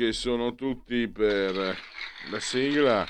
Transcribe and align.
Che 0.00 0.12
sono 0.14 0.54
tutti 0.54 1.08
per 1.08 1.76
la 2.30 2.40
sigla 2.40 3.06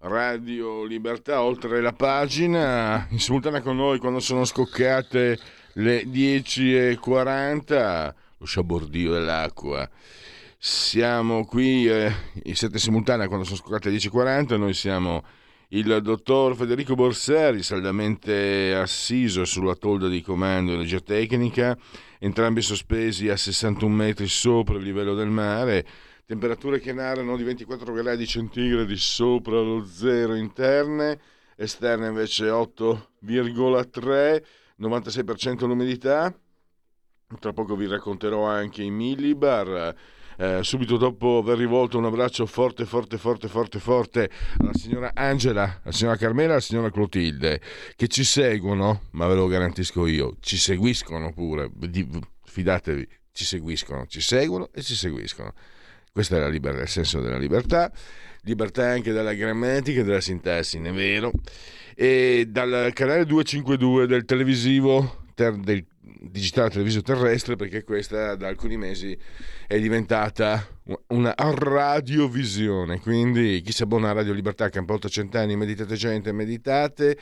Radio 0.00 0.82
Libertà 0.82 1.40
oltre 1.40 1.80
la 1.80 1.92
pagina, 1.92 3.06
in 3.10 3.20
simultanea 3.20 3.60
con 3.60 3.76
noi 3.76 4.00
quando 4.00 4.18
sono 4.18 4.44
scoccate 4.44 5.38
le 5.74 6.02
10.40, 6.02 8.14
lo 8.38 8.44
sciabordio 8.44 9.12
dell'acqua. 9.12 9.88
Siamo 10.58 11.44
qui 11.44 11.86
eh, 11.86 12.12
in 12.42 12.56
sette 12.56 12.80
simultanea 12.80 13.28
quando 13.28 13.44
sono 13.44 13.58
scoccate 13.58 13.90
le 13.90 13.98
10.40, 13.98 14.58
noi 14.58 14.74
siamo 14.74 15.22
il 15.68 16.00
dottor 16.02 16.56
Federico 16.56 16.96
Borsari, 16.96 17.62
saldamente 17.62 18.74
assiso 18.74 19.44
sulla 19.44 19.76
tolda 19.76 20.08
di 20.08 20.22
comando 20.22 20.72
di 20.72 20.78
energia 20.78 20.98
tecnica, 20.98 21.78
entrambi 22.18 22.62
sospesi 22.62 23.28
a 23.28 23.36
61 23.36 23.94
metri 23.94 24.26
sopra 24.26 24.76
il 24.76 24.82
livello 24.82 25.14
del 25.14 25.28
mare, 25.28 25.86
temperature 26.26 26.80
che 26.80 26.92
narrano 26.92 27.36
di 27.36 27.44
24 27.44 27.92
gradi 27.92 28.26
centigradi 28.26 28.96
sopra 28.96 29.60
lo 29.60 29.84
zero 29.86 30.34
interne, 30.34 31.20
esterne 31.56 32.08
invece 32.08 32.48
8,3, 32.48 34.42
96% 34.80 35.66
l'umidità. 35.66 36.36
Tra 37.38 37.52
poco 37.52 37.76
vi 37.76 37.86
racconterò 37.86 38.44
anche 38.44 38.82
i 38.82 38.90
millibar. 38.90 39.94
Eh, 40.38 40.62
subito 40.62 40.98
dopo 40.98 41.38
aver 41.38 41.56
rivolto 41.56 41.96
un 41.96 42.04
abbraccio 42.04 42.44
forte, 42.44 42.84
forte, 42.84 43.16
forte, 43.16 43.48
forte, 43.48 43.78
forte 43.78 44.30
alla 44.58 44.74
signora 44.74 45.12
Angela, 45.14 45.80
alla 45.82 45.92
signora 45.92 46.16
Carmela 46.16 46.48
e 46.48 46.52
alla 46.52 46.60
signora 46.60 46.90
Clotilde, 46.90 47.60
che 47.94 48.06
ci 48.08 48.22
seguono, 48.22 49.04
ma 49.12 49.26
ve 49.28 49.34
lo 49.34 49.46
garantisco 49.46 50.06
io, 50.06 50.36
ci 50.40 50.58
seguiscono 50.58 51.32
pure, 51.32 51.70
fidatevi, 52.44 53.08
ci 53.32 53.44
seguiscono, 53.44 54.06
ci 54.06 54.20
seguono 54.20 54.68
e 54.74 54.82
ci 54.82 54.94
seguiscono. 54.94 55.54
Questo 56.16 56.48
liber- 56.48 56.80
il 56.80 56.88
senso 56.88 57.20
della 57.20 57.36
libertà, 57.36 57.92
libertà 58.44 58.88
anche 58.88 59.12
dalla 59.12 59.34
grammatica 59.34 60.00
e 60.00 60.02
dalla 60.02 60.22
sintassi, 60.22 60.78
è 60.78 60.90
vero, 60.90 61.30
e 61.94 62.46
dal 62.48 62.90
canale 62.94 63.26
252 63.26 64.06
del 64.06 64.24
televisivo 64.24 65.24
ter- 65.34 65.58
del 65.58 65.84
digitale 66.00 66.70
televisivo 66.70 67.02
terrestre 67.02 67.56
perché 67.56 67.84
questa 67.84 68.34
da 68.34 68.48
alcuni 68.48 68.78
mesi 68.78 69.14
è 69.66 69.78
diventata 69.78 70.66
una 71.08 71.34
radiovisione. 71.36 72.98
Quindi 73.00 73.60
chi 73.60 73.72
si 73.72 73.82
abbona 73.82 74.08
a 74.08 74.12
Radio 74.14 74.32
Libertà 74.32 74.70
che 74.70 74.78
ha 74.78 74.80
un 74.80 74.86
po' 74.86 74.94
800 74.94 75.36
anni 75.36 75.54
meditate 75.54 75.96
gente 75.96 76.32
meditate. 76.32 77.18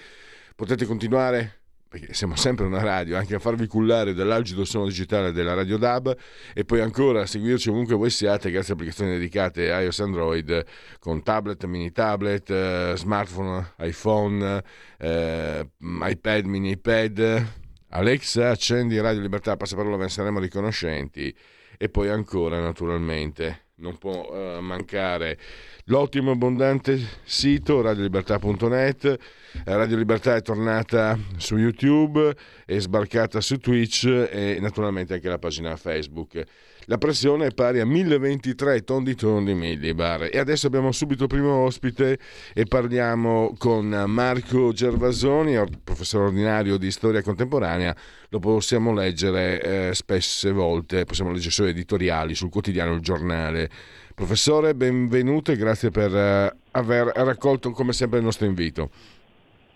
Potete 0.54 0.84
continuare 0.84 1.62
perché 1.94 2.12
siamo 2.12 2.34
sempre 2.34 2.66
una 2.66 2.82
radio, 2.82 3.16
anche 3.16 3.36
a 3.36 3.38
farvi 3.38 3.68
cullare 3.68 4.14
dall'algido 4.14 4.64
suono 4.64 4.86
digitale 4.86 5.30
della 5.30 5.54
Radio 5.54 5.76
DAB 5.76 6.16
e 6.52 6.64
poi 6.64 6.80
ancora 6.80 7.20
a 7.20 7.26
seguirci 7.26 7.68
ovunque 7.68 7.94
voi 7.94 8.10
siate 8.10 8.50
grazie 8.50 8.72
a 8.72 8.74
applicazioni 8.74 9.12
dedicate 9.12 9.70
a 9.70 9.80
iOS 9.80 10.00
Android 10.00 10.64
con 10.98 11.22
tablet, 11.22 11.64
mini 11.66 11.92
tablet, 11.92 12.50
eh, 12.50 12.94
smartphone, 12.96 13.74
iPhone, 13.78 14.64
eh, 14.98 15.68
iPad, 15.78 16.44
mini 16.46 16.70
iPad, 16.70 17.46
Alexa, 17.90 18.50
accendi 18.50 19.00
Radio 19.00 19.20
Libertà, 19.20 19.56
passaparola, 19.56 19.96
ve 19.96 20.02
ne 20.02 20.08
saremo 20.08 20.40
riconoscenti. 20.40 21.32
E 21.78 21.88
poi 21.90 22.08
ancora, 22.08 22.58
naturalmente, 22.58 23.63
non 23.76 23.98
può 23.98 24.28
uh, 24.30 24.60
mancare 24.60 25.38
l'ottimo 25.86 26.30
e 26.30 26.34
abbondante 26.34 26.98
sito 27.24 27.80
radiolibertà.net. 27.80 29.18
Radio 29.64 29.96
Libertà 29.96 30.36
è 30.36 30.42
tornata 30.42 31.18
su 31.36 31.56
YouTube, 31.56 32.34
è 32.64 32.78
sbarcata 32.78 33.40
su 33.40 33.58
Twitch 33.58 34.06
e 34.06 34.58
naturalmente 34.60 35.14
anche 35.14 35.28
la 35.28 35.38
pagina 35.38 35.76
Facebook. 35.76 36.42
La 36.86 36.98
pressione 36.98 37.46
è 37.46 37.50
pari 37.50 37.80
a 37.80 37.86
1023 37.86 38.82
tondi 38.82 39.14
tondi 39.14 39.54
millibar. 39.54 40.28
E 40.30 40.38
adesso 40.38 40.66
abbiamo 40.66 40.92
subito 40.92 41.22
il 41.22 41.28
primo 41.28 41.64
ospite 41.64 42.18
e 42.52 42.64
parliamo 42.64 43.54
con 43.56 43.86
Marco 44.06 44.72
Gervasoni, 44.72 45.56
professore 45.82 46.24
ordinario 46.26 46.76
di 46.76 46.90
storia 46.90 47.22
contemporanea. 47.22 47.96
Lo 48.28 48.38
possiamo 48.38 48.92
leggere 48.92 49.88
eh, 49.88 49.94
spesse 49.94 50.52
volte, 50.52 51.04
possiamo 51.04 51.30
leggere 51.30 51.52
suoi 51.52 51.70
editoriali 51.70 52.34
sul 52.34 52.50
quotidiano 52.50 52.92
Il 52.92 53.00
Giornale. 53.00 53.70
Professore, 54.14 54.74
benvenuto 54.74 55.52
e 55.52 55.56
grazie 55.56 55.90
per 55.90 56.14
eh, 56.14 56.56
aver 56.72 57.06
raccolto 57.06 57.70
come 57.70 57.94
sempre 57.94 58.18
il 58.18 58.24
nostro 58.24 58.46
invito. 58.46 58.90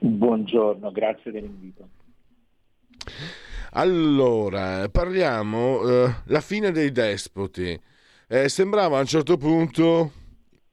Buongiorno, 0.01 0.93
grazie 0.93 1.31
dell'invito. 1.33 1.89
Allora, 3.73 4.89
parliamo 4.89 6.07
eh, 6.27 6.41
fine 6.41 6.71
dei 6.71 6.91
despoti. 6.91 7.79
Eh, 8.27 8.49
sembrava 8.49 8.97
a 8.97 9.01
un 9.01 9.07
certo 9.07 9.37
punto, 9.37 10.13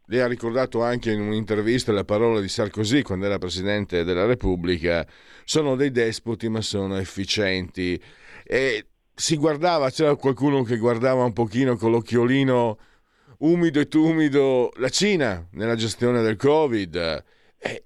lei 0.05 0.21
ha 0.21 0.27
ricordato 0.27 0.81
anche 0.81 1.11
in 1.11 1.19
un'intervista 1.19 1.91
la 1.91 2.05
parola 2.05 2.39
di 2.39 2.47
Sarkozy 2.47 3.01
quando 3.01 3.25
era 3.25 3.37
Presidente 3.37 4.05
della 4.05 4.25
Repubblica, 4.25 5.05
sono 5.43 5.75
dei 5.75 5.91
despoti 5.91 6.47
ma 6.47 6.61
sono 6.61 6.97
efficienti. 6.97 8.01
E 8.45 8.85
si 9.13 9.35
guardava, 9.35 9.89
c'era 9.89 10.15
qualcuno 10.15 10.63
che 10.63 10.77
guardava 10.77 11.23
un 11.25 11.33
pochino 11.33 11.75
con 11.75 11.91
l'occhiolino 11.91 12.77
umido 13.39 13.79
e 13.81 13.87
tumido 13.89 14.71
la 14.77 14.89
Cina 14.89 15.45
nella 15.51 15.75
gestione 15.75 16.21
del 16.21 16.37
Covid, 16.37 17.23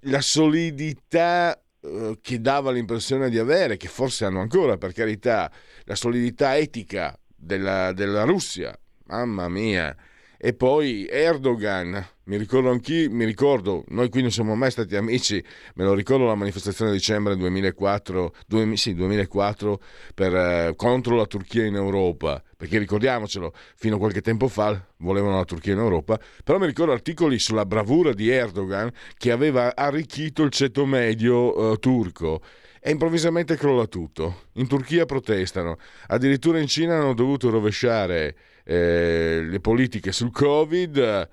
la 0.02 0.20
solidità 0.20 1.60
eh, 1.82 2.18
che 2.20 2.40
dava 2.40 2.70
l'impressione 2.70 3.30
di 3.30 3.38
avere, 3.38 3.76
che 3.76 3.88
forse 3.88 4.24
hanno 4.24 4.40
ancora 4.40 4.76
per 4.76 4.92
carità, 4.92 5.50
la 5.84 5.94
solidità 5.94 6.56
etica 6.56 7.18
della, 7.34 7.92
della 7.92 8.24
Russia, 8.24 8.78
mamma 9.06 9.48
mia. 9.48 9.96
E 10.42 10.54
poi 10.54 11.06
Erdogan, 11.06 12.02
mi 12.24 12.36
ricordo 12.38 12.70
anch'io, 12.70 13.10
mi 13.10 13.24
ricordo, 13.24 13.84
noi 13.88 14.08
qui 14.08 14.22
non 14.22 14.30
siamo 14.30 14.54
mai 14.54 14.70
stati 14.70 14.96
amici, 14.96 15.42
me 15.74 15.84
lo 15.84 15.92
ricordo 15.92 16.24
la 16.24 16.34
manifestazione 16.34 16.92
di 16.92 16.96
dicembre 16.96 17.36
2004, 17.36 18.34
2000, 18.46 18.76
sì, 18.76 18.94
2004 18.94 19.82
per, 20.14 20.34
eh, 20.34 20.72
contro 20.76 21.16
la 21.16 21.26
Turchia 21.26 21.66
in 21.66 21.74
Europa, 21.74 22.42
perché 22.60 22.76
ricordiamocelo, 22.76 23.54
fino 23.74 23.96
a 23.96 23.98
qualche 23.98 24.20
tempo 24.20 24.46
fa 24.46 24.78
volevano 24.98 25.38
la 25.38 25.46
Turchia 25.46 25.72
in 25.72 25.78
Europa, 25.78 26.20
però 26.44 26.58
mi 26.58 26.66
ricordo 26.66 26.92
articoli 26.92 27.38
sulla 27.38 27.64
bravura 27.64 28.12
di 28.12 28.28
Erdogan 28.28 28.92
che 29.16 29.30
aveva 29.30 29.74
arricchito 29.74 30.42
il 30.42 30.50
ceto 30.50 30.84
medio 30.84 31.72
eh, 31.72 31.78
turco. 31.78 32.42
E 32.78 32.90
improvvisamente 32.90 33.56
crolla 33.56 33.86
tutto. 33.86 34.42
In 34.54 34.66
Turchia 34.66 35.06
protestano, 35.06 35.78
addirittura 36.08 36.58
in 36.58 36.66
Cina 36.66 36.98
hanno 36.98 37.14
dovuto 37.14 37.48
rovesciare 37.48 38.36
eh, 38.64 39.40
le 39.42 39.60
politiche 39.60 40.12
sul 40.12 40.30
Covid, 40.30 41.30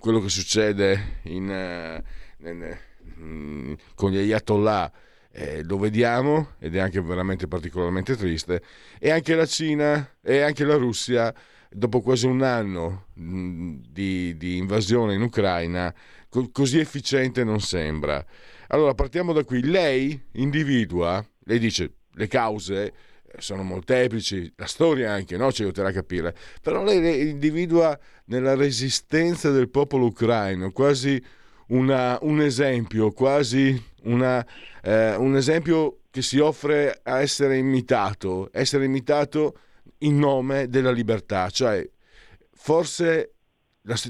quello 0.00 0.20
che 0.20 0.30
succede 0.30 1.20
in, 1.24 1.50
eh, 1.50 2.02
in, 2.38 2.78
in, 3.18 3.76
con 3.94 4.12
gli 4.12 4.16
ayatollah 4.16 4.90
eh, 5.38 5.62
lo 5.62 5.78
vediamo 5.78 6.54
ed 6.58 6.74
è 6.74 6.80
anche 6.80 7.00
veramente 7.00 7.46
particolarmente 7.46 8.16
triste 8.16 8.60
e 8.98 9.10
anche 9.10 9.36
la 9.36 9.46
Cina 9.46 10.16
e 10.20 10.40
anche 10.40 10.64
la 10.64 10.74
Russia 10.74 11.32
dopo 11.70 12.00
quasi 12.00 12.26
un 12.26 12.42
anno 12.42 13.06
di, 13.14 14.36
di 14.36 14.56
invasione 14.56 15.14
in 15.14 15.22
Ucraina 15.22 15.94
co- 16.28 16.50
così 16.50 16.80
efficiente 16.80 17.44
non 17.44 17.60
sembra 17.60 18.24
allora 18.68 18.94
partiamo 18.94 19.32
da 19.32 19.44
qui 19.44 19.62
lei 19.62 20.20
individua 20.32 21.24
lei 21.44 21.60
dice 21.60 21.92
le 22.14 22.26
cause 22.26 22.92
sono 23.36 23.62
molteplici, 23.62 24.50
la 24.56 24.66
storia 24.66 25.12
anche 25.12 25.36
no? 25.36 25.52
ci 25.52 25.62
aiuterà 25.62 25.88
a 25.88 25.92
capire, 25.92 26.34
però 26.62 26.82
lei 26.82 27.28
individua 27.28 27.96
nella 28.24 28.54
resistenza 28.54 29.50
del 29.50 29.68
popolo 29.68 30.06
ucraino 30.06 30.72
quasi 30.72 31.22
una, 31.68 32.18
un 32.22 32.40
esempio, 32.40 33.12
quasi 33.12 33.80
una, 34.04 34.44
eh, 34.82 35.16
un 35.16 35.36
esempio 35.36 36.00
che 36.10 36.22
si 36.22 36.38
offre 36.38 37.00
a 37.02 37.20
essere 37.20 37.56
imitato, 37.56 38.48
essere 38.52 38.84
imitato 38.84 39.58
in 39.98 40.18
nome 40.18 40.68
della 40.68 40.90
libertà, 40.90 41.50
cioè 41.50 41.88
forse 42.52 43.32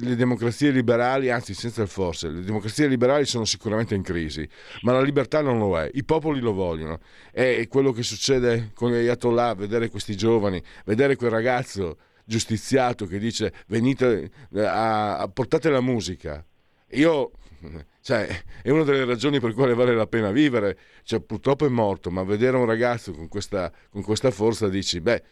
le 0.01 0.17
democrazie 0.17 0.71
liberali, 0.71 1.31
anzi 1.31 1.55
senza 1.55 1.83
il 1.83 1.89
forse, 1.89 2.29
le 2.29 2.43
democrazie 2.43 2.89
liberali 2.89 3.25
sono 3.27 3.45
sicuramente 3.45 3.95
in 3.95 4.03
crisi, 4.03 4.49
ma 4.83 4.93
la 4.93 5.03
libertà 5.03 5.41
non 5.41 5.59
lo 5.59 5.79
è, 5.79 5.89
i 5.95 6.05
popoli 6.05 6.41
lo 6.41 6.53
vogliono. 6.53 6.99
È 7.31 7.67
quello 7.69 7.93
che 7.93 8.03
succede 8.03 8.73
con 8.75 8.91
gli 8.91 8.97
Ayatollah, 8.97 9.55
vedere 9.55 9.89
questi 9.89 10.17
giovani, 10.17 10.61
vedere 10.85 11.15
quel 11.15 11.31
ragazzo 11.31 11.99
giustiziato 12.25 13.07
che 13.07 13.19
dice 13.19 13.53
venite 13.69 14.31
a, 14.55 15.19
a 15.19 15.29
portate 15.29 15.71
la 15.71 15.81
musica. 15.81 16.45
Io, 16.93 17.31
cioè, 18.01 18.27
è 18.63 18.71
una 18.71 18.85
delle 18.85 19.05
ragioni 19.05 19.41
per 19.41 19.53
cui 19.53 19.73
vale 19.75 19.95
la 19.95 20.07
pena 20.07 20.31
vivere. 20.31 20.79
Cioè, 21.03 21.21
purtroppo 21.21 21.67
è 21.67 21.69
morto, 21.69 22.11
ma 22.11 22.23
vedere 22.23 22.57
un 22.57 22.67
ragazzo 22.67 23.13
con 23.13 23.29
questa, 23.29 23.73
con 23.91 24.03
questa 24.03 24.31
forza 24.31 24.69
dici, 24.69 25.01
beh, 25.01 25.23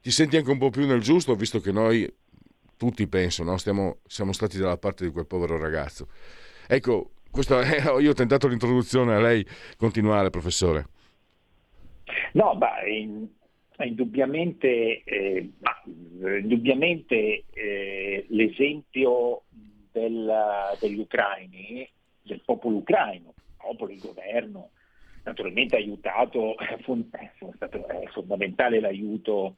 ti 0.00 0.10
senti 0.10 0.36
anche 0.36 0.50
un 0.50 0.58
po' 0.58 0.70
più 0.70 0.86
nel 0.86 1.00
giusto, 1.00 1.34
visto 1.34 1.60
che 1.60 1.72
noi 1.72 2.12
tutti 2.76 3.06
penso, 3.06 3.44
no? 3.44 3.56
Stiamo, 3.58 3.98
siamo 4.06 4.32
stati 4.32 4.58
dalla 4.58 4.76
parte 4.76 5.04
di 5.04 5.12
quel 5.12 5.26
povero 5.26 5.56
ragazzo. 5.56 6.08
Ecco, 6.66 7.12
è, 7.30 7.82
io 8.00 8.10
ho 8.10 8.14
tentato 8.14 8.48
l'introduzione 8.48 9.14
a 9.14 9.20
lei 9.20 9.46
continuare, 9.76 10.30
professore. 10.30 10.86
No, 12.32 12.58
in, 12.88 13.28
indubbiamente, 13.84 15.02
eh, 15.04 15.50
ma, 15.60 15.80
indubbiamente 16.38 17.44
eh, 17.52 18.26
l'esempio 18.28 19.42
del, 19.92 20.76
degli 20.80 20.98
ucraini, 20.98 21.88
del 22.22 22.42
popolo 22.44 22.76
ucraino, 22.76 23.34
il 23.36 23.54
popolo, 23.56 23.92
il 23.92 24.00
governo, 24.00 24.70
naturalmente 25.24 25.76
aiutato, 25.76 26.56
è, 26.58 26.76
è 26.76 28.08
fondamentale 28.10 28.80
l'aiuto 28.80 29.56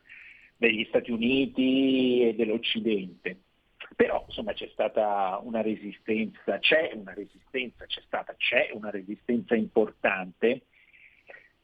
degli 0.57 0.85
Stati 0.87 1.11
Uniti 1.11 2.29
e 2.29 2.35
dell'Occidente. 2.35 3.39
Però 3.97 4.25
insomma 4.27 4.53
c'è 4.53 4.69
stata 4.73 5.41
una 5.43 5.63
resistenza, 5.63 6.59
c'è 6.59 6.93
una 6.95 7.15
resistenza, 7.15 7.87
c'è 7.87 8.01
stata, 8.05 8.35
c'è 8.37 8.71
una 8.73 8.91
resistenza 8.91 9.55
importante 9.55 10.63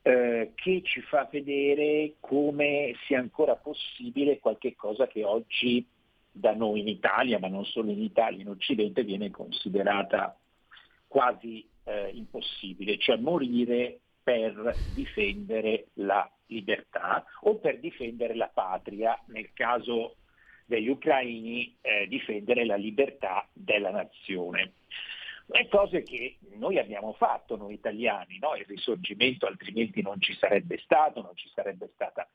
eh, 0.03 0.53
che 0.55 0.83
ci 0.85 1.01
fa 1.03 1.29
vedere 1.31 2.15
come 2.21 2.95
sia 3.07 3.19
ancora 3.19 3.57
possibile 3.57 4.39
qualche 4.39 4.75
cosa 4.77 5.07
che 5.07 5.25
oggi 5.25 5.87
da 6.31 6.55
noi 6.55 6.81
in 6.81 6.89
Italia, 6.89 7.39
ma 7.39 7.49
non 7.49 7.65
solo 7.65 7.91
in 7.91 8.03
Italia, 8.03 8.41
in 8.41 8.49
Occidente 8.49 9.05
viene 9.05 9.31
considerata 9.31 10.37
quasi 11.07 11.67
eh, 11.85 12.11
impossibile, 12.15 12.99
cioè 12.99 13.17
morire 13.17 14.01
per 14.23 14.75
difendere 14.95 15.87
la 15.95 16.31
libertà 16.47 17.25
o 17.43 17.57
per 17.57 17.79
difendere 17.81 18.35
la 18.35 18.51
patria, 18.53 19.19
nel 19.27 19.53
caso 19.53 20.17
degli 20.67 20.89
ucraini 20.89 21.77
eh, 21.81 22.07
difendere 22.07 22.65
la 22.65 22.77
libertà 22.77 23.47
della 23.53 23.91
nazione. 23.91 24.75
Le 25.47 25.67
cose 25.69 26.05
che 26.05 26.37
noi 26.53 26.79
abbiamo 26.79 27.13
fatto, 27.15 27.57
noi 27.57 27.75
italiani, 27.75 28.39
no? 28.39 28.55
il 28.55 28.65
risorgimento 28.67 29.47
altrimenti 29.47 30.01
non 30.01 30.21
ci 30.21 30.33
sarebbe 30.39 30.79
stato, 30.79 31.23
non 31.23 31.35
ci 31.35 31.51
sarebbe 31.53 31.91
stata 31.95 32.29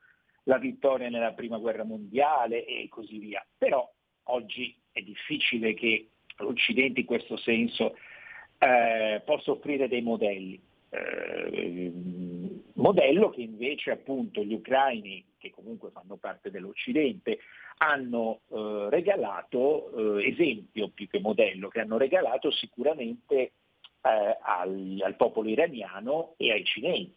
la 0.45 0.57
vittoria 0.57 1.09
nella 1.09 1.33
prima 1.33 1.57
guerra 1.57 1.83
mondiale 1.83 2.65
e 2.65 2.87
così 2.89 3.19
via. 3.19 3.45
Però 3.57 3.89
oggi 4.23 4.75
è 4.91 5.01
difficile 5.01 5.73
che 5.73 6.09
l'Occidente 6.37 7.01
in 7.01 7.05
questo 7.05 7.37
senso 7.37 7.95
eh, 8.57 9.21
possa 9.23 9.51
offrire 9.51 9.87
dei 9.87 10.01
modelli. 10.01 10.59
Eh, 10.89 11.91
modello 12.73 13.29
che 13.29 13.41
invece 13.41 13.91
appunto 13.91 14.43
gli 14.43 14.53
ucraini, 14.53 15.23
che 15.37 15.51
comunque 15.51 15.91
fanno 15.91 16.15
parte 16.17 16.51
dell'Occidente, 16.51 17.39
hanno 17.77 18.41
eh, 18.49 18.87
regalato, 18.89 20.19
eh, 20.19 20.29
esempio 20.29 20.89
più 20.89 21.07
che 21.07 21.19
modello, 21.19 21.67
che 21.67 21.81
hanno 21.81 21.97
regalato 21.97 22.51
sicuramente 22.51 23.35
eh, 23.35 23.51
al, 24.41 25.01
al, 25.03 25.15
popolo 25.15 25.49
iraniano 25.49 26.35
e 26.37 26.51
ai 26.51 26.63
cinesi. 26.63 27.13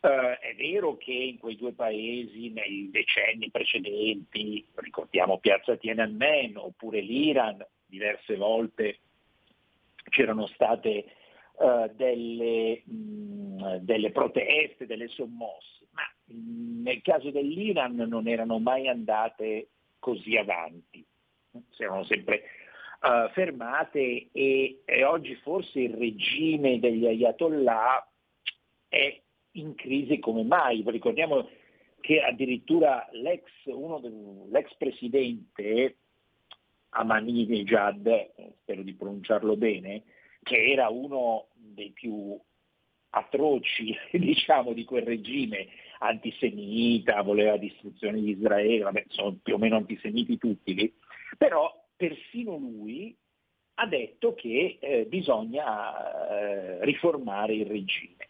Uh, 0.00 0.32
è 0.40 0.54
vero 0.56 0.96
che 0.96 1.12
in 1.12 1.38
quei 1.38 1.56
due 1.56 1.72
paesi 1.72 2.48
nei 2.50 2.88
decenni 2.90 3.50
precedenti, 3.50 4.66
ricordiamo 4.76 5.38
Piazza 5.38 5.76
Tiananmen 5.76 6.56
oppure 6.56 7.00
l'Iran, 7.00 7.62
diverse 7.84 8.36
volte 8.36 9.00
c'erano 10.08 10.46
state 10.46 11.04
uh, 11.58 11.92
delle, 11.94 12.80
mh, 12.82 13.76
delle, 13.80 14.10
proteste, 14.10 14.86
delle 14.86 15.08
sommosse, 15.08 15.88
ma 15.90 16.02
mh, 16.24 16.82
nel 16.82 17.02
caso 17.02 17.30
dell'Iran 17.30 17.96
non 17.96 18.26
erano 18.26 18.58
mai 18.58 18.88
andate 18.88 19.68
così 19.98 20.34
avanti, 20.38 21.04
si 21.68 21.82
erano 21.82 22.04
sempre 22.04 22.44
uh, 23.02 23.28
fermate 23.32 24.28
e, 24.32 24.80
e 24.84 25.04
oggi 25.04 25.34
forse 25.36 25.80
il 25.80 25.94
regime 25.94 26.78
degli 26.78 27.06
ayatollah 27.06 28.08
è 28.88 29.20
in 29.52 29.74
crisi 29.74 30.18
come 30.18 30.42
mai. 30.42 30.82
Ricordiamo 30.86 31.48
che 32.00 32.20
addirittura 32.20 33.08
l'ex, 33.12 33.42
del, 33.64 34.48
l'ex 34.50 34.74
presidente 34.76 35.96
Ahmadinejad, 36.90 38.30
spero 38.60 38.82
di 38.82 38.94
pronunciarlo 38.94 39.56
bene, 39.56 40.02
che 40.42 40.72
era 40.72 40.88
uno 40.88 41.48
dei 41.54 41.90
più 41.90 42.38
atroci 43.10 43.94
diciamo, 44.12 44.72
di 44.72 44.84
quel 44.84 45.02
regime 45.02 45.68
antisemita, 45.98 47.22
voleva 47.22 47.56
distruzione 47.56 48.20
di 48.20 48.30
Israele, 48.30 48.84
vabbè, 48.84 49.04
sono 49.08 49.36
più 49.42 49.54
o 49.54 49.58
meno 49.58 49.76
antisemiti 49.76 50.38
tutti 50.38 50.74
lì, 50.74 50.92
però 51.36 51.72
persino 51.96 52.56
lui 52.56 53.14
ha 53.74 53.86
detto 53.86 54.34
che 54.34 54.78
eh, 54.80 55.06
bisogna 55.06 56.28
eh, 56.30 56.84
riformare 56.84 57.54
il 57.54 57.66
regime. 57.66 58.28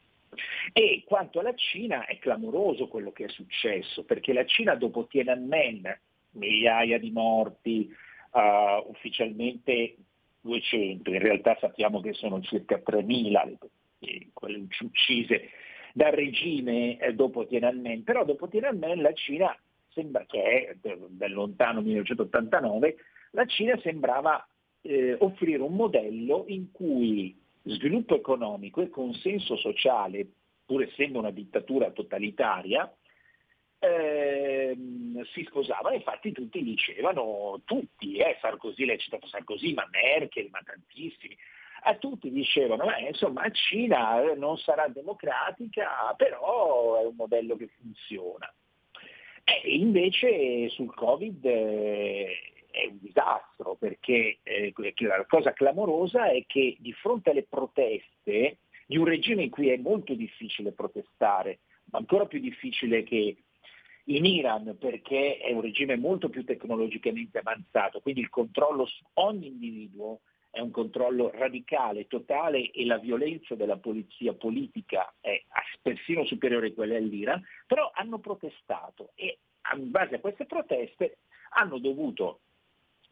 E 0.73 1.03
quanto 1.07 1.41
alla 1.41 1.55
Cina 1.55 2.07
è 2.07 2.19
clamoroso 2.19 2.89
quello 2.89 3.13
che 3.13 3.25
è 3.25 3.29
successo, 3.29 4.05
perché 4.05 4.33
la 4.33 4.45
Cina 4.45 4.75
dopo 4.75 5.07
Tiananmen, 5.07 6.01
migliaia 6.33 6.99
di 6.99 7.11
morti, 7.11 7.93
uh, 8.33 8.89
ufficialmente 8.89 9.97
200, 10.41 11.11
in 11.11 11.19
realtà 11.19 11.57
sappiamo 11.61 12.01
che 12.01 12.13
sono 12.13 12.41
circa 12.41 12.77
3.000 12.77 13.57
quelle 14.33 14.67
uccise 14.81 15.51
dal 15.93 16.13
regime 16.13 16.99
eh, 16.99 17.15
dopo 17.15 17.47
Tiananmen, 17.47 18.05
però 18.05 18.25
dopo 18.25 18.49
Tiananmen 18.49 19.03
la 19.03 19.13
Cina 19.13 19.55
sembra 19.89 20.25
che 20.27 20.43
è 20.43 20.77
del 20.81 21.33
lontano 21.33 21.81
1989, 21.81 22.97
la 23.33 23.45
Cina 23.47 23.79
sembrava 23.79 24.47
eh, 24.83 25.17
offrire 25.19 25.63
un 25.63 25.75
modello 25.75 26.45
in 26.49 26.71
cui 26.71 27.37
sviluppo 27.63 28.15
economico 28.17 28.81
e 28.81 28.89
consenso 28.91 29.57
sociale, 29.57 30.27
pur 30.65 30.83
essendo 30.83 31.19
una 31.19 31.31
dittatura 31.31 31.91
totalitaria, 31.91 32.93
ehm, 33.79 35.23
si 35.25 35.45
sposavano, 35.45 35.95
infatti 35.95 36.33
tutti 36.33 36.63
dicevano, 36.63 37.61
tutti, 37.65 38.17
eh, 38.17 38.37
Sarkozy, 38.41 38.85
l'ha 38.85 38.97
citato 38.97 39.27
Sarkozy, 39.27 39.73
ma 39.75 39.89
Merkel, 39.91 40.49
ma 40.51 40.61
tantissimi, 40.65 41.37
a 41.83 41.97
tutti 41.97 42.31
dicevano, 42.31 42.95
eh, 42.95 43.09
insomma, 43.09 43.51
Cina 43.51 44.35
non 44.35 44.59
sarà 44.59 44.87
democratica, 44.89 46.15
però 46.17 47.01
è 47.01 47.07
un 47.07 47.15
modello 47.17 47.57
che 47.57 47.69
funziona. 47.81 48.53
E 49.45 49.75
invece 49.77 50.69
sul 50.69 50.95
Covid 50.95 51.45
eh, 51.45 52.37
è 52.71 52.87
un 52.87 52.99
disastro, 53.01 53.77
perché 53.77 54.39
eh, 54.43 54.73
la 54.99 55.25
cosa 55.27 55.53
clamorosa 55.53 56.31
è 56.31 56.45
che 56.47 56.77
di 56.79 56.93
fronte 56.93 57.31
alle 57.31 57.47
proteste 57.49 58.59
di 58.87 58.97
un 58.97 59.05
regime 59.05 59.45
in 59.45 59.51
cui 59.51 59.69
è 59.69 59.77
molto 59.77 60.15
difficile 60.15 60.73
protestare, 60.73 61.61
ma 61.91 61.99
ancora 61.99 62.27
più 62.27 62.41
difficile 62.41 63.03
che 63.03 63.37
in 64.05 64.25
Iran 64.25 64.77
perché 64.79 65.39
è 65.39 65.53
un 65.53 65.61
regime 65.61 65.97
molto 65.97 66.29
più 66.29 66.45
tecnologicamente 66.45 67.39
avanzato, 67.39 68.01
quindi 68.01 68.21
il 68.21 68.31
controllo 68.31 68.87
su 68.87 69.05
ogni 69.15 69.47
individuo 69.47 70.21
è 70.51 70.59
un 70.59 70.73
controllo 70.73 71.31
radicale, 71.33 72.09
totale 72.09 72.71
e 72.73 72.85
la 72.85 72.99
violenza 72.99 73.55
della 73.55 73.77
polizia 73.77 74.33
politica 74.33 75.15
è 75.21 75.41
persino 75.81 76.25
superiore 76.25 76.69
a 76.69 76.73
quella 76.73 76.95
dell'Iran, 76.95 77.43
però 77.67 77.91
hanno 77.95 78.19
protestato 78.19 79.13
e 79.15 79.39
in 79.77 79.91
base 79.91 80.17
a 80.17 80.21
queste 80.21 80.47
proteste 80.47 81.19
hanno 81.51 81.79
dovuto 81.79 82.41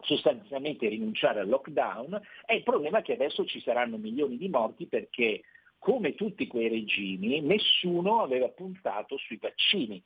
sostanzialmente 0.00 0.88
rinunciare 0.88 1.40
al 1.40 1.49
lockdown 1.49 2.21
e 2.47 2.57
il 2.57 2.62
problema 2.62 2.99
è 2.99 3.02
che 3.02 3.14
adesso 3.14 3.45
ci 3.45 3.61
saranno 3.61 3.97
milioni 3.97 4.37
di 4.37 4.49
morti 4.49 4.87
perché 4.87 5.43
come 5.78 6.14
tutti 6.14 6.47
quei 6.47 6.69
regimi 6.69 7.40
nessuno 7.40 8.23
aveva 8.23 8.49
puntato 8.49 9.17
sui 9.17 9.38
vaccini. 9.40 10.02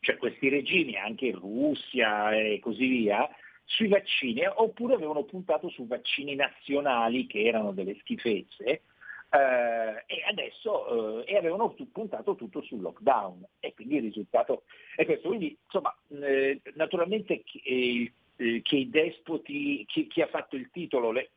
Cioè 0.00 0.16
questi 0.16 0.48
regimi, 0.48 0.96
anche 0.96 1.26
in 1.26 1.38
Russia 1.38 2.34
e 2.34 2.58
così 2.60 2.86
via, 2.86 3.28
sui 3.64 3.88
vaccini, 3.88 4.46
oppure 4.46 4.94
avevano 4.94 5.24
puntato 5.24 5.68
su 5.68 5.86
vaccini 5.86 6.34
nazionali 6.34 7.26
che 7.26 7.44
erano 7.44 7.72
delle 7.72 7.96
schifezze, 8.00 8.82
eh, 9.30 10.04
e 10.06 10.22
adesso 10.28 11.22
eh, 11.24 11.32
e 11.32 11.36
avevano 11.36 11.74
puntato 11.92 12.34
tutto 12.34 12.62
sul 12.62 12.80
lockdown 12.80 13.46
e 13.60 13.72
quindi 13.74 13.96
il 13.96 14.02
risultato 14.02 14.64
è 14.96 15.04
questo. 15.04 15.28
Quindi 15.28 15.56
insomma, 15.64 15.96
eh, 16.08 16.60
naturalmente 16.74 17.44
il 17.64 18.12
eh, 18.40 18.62
che 18.62 18.76
i 18.76 18.88
despoti, 18.88 19.84
chi, 19.86 20.06
chi, 20.06 20.22
ha 20.22 20.26
fatto 20.26 20.56
il 20.56 20.70
titolo, 20.70 21.12
le, 21.12 21.30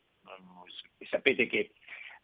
sapete 1.09 1.47
che 1.47 1.71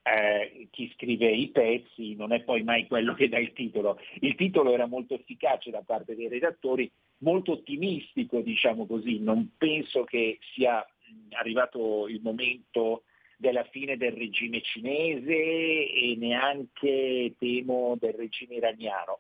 eh, 0.02 0.68
chi 0.72 0.90
scrive 0.96 1.30
i 1.30 1.50
pezzi 1.50 2.16
non 2.16 2.32
è 2.32 2.42
poi 2.42 2.64
mai 2.64 2.88
quello 2.88 3.14
che 3.14 3.28
dà 3.28 3.38
il 3.38 3.52
titolo. 3.52 4.00
Il 4.22 4.36
titolo 4.36 4.74
era 4.74 4.86
molto 4.86 5.16
efficace 5.16 5.70
da 5.70 5.84
parte 5.86 6.16
dei 6.16 6.30
redattori, 6.30 6.90
molto 7.18 7.52
ottimistico, 7.52 8.40
diciamo 8.40 8.88
così. 8.88 9.20
Non 9.20 9.52
penso 9.58 10.06
che 10.06 10.40
sia 10.54 10.86
arrivato 11.32 12.08
il 12.08 12.22
momento 12.22 13.04
della 13.38 13.64
fine 13.66 13.98
del 13.98 14.14
regime 14.14 14.62
cinese 14.62 15.34
e 15.34 16.16
neanche 16.18 17.36
temo 17.38 17.98
del 18.00 18.14
regime 18.14 18.56
iraniano. 18.56 19.20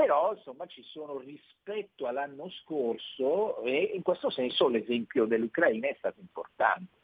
Però 0.00 0.34
insomma 0.34 0.66
ci 0.66 0.82
sono 0.82 1.18
rispetto 1.18 2.06
all'anno 2.06 2.48
scorso 2.62 3.62
e 3.62 3.92
in 3.94 4.02
questo 4.02 4.30
senso 4.30 4.68
l'esempio 4.68 5.26
dell'Ucraina 5.26 5.88
è 5.88 5.94
stato 5.98 6.20
importante. 6.20 6.96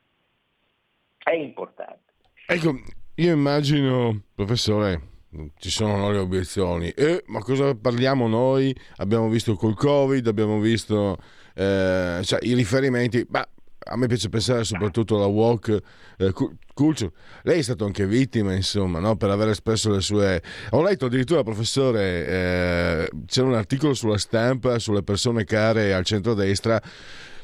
È 1.18 1.32
importante. 1.32 2.12
Ecco, 2.46 2.74
io 3.16 3.32
immagino, 3.32 4.22
professore, 4.34 5.14
ci 5.58 5.70
sono 5.70 6.10
le 6.10 6.18
obiezioni. 6.18 6.90
Eh, 6.90 7.22
ma 7.26 7.40
cosa 7.40 7.74
parliamo 7.74 8.28
noi? 8.28 8.74
Abbiamo 8.96 9.28
visto 9.28 9.54
col 9.54 9.74
Covid, 9.74 10.26
abbiamo 10.26 10.58
visto 10.60 11.18
eh, 11.54 12.20
cioè, 12.22 12.38
i 12.42 12.54
riferimenti. 12.54 13.26
Ma 13.28 13.46
a 13.88 13.96
me 13.96 14.06
piace 14.06 14.28
pensare 14.28 14.64
soprattutto 14.64 15.16
alla 15.16 15.26
walk 15.26 15.80
eh, 16.18 16.32
culture. 16.74 17.12
Lei 17.42 17.60
è 17.60 17.62
stato 17.62 17.84
anche 17.84 18.06
vittima, 18.06 18.52
insomma, 18.52 18.98
no? 18.98 19.16
per 19.16 19.30
aver 19.30 19.48
espresso 19.48 19.90
le 19.90 20.00
sue. 20.00 20.42
Ho 20.70 20.82
letto 20.82 21.06
addirittura, 21.06 21.42
professore, 21.42 22.26
eh, 22.26 23.10
c'era 23.26 23.46
un 23.46 23.54
articolo 23.54 23.94
sulla 23.94 24.18
stampa 24.18 24.78
sulle 24.78 25.02
persone 25.02 25.44
care 25.44 25.94
al 25.94 26.04
centro-destra. 26.04 26.80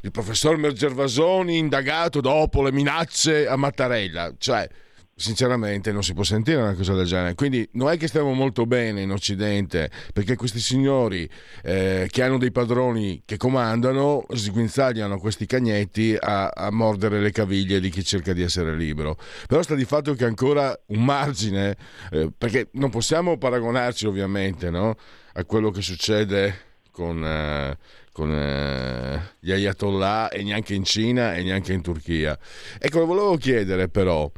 Il 0.03 0.11
professor 0.11 0.57
Mergervasoni 0.57 1.59
indagato 1.59 2.21
dopo 2.21 2.63
le 2.63 2.73
minacce 2.73 3.47
a 3.47 3.55
Mattarella. 3.55 4.35
Cioè, 4.37 4.69
sinceramente 5.15 5.93
non 5.93 6.03
si 6.03 6.15
può 6.15 6.23
sentire 6.23 6.61
una 6.61 6.75
cosa 6.75 6.95
del 6.95 7.07
genere. 7.07 7.35
Quindi 7.35 7.69
non 7.73 7.91
è 7.91 7.97
che 7.97 8.09
stiamo 8.09 8.33
molto 8.33 8.67
bene 8.67 9.03
in 9.03 9.11
Occidente, 9.11 9.91
perché 10.13 10.37
questi 10.37 10.61
signori 10.61 11.29
eh, 11.63 12.09
che 12.11 12.23
hanno 12.23 12.39
dei 12.39 12.51
padroni 12.51 13.23
che 13.25 13.37
comandano 13.37 14.25
sguinzagliano 14.33 15.19
questi 15.19 15.47
cagnetti 15.47 16.17
a, 16.19 16.49
a, 16.49 16.71
mordere 16.71 17.21
le 17.21 17.31
caviglie 17.31 17.81
di 17.81 17.91
chi 17.91 18.03
cerca 18.05 18.33
di 18.33 18.43
essere 18.43 18.75
libero. 18.75 19.17
Però 19.47 19.63
sta 19.63 19.75
di 19.75 19.85
fatto 19.85 20.15
che 20.15 20.25
ancora 20.25 20.79
un 20.87 21.05
margine, 21.05 21.77
eh, 22.11 22.31
perché 22.37 22.69
non 22.73 22.91
possiamo 22.91 23.37
paragonarci 23.39 24.07
ovviamente 24.07 24.71
no? 24.71 24.97
a 25.35 25.45
quello 25.45 25.71
che 25.71 25.83
succede 25.83 26.71
con... 26.91 27.25
Eh, 27.25 28.01
con 28.13 28.31
eh, 28.31 29.37
gli 29.41 29.53
ayatollah 29.53 30.29
e 30.29 30.43
neanche 30.43 30.75
in 30.75 30.85
Cina 30.85 31.35
e 31.35 31.43
neanche 31.43 31.73
in 31.73 31.81
Turchia. 31.81 32.39
Ecco, 32.79 33.07
volevo 33.07 33.37
chiedere 33.37 33.89
però, 33.89 34.31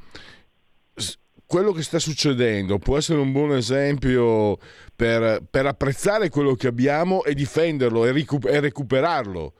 quello 1.55 1.71
che 1.71 1.83
sta 1.83 2.01
succedendo 2.01 2.79
può 2.79 2.97
essere 2.97 3.21
un 3.21 3.31
buon 3.31 3.53
esempio 3.53 4.59
per, 4.97 5.41
per 5.49 5.67
apprezzare 5.67 6.29
quello 6.29 6.55
che 6.55 6.67
abbiamo 6.67 7.23
e 7.23 7.33
difenderlo 7.33 8.05
e, 8.07 8.11
ricu- 8.11 8.45
e 8.45 8.59
recuperarlo, 8.59 9.53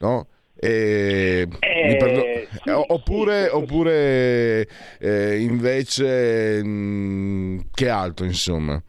no? 0.00 0.26
E, 0.54 1.48
eh, 1.60 1.96
perdo- 1.96 2.60
sì, 2.62 2.68
oppure, 2.68 3.44
sì. 3.44 3.54
oppure 3.54 4.68
eh, 4.98 5.40
invece 5.40 6.62
mh, 6.62 7.70
che 7.72 7.88
altro 7.88 8.26
insomma 8.26 8.82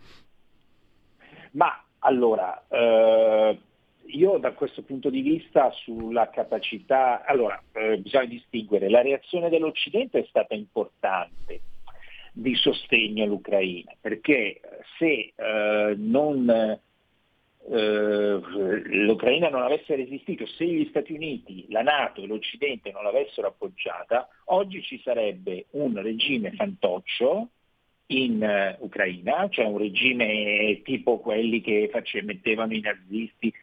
ma 1.52 1.86
allora 2.00 2.66
eh, 2.68 3.60
io 4.08 4.38
da 4.40 4.52
questo 4.52 4.82
punto 4.82 5.10
di 5.10 5.22
vista 5.22 5.72
sulla 5.72 6.30
capacità 6.30 7.24
allora 7.24 7.64
eh, 7.72 8.00
bisogna 8.00 8.26
distinguere 8.26 8.90
la 8.90 9.02
reazione 9.02 9.48
dell'Occidente 9.48 10.20
è 10.20 10.26
stata 10.28 10.54
importante 10.54 11.62
di 12.32 12.56
sostegno 12.56 13.24
all'Ucraina, 13.24 13.94
perché 14.00 14.62
se 14.98 15.34
eh, 15.36 15.96
non, 15.98 16.50
eh, 16.50 18.40
l'Ucraina 18.40 19.50
non 19.50 19.62
avesse 19.62 19.96
resistito, 19.96 20.46
se 20.46 20.66
gli 20.66 20.88
Stati 20.90 21.14
Uniti, 21.14 21.66
la 21.70 21.82
Nato 21.82 22.24
e 22.24 22.28
l'Occidente 22.28 22.92
non 22.92 23.04
l'avessero 23.04 23.48
appoggiata, 23.48 24.28
oggi 24.46 24.82
ci 24.82 25.00
sarebbe 25.04 25.66
un 25.72 26.02
regime 26.02 26.52
fantoccio 26.54 27.50
in 28.12 28.42
uh, 28.42 28.84
Ucraina, 28.84 29.48
cioè 29.50 29.66
un 29.66 29.78
regime 29.78 30.82
tipo 30.84 31.20
quelli 31.20 31.62
che 31.62 31.90
face, 31.92 32.22
mettevano 32.24 32.74
i 32.74 32.82
nazisti 32.82 33.54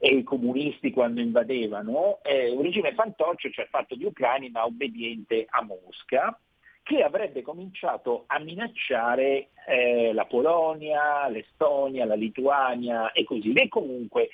e 0.00 0.16
i 0.16 0.22
comunisti 0.22 0.90
quando 0.90 1.20
invadevano, 1.20 2.20
è 2.22 2.50
un 2.50 2.62
regime 2.62 2.92
fantoccio, 2.92 3.50
cioè 3.50 3.66
fatto 3.70 3.94
di 3.94 4.04
ucraini 4.04 4.50
ma 4.50 4.64
obbediente 4.64 5.46
a 5.48 5.62
Mosca, 5.62 6.38
che 6.84 7.02
avrebbe 7.02 7.40
cominciato 7.40 8.24
a 8.26 8.38
minacciare 8.38 9.48
eh, 9.66 10.12
la 10.12 10.26
Polonia, 10.26 11.26
l'Estonia, 11.28 12.04
la 12.04 12.14
Lituania 12.14 13.10
e 13.12 13.24
così 13.24 13.50
via. 13.50 13.62
E 13.62 13.68
comunque 13.68 14.28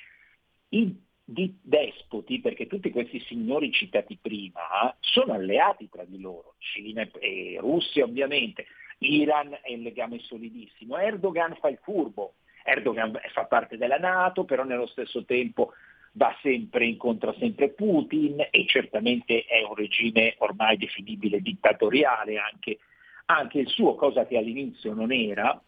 i 0.69 0.93
despoti, 1.23 2.41
perché 2.41 2.67
tutti 2.67 2.91
questi 2.91 3.21
signori 3.21 3.71
citati 3.71 4.17
prima 4.21 4.93
sono 4.99 5.31
alleati 5.31 5.87
tra 5.89 6.03
di 6.03 6.19
loro, 6.19 6.55
Cina 6.57 7.07
e 7.19 7.55
Russia 7.59 8.03
ovviamente, 8.03 8.65
Iran 8.99 9.57
è 9.61 9.73
un 9.73 9.81
legame 9.81 10.19
solidissimo, 10.19 10.97
Erdogan 10.97 11.55
fa 11.55 11.69
il 11.69 11.79
furbo, 11.81 12.33
Erdogan 12.63 13.17
fa 13.31 13.45
parte 13.45 13.77
della 13.77 13.97
Nato, 13.97 14.43
però 14.43 14.63
nello 14.63 14.87
stesso 14.87 15.23
tempo 15.23 15.71
va 16.13 16.35
sempre, 16.41 16.85
incontra 16.85 17.33
sempre 17.39 17.69
Putin 17.69 18.45
e 18.49 18.65
certamente 18.67 19.45
è 19.45 19.63
un 19.63 19.75
regime 19.75 20.35
ormai 20.39 20.77
definibile 20.77 21.41
dittatoriale 21.41 22.37
anche, 22.37 22.79
anche 23.25 23.59
il 23.59 23.67
suo, 23.67 23.95
cosa 23.95 24.25
che 24.25 24.37
all'inizio 24.37 24.93
non 24.93 25.11
era. 25.11 25.61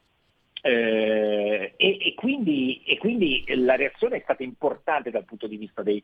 Eh, 0.61 1.73
e, 1.75 1.97
e, 1.99 2.13
quindi, 2.15 2.81
e, 2.85 2.97
quindi, 2.97 3.43
la 3.47 3.75
reazione 3.75 4.17
è 4.17 4.21
stata 4.21 4.43
importante 4.43 5.11
dal 5.11 5.25
punto 5.25 5.47
di 5.47 5.57
vista 5.57 5.83
dei, 5.83 6.01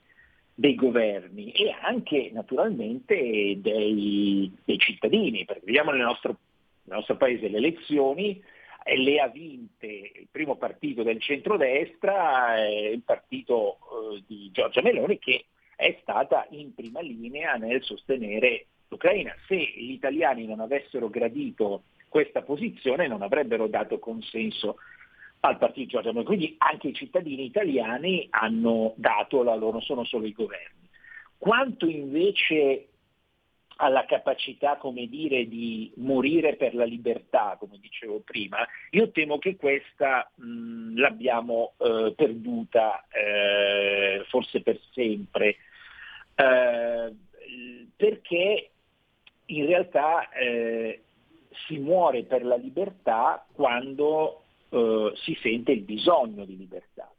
dei 0.53 0.75
governi 0.75 1.51
e 1.51 1.73
anche 1.81 2.29
naturalmente 2.33 3.15
dei, 3.15 4.53
dei 4.65 4.77
cittadini, 4.77 5.45
perché 5.45 5.61
vediamo 5.65 5.91
nel 5.91 6.01
nostro, 6.01 6.37
nel 6.83 6.97
nostro 6.97 7.15
paese 7.15 7.47
le 7.47 7.57
elezioni, 7.57 8.41
le 8.97 9.19
ha 9.19 9.27
vinte 9.27 9.85
il 9.87 10.27
primo 10.31 10.55
partito 10.55 11.03
del 11.03 11.21
centrodestra, 11.21 12.57
eh, 12.57 12.91
il 12.91 13.01
partito 13.01 13.77
eh, 13.77 14.23
di 14.27 14.49
Giorgia 14.51 14.81
Meloni 14.81 15.19
che 15.19 15.45
è 15.75 15.97
stata 16.01 16.45
in 16.51 16.73
prima 16.73 17.01
linea 17.01 17.55
nel 17.55 17.83
sostenere 17.83 18.65
l'Ucraina. 18.87 19.33
Se 19.47 19.55
gli 19.55 19.91
italiani 19.91 20.45
non 20.45 20.59
avessero 20.59 21.09
gradito 21.09 21.83
questa 22.09 22.41
posizione 22.41 23.07
non 23.07 23.21
avrebbero 23.21 23.67
dato 23.67 23.99
consenso 23.99 24.77
al 25.41 25.57
partito 25.57 25.85
di 25.85 25.91
Giorgia 25.91 26.09
Meloni, 26.09 26.25
quindi 26.25 26.55
anche 26.57 26.89
i 26.89 26.93
cittadini 26.93 27.45
italiani 27.45 28.27
hanno 28.31 28.93
dato 28.97 29.43
la 29.43 29.55
loro, 29.55 29.79
sono 29.79 30.03
solo 30.03 30.25
i 30.25 30.33
governi. 30.33 30.87
Quanto 31.37 31.85
invece 31.85 32.88
alla 33.81 34.05
capacità, 34.05 34.75
come 34.75 35.07
dire, 35.07 35.47
di 35.47 35.91
morire 35.97 36.55
per 36.55 36.75
la 36.75 36.83
libertà, 36.83 37.55
come 37.57 37.77
dicevo 37.79 38.19
prima, 38.19 38.65
io 38.91 39.09
temo 39.11 39.37
che 39.37 39.55
questa 39.55 40.29
mh, 40.35 40.97
l'abbiamo 40.99 41.73
eh, 41.77 42.13
perduta 42.15 43.05
eh, 43.09 44.25
forse 44.27 44.61
per 44.61 44.79
sempre, 44.91 45.55
eh, 46.35 47.13
perché 47.95 48.69
in 49.45 49.65
realtà 49.65 50.29
eh, 50.29 51.01
si 51.67 51.77
muore 51.77 52.23
per 52.23 52.43
la 52.43 52.57
libertà 52.57 53.45
quando 53.53 54.43
eh, 54.69 55.13
si 55.15 55.37
sente 55.41 55.71
il 55.71 55.81
bisogno 55.81 56.43
di 56.43 56.57
libertà. 56.57 57.09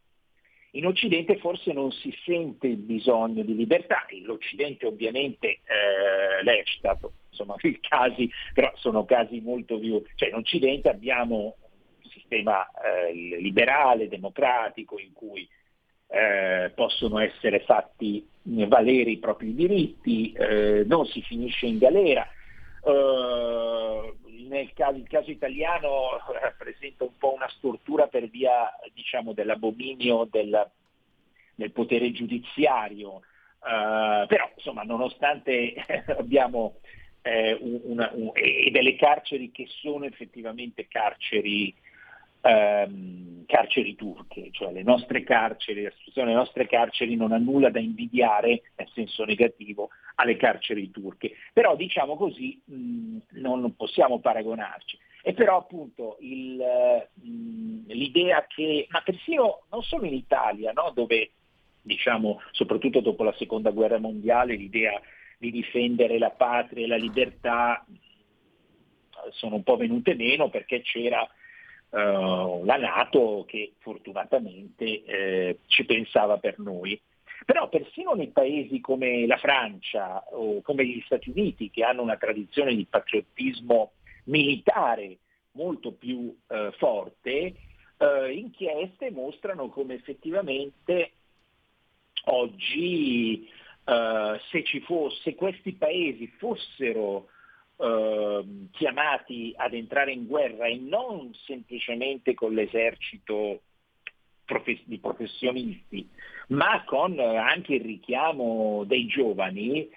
In 0.72 0.86
Occidente 0.86 1.36
forse 1.38 1.72
non 1.72 1.90
si 1.90 2.14
sente 2.24 2.68
il 2.68 2.76
bisogno 2.76 3.42
di 3.42 3.56
libertà, 3.56 4.06
in 4.10 4.28
Occidente 4.28 4.86
ovviamente 4.86 5.48
eh, 5.48 6.42
lei 6.44 6.60
ha 6.60 6.64
citato 6.64 7.12
insomma, 7.30 7.56
casi, 7.80 8.30
però 8.54 8.70
sono 8.76 9.04
casi 9.04 9.40
molto 9.40 9.78
più, 9.78 10.02
cioè 10.14 10.28
in 10.28 10.36
Occidente 10.36 10.88
abbiamo 10.88 11.56
un 12.02 12.10
sistema 12.10 12.66
eh, 12.70 13.12
liberale, 13.12 14.08
democratico, 14.08 14.98
in 14.98 15.12
cui 15.12 15.48
eh, 16.06 16.70
possono 16.74 17.18
essere 17.18 17.60
fatti 17.60 18.26
valere 18.42 19.10
i 19.10 19.18
propri 19.18 19.54
diritti, 19.54 20.32
eh, 20.32 20.84
non 20.86 21.06
si 21.06 21.22
finisce 21.22 21.66
in 21.66 21.78
galera. 21.78 22.26
Nel 24.48 24.72
caso, 24.72 24.96
il 24.96 25.08
caso 25.08 25.30
italiano 25.30 26.18
rappresenta 26.40 27.04
un 27.04 27.16
po' 27.18 27.34
una 27.34 27.48
stortura 27.48 28.06
per 28.08 28.28
via 28.28 28.70
diciamo, 28.92 29.32
dell'abominio 29.32 30.26
del, 30.30 30.70
del, 31.54 31.72
potere 31.72 32.12
giudiziario, 32.12 33.16
uh, 33.16 34.26
però 34.26 34.50
insomma 34.54 34.82
nonostante 34.82 35.74
abbiamo 36.18 36.76
eh, 37.22 37.56
una, 37.60 38.10
un, 38.14 38.30
e 38.34 38.70
delle 38.70 38.96
carceri 38.96 39.50
che 39.50 39.66
sono 39.68 40.04
effettivamente 40.04 40.88
carceri 40.88 41.74
ehm, 42.42 43.44
carceri 43.46 43.94
turche, 43.96 44.50
cioè 44.52 44.72
le 44.72 44.82
nostre 44.82 45.24
carceri, 45.24 45.82
la 45.82 45.92
situazione 45.96 46.28
delle 46.28 46.40
nostre 46.40 46.66
carceri 46.66 47.16
non 47.16 47.32
ha 47.32 47.38
nulla 47.38 47.70
da 47.70 47.80
invidiare, 47.80 48.62
nel 48.76 48.88
senso 48.94 49.24
negativo, 49.24 49.90
alle 50.16 50.36
carceri 50.36 50.90
turche. 50.90 51.32
Però 51.52 51.74
diciamo 51.76 52.16
così 52.16 52.60
mh, 52.64 53.18
non 53.40 53.74
possiamo 53.76 54.20
paragonarci. 54.20 54.98
E 55.22 55.34
però 55.34 55.58
appunto 55.58 56.16
il, 56.20 56.56
mh, 57.12 57.92
l'idea 57.92 58.46
che, 58.46 58.86
ma 58.90 59.02
persino 59.02 59.62
non 59.70 59.82
solo 59.82 60.06
in 60.06 60.14
Italia, 60.14 60.72
no, 60.72 60.92
dove 60.94 61.32
diciamo 61.82 62.40
soprattutto 62.52 63.00
dopo 63.00 63.24
la 63.24 63.34
seconda 63.36 63.70
guerra 63.70 63.98
mondiale 63.98 64.54
l'idea 64.54 65.00
di 65.38 65.50
difendere 65.50 66.18
la 66.18 66.30
patria 66.30 66.84
e 66.84 66.88
la 66.88 66.96
libertà 66.96 67.84
sono 69.30 69.56
un 69.56 69.62
po' 69.62 69.76
venute 69.76 70.14
meno 70.14 70.50
perché 70.50 70.82
c'era 70.82 71.26
uh, 71.90 72.64
la 72.64 72.76
Nato 72.76 73.44
che 73.46 73.74
fortunatamente 73.78 75.04
eh, 75.04 75.58
ci 75.66 75.84
pensava 75.84 76.38
per 76.38 76.58
noi. 76.58 77.00
Però 77.44 77.68
persino 77.68 78.12
nei 78.12 78.28
paesi 78.28 78.80
come 78.80 79.26
la 79.26 79.38
Francia 79.38 80.22
o 80.30 80.60
come 80.62 80.84
gli 80.86 81.00
Stati 81.04 81.30
Uniti, 81.30 81.70
che 81.70 81.82
hanno 81.82 82.02
una 82.02 82.16
tradizione 82.16 82.74
di 82.74 82.86
patriottismo 82.88 83.92
militare 84.24 85.18
molto 85.52 85.92
più 85.92 86.36
eh, 86.48 86.72
forte, 86.76 87.54
eh, 87.96 88.32
inchieste 88.32 89.10
mostrano 89.10 89.68
come 89.68 89.94
effettivamente 89.94 91.12
oggi 92.24 93.48
eh, 93.84 94.40
se, 94.50 94.80
fosse, 94.84 95.20
se, 95.22 95.34
questi 95.34 95.72
paesi 95.72 96.26
fossero 96.38 97.28
Ehm, 97.82 98.68
chiamati 98.72 99.54
ad 99.56 99.72
entrare 99.72 100.12
in 100.12 100.26
guerra 100.26 100.66
e 100.66 100.76
non 100.76 101.32
semplicemente 101.46 102.34
con 102.34 102.52
l'esercito 102.52 103.62
di 104.84 104.98
professionisti, 104.98 106.06
ma 106.48 106.84
con 106.84 107.18
anche 107.18 107.76
il 107.76 107.82
richiamo 107.82 108.84
dei 108.84 109.06
giovani, 109.06 109.88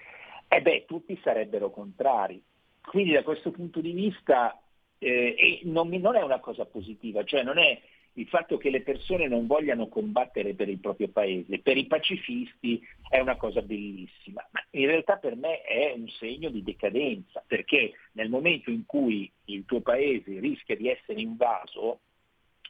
eh 0.47 0.61
beh, 0.61 0.85
tutti 0.85 1.19
sarebbero 1.23 1.71
contrari. 1.71 2.41
Quindi 2.81 3.13
da 3.13 3.23
questo 3.23 3.51
punto 3.51 3.81
di 3.81 3.91
vista 3.91 4.61
eh, 4.99 5.61
non, 5.63 5.89
non, 5.89 6.15
è 6.15 6.21
una 6.21 6.39
cosa 6.39 6.65
positiva, 6.65 7.23
cioè 7.23 7.43
non 7.43 7.57
è 7.57 7.81
il 8.13 8.27
fatto 8.27 8.57
che 8.57 8.69
le 8.69 8.81
persone 8.81 9.27
non 9.27 9.47
vogliano 9.47 9.87
combattere 9.87 10.53
per 10.53 10.69
il 10.69 10.79
proprio 10.79 11.07
paese, 11.07 11.59
per 11.59 11.77
i 11.77 11.87
pacifisti 11.87 12.81
è 13.09 13.19
una 13.19 13.35
cosa 13.37 13.61
bellissima, 13.61 14.45
ma 14.51 14.63
in 14.71 14.85
realtà 14.85 15.17
per 15.17 15.35
me 15.35 15.61
è 15.61 15.93
un 15.95 16.07
segno 16.09 16.49
di 16.49 16.61
decadenza, 16.61 17.43
perché 17.45 17.93
nel 18.13 18.29
momento 18.29 18.69
in 18.69 18.85
cui 18.85 19.31
il 19.45 19.65
tuo 19.65 19.81
paese 19.81 20.39
rischia 20.39 20.75
di 20.75 20.89
essere 20.89 21.21
invaso, 21.21 22.01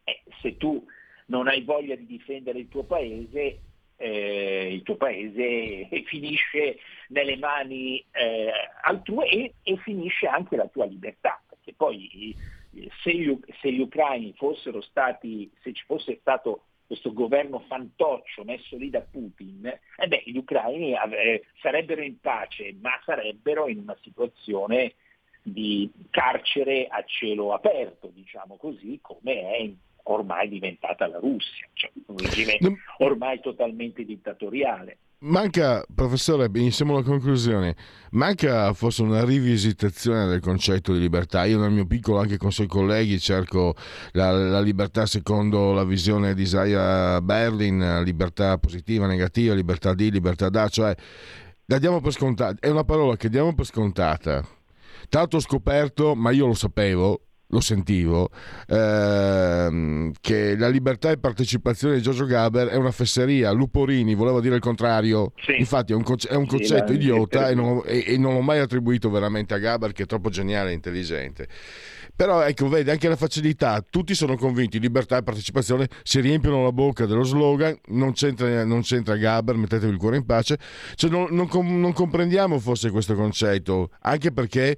eh, 0.06 0.22
se 0.42 0.56
tu 0.58 0.86
non 1.28 1.48
hai 1.48 1.64
voglia 1.64 1.96
di 1.96 2.06
difendere 2.06 2.60
il 2.60 2.70
tuo 2.70 2.84
paese, 2.84 3.60
eh, 3.98 4.74
il 4.74 4.84
tuo 4.84 4.96
paese 4.96 5.88
finisce 6.08 6.80
nelle 7.10 7.38
mani 7.38 8.04
eh, 8.12 8.52
altrui 8.82 9.28
e, 9.28 9.54
e 9.62 9.78
finisce 9.78 10.26
anche 10.28 10.56
la 10.56 10.68
tua 10.68 10.86
libertà, 10.86 11.42
perché 11.48 11.74
poi 11.74 12.34
se 13.04 13.14
gli, 13.14 13.38
se 13.62 13.72
gli 13.72 13.80
ucraini 13.80 14.34
fossero 14.36 14.82
stati, 14.82 15.50
se 15.62 15.74
ci 15.74 15.84
fosse 15.86 16.18
stato 16.20 16.64
questo 16.86 17.14
governo 17.14 17.60
fantoccio 17.68 18.44
messo 18.44 18.78
lì 18.78 18.90
da 18.90 19.02
Putin, 19.02 19.66
eh 19.66 20.08
beh, 20.08 20.24
gli 20.26 20.38
ucraini 20.38 20.94
eh, 20.94 21.44
sarebbero 21.62 22.02
in 22.02 22.20
pace, 22.20 22.76
ma 22.80 22.92
sarebbero 23.04 23.68
in 23.68 23.80
una 23.80 23.98
situazione 24.02 24.94
di 25.42 25.92
carcere 26.10 26.88
a 26.88 27.04
cielo 27.06 27.54
aperto, 27.54 28.10
diciamo 28.14 28.58
così, 28.58 29.00
come 29.02 29.42
è 29.42 29.72
ormai 30.04 30.50
diventata 30.50 31.08
la 31.08 31.20
Russia, 31.20 31.68
cioè 31.74 31.92
un 32.08 32.18
regime 32.18 32.58
ormai 33.00 33.40
totalmente 33.40 34.04
dittatoriale. 34.04 34.98
Manca, 35.26 35.86
professore, 35.96 36.50
iniziamo 36.54 36.96
la 36.96 37.02
conclusione, 37.02 37.78
manca 38.12 38.74
forse 38.74 39.04
una 39.04 39.24
rivisitazione 39.24 40.28
del 40.28 40.42
concetto 40.42 40.92
di 40.92 41.00
libertà. 41.00 41.46
Io 41.46 41.58
nel 41.60 41.72
mio 41.72 41.86
piccolo, 41.86 42.20
anche 42.20 42.36
con 42.36 42.50
i 42.50 42.52
suoi 42.52 42.68
colleghi, 42.68 43.18
cerco 43.22 43.74
la, 44.12 44.32
la 44.32 44.60
libertà 44.60 45.06
secondo 45.06 45.72
la 45.72 45.86
visione 45.86 46.34
di 46.34 46.42
Isaiah 46.42 47.22
Berlin, 47.22 48.02
libertà 48.04 48.58
positiva, 48.58 49.08
negativa, 49.08 49.54
libertà 49.54 49.94
di, 49.94 50.12
libertà 50.12 50.50
da, 50.50 50.68
cioè 50.68 50.94
la 51.68 51.80
diamo 51.80 52.02
per 52.02 52.12
scontata, 52.12 52.58
è 52.60 52.68
una 52.68 52.84
parola 52.84 53.16
che 53.16 53.30
diamo 53.30 53.54
per 53.54 53.66
scontata. 53.66 54.46
Tanto 55.08 55.38
ho 55.38 55.40
scoperto, 55.40 56.16
ma 56.16 56.32
io 56.32 56.48
lo 56.48 56.54
sapevo, 56.54 57.28
lo 57.54 57.62
sentivo, 57.62 58.30
ehm, 58.68 60.12
che 60.20 60.58
la 60.58 60.68
libertà 60.68 61.12
e 61.12 61.18
partecipazione 61.18 61.96
di 61.96 62.02
Giorgio 62.02 62.26
Gaber 62.26 62.68
è 62.68 62.76
una 62.76 62.92
fesseria. 62.92 63.52
Luporini 63.52 64.16
voleva 64.16 64.42
dire 64.42 64.56
il 64.56 64.62
contrario, 64.62 65.34
sì. 65.38 65.56
infatti 65.58 65.94
è 65.94 65.96
un, 65.96 66.04
conce- 66.04 66.30
è 66.30 66.36
un 66.36 66.48
concetto 66.48 66.92
sì, 66.92 66.96
idiota 66.96 67.50
e 67.50 67.56
non, 67.56 67.82
e, 67.86 68.04
e 68.08 68.18
non 68.18 68.34
l'ho 68.34 68.42
mai 68.42 68.60
attribuito 68.60 69.10
veramente 69.12 69.54
a 69.54 69.60
Gaber 69.60 69.94
che 69.94 70.04
è 70.04 70.06
troppo 70.08 70.30
geniale 70.30 70.72
e 70.72 70.74
intelligente. 70.74 71.48
Però 72.16 72.42
ecco, 72.42 72.70
vedi, 72.70 72.92
anche 72.92 73.08
la 73.08 73.16
facilità, 73.16 73.84
tutti 73.88 74.14
sono 74.14 74.38
convinti, 74.38 74.80
libertà 74.80 75.18
e 75.18 75.24
partecipazione, 75.24 75.88
si 76.04 76.20
riempiono 76.20 76.64
la 76.64 76.72
bocca 76.72 77.08
dello 77.08 77.24
slogan, 77.24 77.76
non 77.88 78.14
c'entra, 78.14 78.64
non 78.64 78.82
c'entra 78.82 79.16
Gaber, 79.16 79.56
mettetevi 79.56 79.92
il 79.92 79.98
cuore 79.98 80.18
in 80.18 80.26
pace, 80.26 80.60
cioè, 80.94 81.10
non, 81.10 81.30
non, 81.32 81.48
non, 81.80 81.92
comprendiamo 81.92 82.60
forse 82.60 82.92
questo 82.92 83.16
concetto, 83.16 83.90
anche 84.02 84.32
perché, 84.32 84.78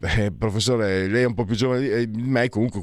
eh, 0.00 0.30
professore, 0.30 1.08
lei 1.08 1.22
è 1.22 1.26
un 1.26 1.34
po' 1.34 1.44
più 1.44 1.56
giovane 1.56 2.08
di 2.08 2.22
me, 2.22 2.48
comunque 2.48 2.82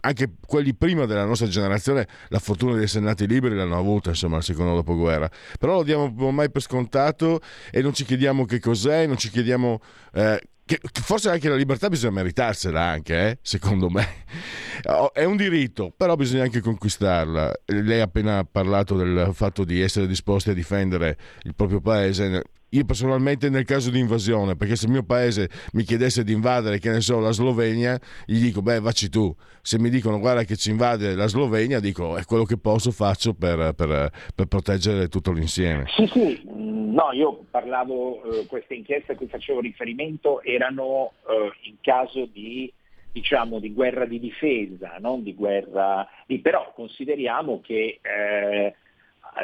anche 0.00 0.34
quelli 0.46 0.72
prima 0.72 1.04
della 1.04 1.24
nostra 1.24 1.48
generazione 1.48 2.06
la 2.28 2.38
fortuna 2.38 2.76
di 2.76 2.84
essere 2.84 3.04
nati 3.04 3.26
liberi 3.26 3.56
l'hanno 3.56 3.78
avuta, 3.78 4.10
insomma, 4.10 4.36
al 4.36 4.44
secondo 4.44 4.74
dopoguerra, 4.74 5.28
però 5.58 5.74
lo 5.74 5.82
diamo 5.82 6.30
mai 6.30 6.52
per 6.52 6.62
scontato 6.62 7.40
e 7.72 7.82
non 7.82 7.92
ci 7.94 8.04
chiediamo 8.04 8.44
che 8.44 8.60
cos'è, 8.60 9.06
non 9.06 9.16
ci 9.16 9.28
chiediamo... 9.28 9.80
Eh, 10.12 10.40
che, 10.64 10.80
forse 10.92 11.30
anche 11.30 11.48
la 11.48 11.56
libertà 11.56 11.88
bisogna 11.88 12.12
meritarsela 12.12 12.80
anche, 12.80 13.28
eh? 13.28 13.38
secondo 13.42 13.90
me. 13.90 14.22
Oh, 14.86 15.14
è 15.14 15.24
un 15.24 15.36
diritto, 15.36 15.94
però 15.96 16.14
bisogna 16.14 16.42
anche 16.42 16.60
conquistarla. 16.60 17.52
Lei 17.66 18.00
ha 18.00 18.04
appena 18.04 18.44
parlato 18.44 18.96
del 18.96 19.30
fatto 19.32 19.64
di 19.64 19.80
essere 19.80 20.06
disposti 20.06 20.50
a 20.50 20.52
difendere 20.52 21.16
il 21.44 21.54
proprio 21.54 21.80
paese. 21.80 22.42
Io 22.74 22.84
personalmente 22.84 23.48
nel 23.50 23.64
caso 23.64 23.88
di 23.88 24.00
invasione, 24.00 24.56
perché 24.56 24.74
se 24.74 24.86
il 24.86 24.90
mio 24.90 25.04
paese 25.04 25.48
mi 25.74 25.84
chiedesse 25.84 26.24
di 26.24 26.32
invadere, 26.32 26.80
che 26.80 26.90
ne 26.90 27.00
so, 27.00 27.20
la 27.20 27.30
Slovenia, 27.30 27.96
gli 28.26 28.40
dico, 28.40 28.62
beh, 28.62 28.80
vacci 28.80 29.08
tu. 29.08 29.32
Se 29.62 29.78
mi 29.78 29.90
dicono, 29.90 30.18
guarda 30.18 30.42
che 30.42 30.56
ci 30.56 30.70
invade 30.70 31.14
la 31.14 31.28
Slovenia, 31.28 31.78
dico, 31.78 32.16
è 32.16 32.24
quello 32.24 32.42
che 32.42 32.58
posso, 32.58 32.90
faccio 32.90 33.32
per, 33.32 33.74
per, 33.74 34.10
per 34.34 34.46
proteggere 34.46 35.06
tutto 35.06 35.30
l'insieme. 35.30 35.84
Sì, 35.94 36.06
sì, 36.08 36.42
no, 36.44 37.12
io 37.12 37.44
parlavo, 37.48 38.24
eh, 38.24 38.46
queste 38.46 38.74
inchieste 38.74 39.12
a 39.12 39.14
cui 39.14 39.28
facevo 39.28 39.60
riferimento 39.60 40.42
erano 40.42 41.12
eh, 41.28 41.52
in 41.68 41.76
caso 41.80 42.26
di 42.26 42.72
diciamo 43.12 43.60
di 43.60 43.72
guerra 43.72 44.06
di 44.06 44.18
difesa, 44.18 44.96
non 44.98 45.22
di 45.22 45.34
guerra 45.34 46.04
però 46.42 46.72
consideriamo 46.74 47.60
che 47.62 48.00
eh, 48.02 48.74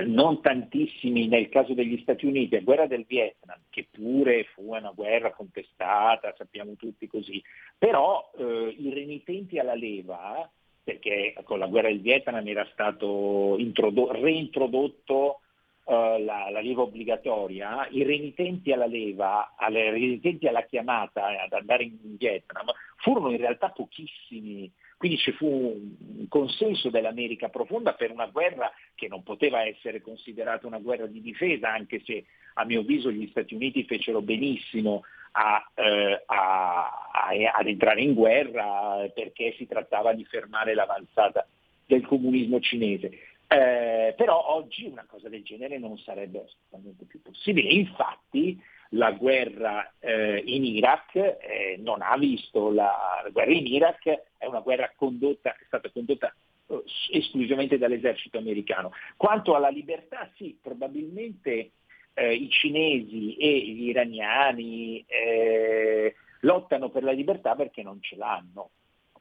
non 0.06 0.40
tantissimi 0.40 1.26
nel 1.26 1.48
caso 1.48 1.74
degli 1.74 1.98
Stati 2.02 2.26
Uniti, 2.26 2.54
la 2.54 2.62
guerra 2.62 2.86
del 2.86 3.04
Vietnam, 3.06 3.58
che 3.70 3.88
pure 3.90 4.44
fu 4.54 4.74
una 4.74 4.92
guerra 4.94 5.32
contestata, 5.32 6.34
sappiamo 6.36 6.74
tutti 6.76 7.06
così, 7.06 7.42
però 7.76 8.30
eh, 8.38 8.74
i 8.78 8.92
renitenti 8.92 9.58
alla 9.58 9.74
leva, 9.74 10.48
perché 10.82 11.34
con 11.44 11.58
la 11.58 11.66
guerra 11.66 11.88
del 11.88 12.00
Vietnam 12.00 12.46
era 12.46 12.66
stato 12.72 13.56
introdo- 13.58 14.12
reintrodotto 14.12 15.40
Uh, 15.82 16.22
la, 16.22 16.50
la, 16.50 16.60
leva 16.60 16.82
obbligatoria, 16.82 17.88
i 17.90 18.04
renitenti 18.04 18.70
alla 18.70 18.86
leva, 18.86 19.54
alle, 19.56 19.90
renitenti 19.90 20.46
alla 20.46 20.62
chiamata 20.62 21.42
ad 21.42 21.52
andare 21.52 21.82
in 21.82 22.16
Vietnam 22.16 22.66
furono 23.00 23.30
in 23.30 23.38
realtà 23.38 23.70
pochissimi 23.70 24.72
quindi 25.00 25.16
ci 25.16 25.32
fu 25.32 25.46
un 25.46 26.28
consenso 26.28 26.90
dell'America 26.90 27.48
profonda 27.48 27.94
per 27.94 28.10
una 28.10 28.26
guerra 28.26 28.70
che 28.94 29.08
non 29.08 29.22
poteva 29.22 29.64
essere 29.64 30.02
considerata 30.02 30.66
una 30.66 30.78
guerra 30.78 31.06
di 31.06 31.22
difesa, 31.22 31.72
anche 31.72 32.02
se 32.04 32.26
a 32.52 32.66
mio 32.66 32.80
avviso 32.80 33.10
gli 33.10 33.26
Stati 33.30 33.54
Uniti 33.54 33.84
fecero 33.84 34.20
benissimo 34.20 35.04
a, 35.32 35.66
eh, 35.74 36.22
a, 36.26 37.08
a, 37.12 37.28
ad 37.54 37.66
entrare 37.66 38.02
in 38.02 38.12
guerra 38.12 39.10
perché 39.14 39.54
si 39.56 39.66
trattava 39.66 40.12
di 40.12 40.26
fermare 40.26 40.74
l'avanzata 40.74 41.48
del 41.86 42.04
comunismo 42.04 42.60
cinese. 42.60 43.06
Eh, 43.48 44.12
però 44.18 44.54
oggi 44.54 44.84
una 44.84 45.06
cosa 45.08 45.30
del 45.30 45.42
genere 45.42 45.78
non 45.78 45.96
sarebbe 45.96 46.44
assolutamente 46.44 47.06
più 47.06 47.22
possibile. 47.22 47.70
Infatti 47.70 48.62
la 48.90 49.12
guerra 49.12 49.94
eh, 50.00 50.42
in 50.44 50.64
Iraq 50.64 51.14
eh, 51.14 51.76
non 51.78 52.02
ha 52.02 52.16
visto 52.16 52.70
la, 52.70 53.20
la, 53.22 53.30
guerra 53.30 53.52
in 53.52 53.66
Iraq, 53.66 54.22
è 54.36 54.46
una 54.46 54.60
guerra 54.60 54.92
condotta, 54.96 55.50
è 55.50 55.64
stata 55.66 55.90
condotta 55.90 56.34
eh, 56.66 56.82
esclusivamente 57.12 57.78
dall'esercito 57.78 58.38
americano. 58.38 58.92
Quanto 59.16 59.54
alla 59.54 59.68
libertà, 59.68 60.28
sì, 60.34 60.58
probabilmente 60.60 61.72
eh, 62.14 62.34
i 62.34 62.48
cinesi 62.50 63.36
e 63.36 63.60
gli 63.60 63.88
iraniani 63.88 65.04
eh, 65.06 66.14
lottano 66.40 66.88
per 66.88 67.04
la 67.04 67.12
libertà 67.12 67.54
perché 67.54 67.82
non 67.82 68.00
ce 68.00 68.16
l'hanno. 68.16 68.70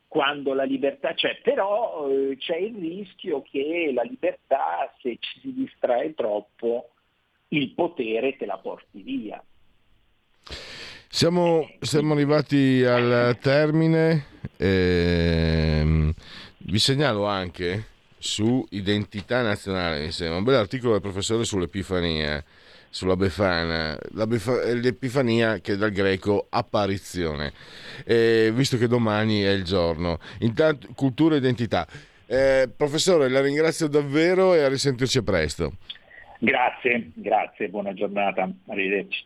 quando 0.08 0.54
la 0.54 0.64
libertà 0.64 1.14
c'è, 1.14 1.40
però 1.44 2.10
eh, 2.10 2.36
c'è 2.38 2.56
il 2.56 2.76
rischio 2.76 3.44
che 3.44 3.92
la 3.94 4.02
libertà, 4.02 4.92
se 5.00 5.18
ci 5.20 5.40
si 5.42 5.54
distrae 5.54 6.16
troppo, 6.16 6.90
il 7.50 7.72
potere 7.76 8.36
te 8.36 8.48
la 8.48 8.58
porti 8.58 9.02
via. 9.04 9.44
Siamo, 11.12 11.68
siamo 11.82 12.14
arrivati 12.14 12.84
al 12.86 13.36
termine. 13.42 14.26
Ehm, 14.58 16.14
vi 16.60 16.78
segnalo 16.78 17.26
anche 17.26 17.86
su 18.20 18.64
Identità 18.70 19.42
Nazionale, 19.42 20.04
mi 20.04 20.12
sembra, 20.12 20.38
un 20.38 20.44
bel 20.44 20.56
articolo 20.56 20.92
del 20.94 21.02
professore 21.02 21.46
sull'Epifania, 21.46 22.44
sulla 22.90 23.16
Befana, 23.16 23.98
Befa, 24.12 24.72
l'Epifania 24.74 25.60
che 25.60 25.78
dal 25.78 25.90
greco 25.92 26.46
apparizione, 26.48 27.54
eh, 28.06 28.52
visto 28.54 28.78
che 28.78 28.88
domani 28.88 29.42
è 29.42 29.50
il 29.50 29.64
giorno. 29.64 30.20
Intanto, 30.42 30.90
cultura 30.94 31.34
e 31.34 31.40
identità. 31.40 31.88
Eh, 32.28 32.70
professore, 32.74 33.30
la 33.30 33.42
ringrazio 33.42 33.88
davvero 33.88 34.54
e 34.54 34.62
a 34.62 34.70
risentirci 34.70 35.24
presto. 35.24 35.74
Grazie, 36.38 37.12
grazie, 37.16 37.68
buona 37.68 37.94
giornata, 37.96 38.48
arrivederci. 38.68 39.26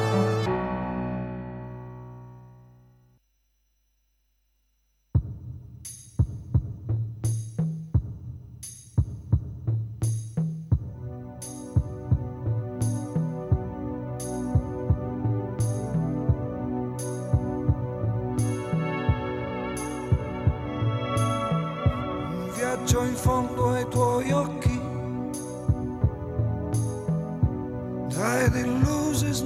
Viaggio 22.81 23.03
in 23.03 23.15
fondo 23.15 23.69
ai 23.69 23.87
tuoi 23.89 24.31
occhi. 24.31 24.79
Try 28.09 28.49
to 28.49 28.67
lose 28.83 29.23
is 29.23 29.41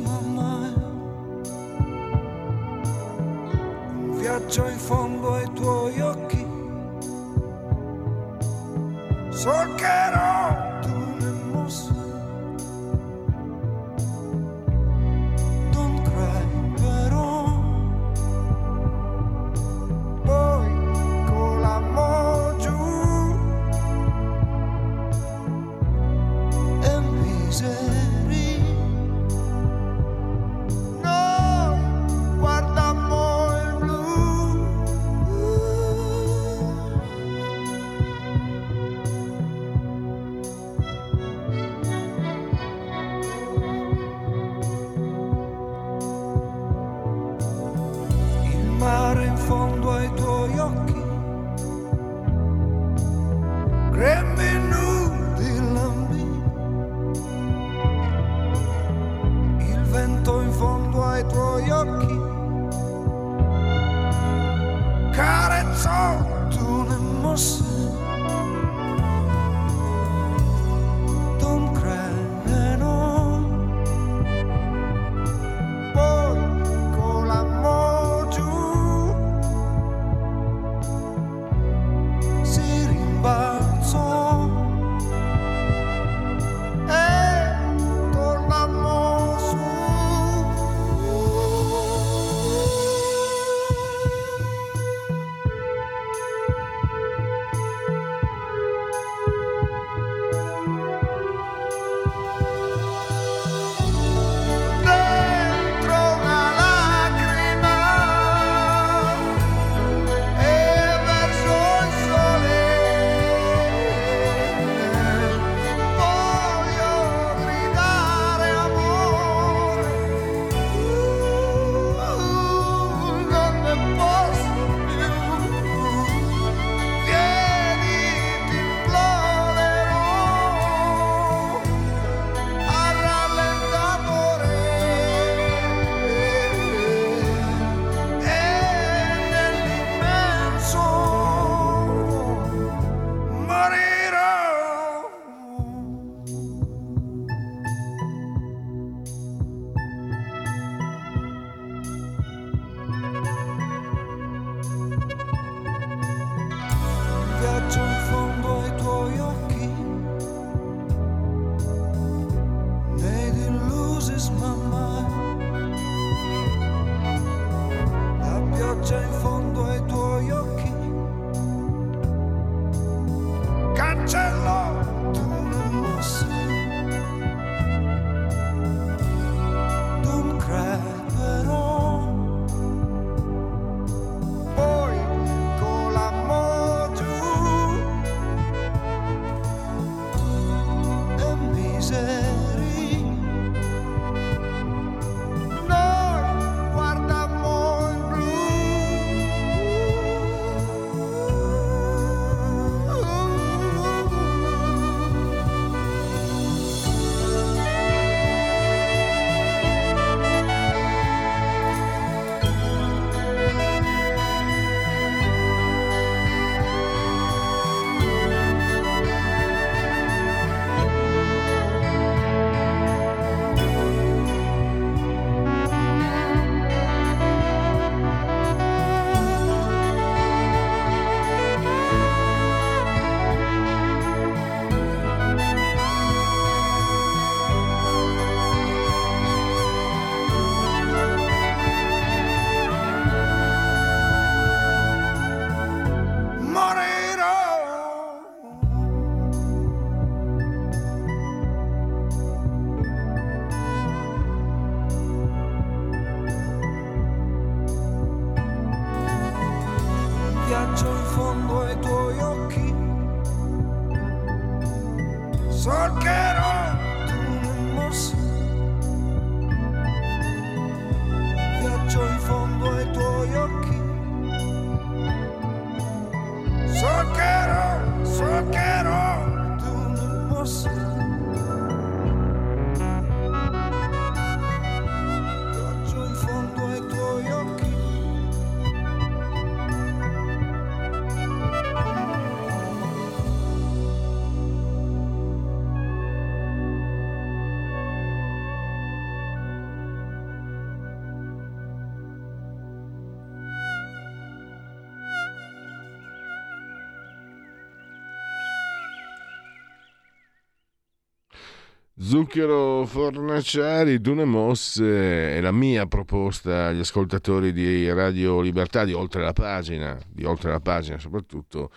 Zucchero 312.16 312.86
Fornaciari, 312.86 314.00
Dune 314.00 314.24
Mosse 314.24 315.36
è 315.36 315.42
la 315.42 315.52
mia 315.52 315.86
proposta 315.86 316.68
agli 316.68 316.80
ascoltatori 316.80 317.52
di 317.52 317.92
Radio 317.92 318.40
Libertà, 318.40 318.86
di 318.86 318.94
Oltre 318.94 319.22
la 319.22 319.34
Pagina, 319.34 320.00
di 320.08 320.24
Oltre 320.24 320.50
la 320.50 320.62
Pagina 320.62 320.98
soprattutto, 320.98 321.72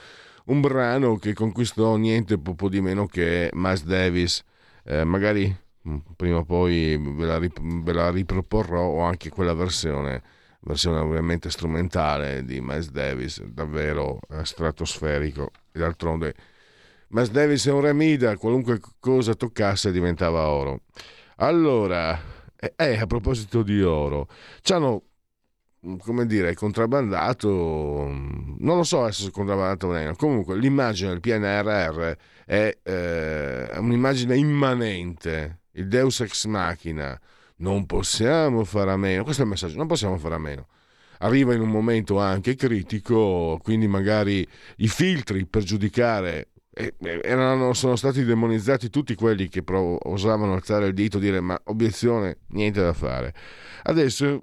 un 0.45 0.61
brano 0.61 1.17
che 1.17 1.35
conquistò 1.35 1.97
niente 1.97 2.39
po' 2.39 2.69
di 2.69 2.81
meno 2.81 3.09
che 3.09 3.51
Miles 3.53 3.83
Davis, 3.83 4.45
eh, 4.85 5.03
magari 5.03 5.53
mh, 5.83 5.97
prima 6.15 6.37
o 6.37 6.45
poi 6.45 6.97
ve 6.97 7.27
la, 7.27 7.39
rip- 7.39 7.83
ve 7.83 7.93
la 7.93 8.13
riproporrò 8.13 8.83
o 8.83 9.01
anche 9.01 9.31
quella 9.31 9.55
versione, 9.55 10.23
versione 10.61 11.01
ovviamente 11.01 11.51
strumentale 11.51 12.45
di 12.45 12.61
Miles 12.61 12.93
Davis, 12.93 13.43
davvero 13.43 14.21
eh, 14.31 14.45
stratosferico. 14.45 15.51
E 15.73 15.81
d'altronde 15.81 16.35
Miles 17.11 17.31
Davis 17.31 17.67
è 17.67 17.73
un 17.73 17.81
remida, 17.81 18.37
qualunque 18.37 18.81
cosa 19.01 19.35
toccasse 19.35 19.91
diventava 19.91 20.49
oro. 20.49 20.83
Allora, 21.37 22.21
eh, 22.55 22.75
eh, 22.77 22.99
a 22.99 23.07
proposito 23.07 23.63
di 23.63 23.81
oro, 23.83 24.29
ci 24.61 24.75
hanno, 24.75 25.05
come 26.01 26.27
dire, 26.27 26.53
contrabbandato, 26.53 27.49
non 27.49 28.77
lo 28.77 28.83
so 28.83 29.11
se 29.11 29.29
è 29.29 29.31
contrabbandato 29.31 29.87
o 29.87 29.91
meno, 29.91 30.15
comunque 30.17 30.59
l'immagine 30.59 31.09
del 31.09 31.21
PNRR 31.21 32.13
è 32.45 32.79
eh, 32.83 33.79
un'immagine 33.79 34.37
immanente, 34.37 35.61
il 35.73 35.89
Deus 35.89 36.21
ex 36.21 36.45
machina, 36.45 37.19
non 37.57 37.87
possiamo 37.87 38.65
fare 38.65 38.91
a 38.91 38.97
meno, 38.99 39.25
questo 39.25 39.41
è 39.43 39.45
il 39.47 39.51
messaggio, 39.51 39.79
non 39.79 39.87
possiamo 39.87 40.19
fare 40.19 40.35
a 40.35 40.39
meno 40.39 40.67
arriva 41.21 41.53
in 41.53 41.61
un 41.61 41.71
momento 41.71 42.21
anche 42.21 42.55
critico, 42.55 43.59
quindi 43.61 43.89
magari 43.89 44.47
i 44.77 44.87
filtri 44.87 45.47
per 45.47 45.65
giudicare 45.65 46.51
erano, 47.01 47.73
sono 47.73 47.97
stati 47.97 48.25
demonizzati 48.25 48.91
tutti 48.91 49.15
quelli 49.15 49.49
che 49.49 49.63
pro, 49.63 49.99
osavano 50.09 50.55
alzare 50.55 50.87
il 50.87 50.95
dito 50.95 51.19
e 51.19 51.21
dire 51.21 51.41
ma 51.41 51.61
obiezione, 51.65 52.39
niente 52.49 52.81
da 52.81 52.93
fare. 52.93 53.35
Adesso 53.83 54.43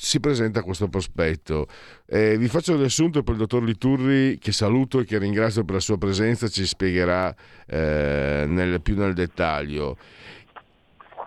si 0.00 0.20
presenta 0.20 0.62
questo 0.62 0.88
prospetto. 0.88 1.66
Eh, 2.06 2.38
vi 2.38 2.46
faccio 2.46 2.74
il 2.74 2.78
riassunto 2.78 3.24
per 3.24 3.34
il 3.34 3.40
dottor 3.40 3.64
Liturri, 3.64 4.38
che 4.38 4.52
saluto 4.52 5.00
e 5.00 5.04
che 5.04 5.18
ringrazio 5.18 5.64
per 5.64 5.74
la 5.74 5.80
sua 5.80 5.98
presenza, 5.98 6.46
ci 6.46 6.64
spiegherà 6.64 7.34
eh, 7.66 8.44
nel, 8.46 8.80
più 8.80 8.96
nel 8.96 9.12
dettaglio. 9.12 9.96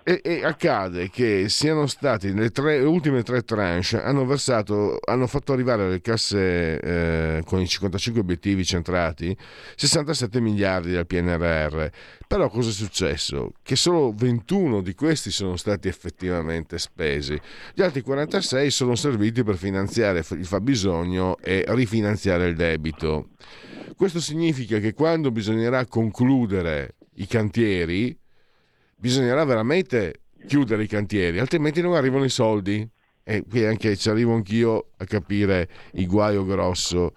E, 0.03 0.19
e, 0.23 0.43
accade 0.43 1.11
che 1.11 1.47
siano 1.47 1.85
stati 1.85 2.33
le, 2.33 2.49
tre, 2.49 2.79
le 2.79 2.85
ultime 2.85 3.21
tre 3.21 3.43
tranche 3.43 4.01
hanno 4.01 4.25
versato, 4.25 4.97
hanno 5.05 5.27
fatto 5.27 5.53
arrivare 5.53 5.83
alle 5.83 6.01
casse 6.01 6.79
eh, 6.79 7.43
con 7.45 7.59
i 7.59 7.67
55 7.67 8.19
obiettivi 8.19 8.65
centrati 8.65 9.35
67 9.75 10.39
miliardi 10.39 10.93
dal 10.93 11.05
PNRR. 11.05 11.85
Però 12.27 12.49
cosa 12.49 12.69
è 12.69 12.73
successo? 12.73 13.51
Che 13.61 13.75
solo 13.75 14.11
21 14.15 14.81
di 14.81 14.95
questi 14.95 15.29
sono 15.29 15.55
stati 15.55 15.87
effettivamente 15.87 16.79
spesi, 16.79 17.39
gli 17.73 17.83
altri 17.83 18.01
46 18.01 18.71
sono 18.71 18.95
serviti 18.95 19.43
per 19.43 19.57
finanziare 19.57 20.23
il 20.31 20.45
fabbisogno 20.45 21.37
e 21.37 21.63
rifinanziare 21.67 22.47
il 22.47 22.55
debito. 22.55 23.29
Questo 23.95 24.19
significa 24.19 24.79
che 24.79 24.93
quando 24.93 25.29
bisognerà 25.29 25.85
concludere 25.85 26.95
i 27.15 27.27
cantieri, 27.27 28.17
bisognerà 29.01 29.43
veramente 29.43 30.21
chiudere 30.47 30.83
i 30.83 30.87
cantieri, 30.87 31.39
altrimenti 31.39 31.81
non 31.81 31.95
arrivano 31.95 32.23
i 32.23 32.29
soldi. 32.29 32.87
E 33.23 33.43
qui 33.47 33.65
anche 33.65 33.95
ci 33.97 34.09
arrivo 34.09 34.33
anch'io 34.33 34.89
a 34.97 35.05
capire 35.05 35.69
il 35.93 36.07
guaio 36.07 36.43
grosso. 36.43 37.13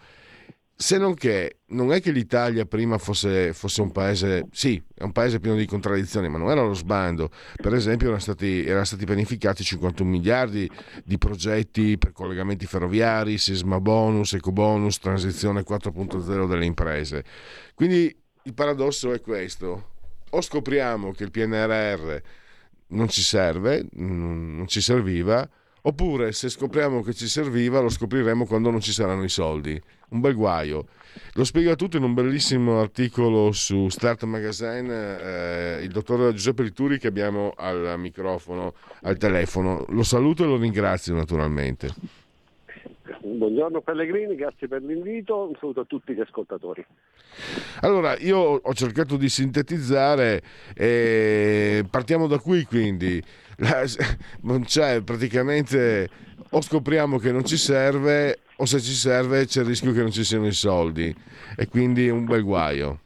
Se 0.76 0.98
non 0.98 1.14
che 1.14 1.60
non 1.68 1.92
è 1.92 2.00
che 2.00 2.10
l'Italia 2.10 2.66
prima 2.66 2.98
fosse, 2.98 3.52
fosse, 3.52 3.80
un 3.80 3.90
paese, 3.90 4.46
sì, 4.52 4.82
è 4.94 5.02
un 5.02 5.12
paese 5.12 5.40
pieno 5.40 5.56
di 5.56 5.66
contraddizioni, 5.66 6.28
ma 6.28 6.36
non 6.36 6.50
era 6.50 6.62
lo 6.62 6.74
sbando. 6.74 7.30
Per 7.54 7.72
esempio, 7.72 8.08
erano 8.08 8.20
stati, 8.20 8.64
erano 8.64 8.84
stati 8.84 9.06
pianificati 9.06 9.62
51 9.62 10.10
miliardi 10.10 10.70
di 11.04 11.16
progetti 11.16 11.96
per 11.96 12.12
collegamenti 12.12 12.66
ferroviari, 12.66 13.38
sisma 13.38 13.80
bonus, 13.80 14.34
ecobonus, 14.34 14.98
transizione 14.98 15.64
4.0 15.64 16.46
delle 16.46 16.66
imprese. 16.66 17.24
Quindi 17.74 18.14
il 18.42 18.54
paradosso 18.54 19.12
è 19.12 19.20
questo: 19.20 19.93
o 20.34 20.40
scopriamo 20.40 21.12
che 21.12 21.24
il 21.24 21.30
PNRR 21.30 22.16
non 22.88 23.08
ci 23.08 23.22
serve, 23.22 23.86
non 23.92 24.64
ci 24.66 24.80
serviva, 24.80 25.48
oppure 25.82 26.32
se 26.32 26.48
scopriamo 26.48 27.02
che 27.02 27.14
ci 27.14 27.28
serviva 27.28 27.80
lo 27.80 27.88
scopriremo 27.88 28.46
quando 28.46 28.70
non 28.70 28.80
ci 28.80 28.92
saranno 28.92 29.24
i 29.24 29.28
soldi. 29.28 29.80
Un 30.10 30.20
bel 30.20 30.34
guaio. 30.34 30.86
Lo 31.34 31.44
spiega 31.44 31.76
tutto 31.76 31.96
in 31.96 32.02
un 32.02 32.14
bellissimo 32.14 32.80
articolo 32.80 33.52
su 33.52 33.88
Start 33.88 34.24
Magazine 34.24 35.20
eh, 35.20 35.82
il 35.82 35.90
dottor 35.90 36.32
Giuseppe 36.32 36.62
Rituri 36.62 36.98
che 36.98 37.06
abbiamo 37.06 37.52
al 37.56 37.94
microfono, 37.98 38.74
al 39.02 39.16
telefono. 39.16 39.84
Lo 39.90 40.02
saluto 40.02 40.42
e 40.44 40.46
lo 40.46 40.56
ringrazio 40.56 41.14
naturalmente. 41.14 42.22
Buongiorno 43.20 43.82
Pellegrini, 43.82 44.34
grazie 44.34 44.66
per 44.66 44.82
l'invito, 44.82 45.48
un 45.48 45.54
saluto 45.60 45.80
a 45.80 45.84
tutti 45.84 46.14
gli 46.14 46.20
ascoltatori. 46.20 46.84
Allora, 47.82 48.16
io 48.18 48.38
ho 48.38 48.72
cercato 48.72 49.18
di 49.18 49.28
sintetizzare, 49.28 50.42
e 50.74 51.84
partiamo 51.90 52.26
da 52.26 52.38
qui 52.38 52.64
quindi, 52.64 53.22
La, 53.58 53.84
non 54.42 54.64
c'è 54.64 55.02
praticamente, 55.02 56.08
o 56.50 56.62
scopriamo 56.62 57.18
che 57.18 57.30
non 57.30 57.44
ci 57.44 57.58
serve 57.58 58.38
o 58.56 58.64
se 58.64 58.80
ci 58.80 58.92
serve 58.92 59.46
c'è 59.46 59.60
il 59.60 59.66
rischio 59.66 59.92
che 59.92 60.00
non 60.00 60.10
ci 60.10 60.24
siano 60.24 60.46
i 60.46 60.52
soldi 60.52 61.14
e 61.56 61.68
quindi 61.68 62.08
un 62.08 62.24
bel 62.24 62.42
guaio. 62.42 63.00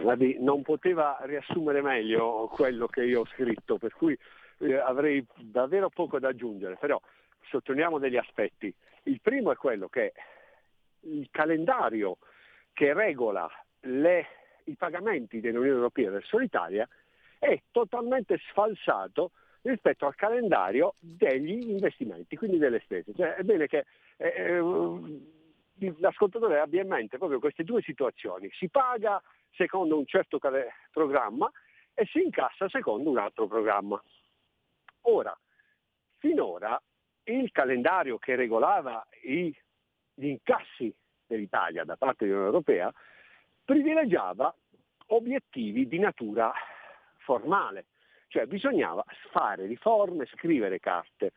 Guardi, 0.00 0.38
non 0.40 0.62
poteva 0.62 1.18
riassumere 1.24 1.82
meglio 1.82 2.48
quello 2.50 2.86
che 2.86 3.04
io 3.04 3.20
ho 3.20 3.26
scritto, 3.34 3.76
per 3.76 3.92
cui 3.92 4.16
eh, 4.58 4.74
avrei 4.76 5.24
davvero 5.36 5.90
poco 5.90 6.18
da 6.18 6.28
aggiungere, 6.28 6.78
però 6.80 6.98
sottolineiamo 7.50 7.98
degli 7.98 8.16
aspetti. 8.16 8.72
Il 9.04 9.20
primo 9.20 9.50
è 9.52 9.56
quello 9.56 9.88
che 9.88 10.12
il 11.00 11.28
calendario 11.30 12.18
che 12.72 12.92
regola 12.92 13.50
le, 13.80 14.26
i 14.64 14.76
pagamenti 14.76 15.40
dell'Unione 15.40 15.76
Europea 15.76 16.10
verso 16.10 16.38
l'Italia 16.38 16.88
è 17.38 17.60
totalmente 17.70 18.38
sfalsato 18.50 19.32
rispetto 19.62 20.06
al 20.06 20.14
calendario 20.14 20.94
degli 20.98 21.68
investimenti, 21.70 22.36
quindi 22.36 22.58
delle 22.58 22.80
spese. 22.80 23.12
Cioè, 23.14 23.34
è 23.34 23.42
bene 23.42 23.66
che 23.66 23.84
eh, 24.16 24.28
eh 24.28 24.60
l'ascoltatore 25.98 26.58
abbia 26.60 26.82
in 26.82 26.88
mente 26.88 27.16
proprio 27.16 27.38
queste 27.38 27.64
due 27.64 27.80
situazioni. 27.82 28.50
Si 28.52 28.68
paga 28.68 29.22
secondo 29.52 29.96
un 29.96 30.06
certo 30.06 30.38
programma 30.90 31.50
e 31.94 32.04
si 32.06 32.20
incassa 32.22 32.68
secondo 32.68 33.08
un 33.10 33.18
altro 33.18 33.46
programma. 33.46 34.02
Ora, 35.02 35.36
finora 36.18 36.80
il 37.32 37.50
calendario 37.50 38.18
che 38.18 38.36
regolava 38.36 39.06
i, 39.22 39.54
gli 40.14 40.26
incassi 40.26 40.94
dell'Italia 41.26 41.84
da 41.84 41.96
parte 41.96 42.24
dell'Unione 42.24 42.50
Europea 42.50 42.92
privilegiava 43.64 44.54
obiettivi 45.08 45.86
di 45.86 45.98
natura 45.98 46.52
formale, 47.18 47.86
cioè 48.28 48.46
bisognava 48.46 49.04
fare 49.30 49.66
riforme, 49.66 50.26
scrivere 50.26 50.80
carte 50.80 51.32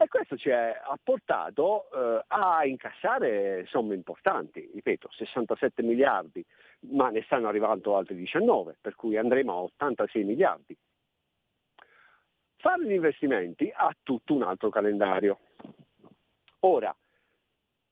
e 0.00 0.06
questo 0.06 0.36
ci 0.36 0.48
ha 0.48 0.96
portato 1.02 1.88
eh, 1.90 2.24
a 2.28 2.64
incassare 2.64 3.66
somme 3.66 3.96
importanti, 3.96 4.70
ripeto 4.72 5.08
67 5.10 5.82
miliardi, 5.82 6.44
ma 6.90 7.10
ne 7.10 7.22
stanno 7.22 7.48
arrivando 7.48 7.96
altri 7.96 8.14
19, 8.14 8.76
per 8.80 8.94
cui 8.94 9.16
andremo 9.16 9.52
a 9.52 9.62
86 9.62 10.22
miliardi. 10.22 10.76
Fare 12.60 12.84
gli 12.84 12.92
investimenti 12.92 13.70
ha 13.72 13.94
tutto 14.02 14.34
un 14.34 14.42
altro 14.42 14.68
calendario. 14.68 15.38
Ora, 16.60 16.94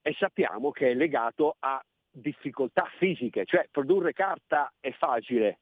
e 0.02 0.14
sappiamo 0.18 0.72
che 0.72 0.90
è 0.90 0.94
legato 0.94 1.56
a 1.60 1.80
difficoltà 2.10 2.84
fisiche, 2.98 3.44
cioè 3.44 3.68
produrre 3.70 4.12
carta 4.12 4.72
è 4.80 4.90
facile, 4.90 5.58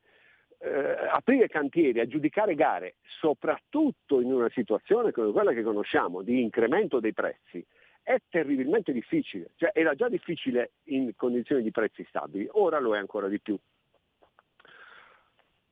eh, 0.59 1.07
aprire 1.11 1.49
cantieri, 1.49 2.01
aggiudicare 2.01 2.55
gare, 2.55 2.95
soprattutto 3.03 4.21
in 4.21 4.33
una 4.33 4.49
situazione 4.51 5.13
come 5.13 5.33
quella 5.33 5.53
che 5.53 5.63
conosciamo 5.63 6.23
di 6.23 6.41
incremento 6.41 6.99
dei 6.99 7.13
prezzi, 7.13 7.65
è 8.03 8.17
terribilmente 8.31 8.93
difficile. 8.93 9.51
Cioè, 9.57 9.71
era 9.75 9.95
già 9.95 10.09
difficile 10.09 10.73
in 10.85 11.13
condizioni 11.15 11.63
di 11.63 11.71
prezzi 11.71 12.05
stabili, 12.09 12.49
ora 12.53 12.79
lo 12.79 12.95
è 12.95 12.99
ancora 12.99 13.29
di 13.29 13.41
più. 13.41 13.59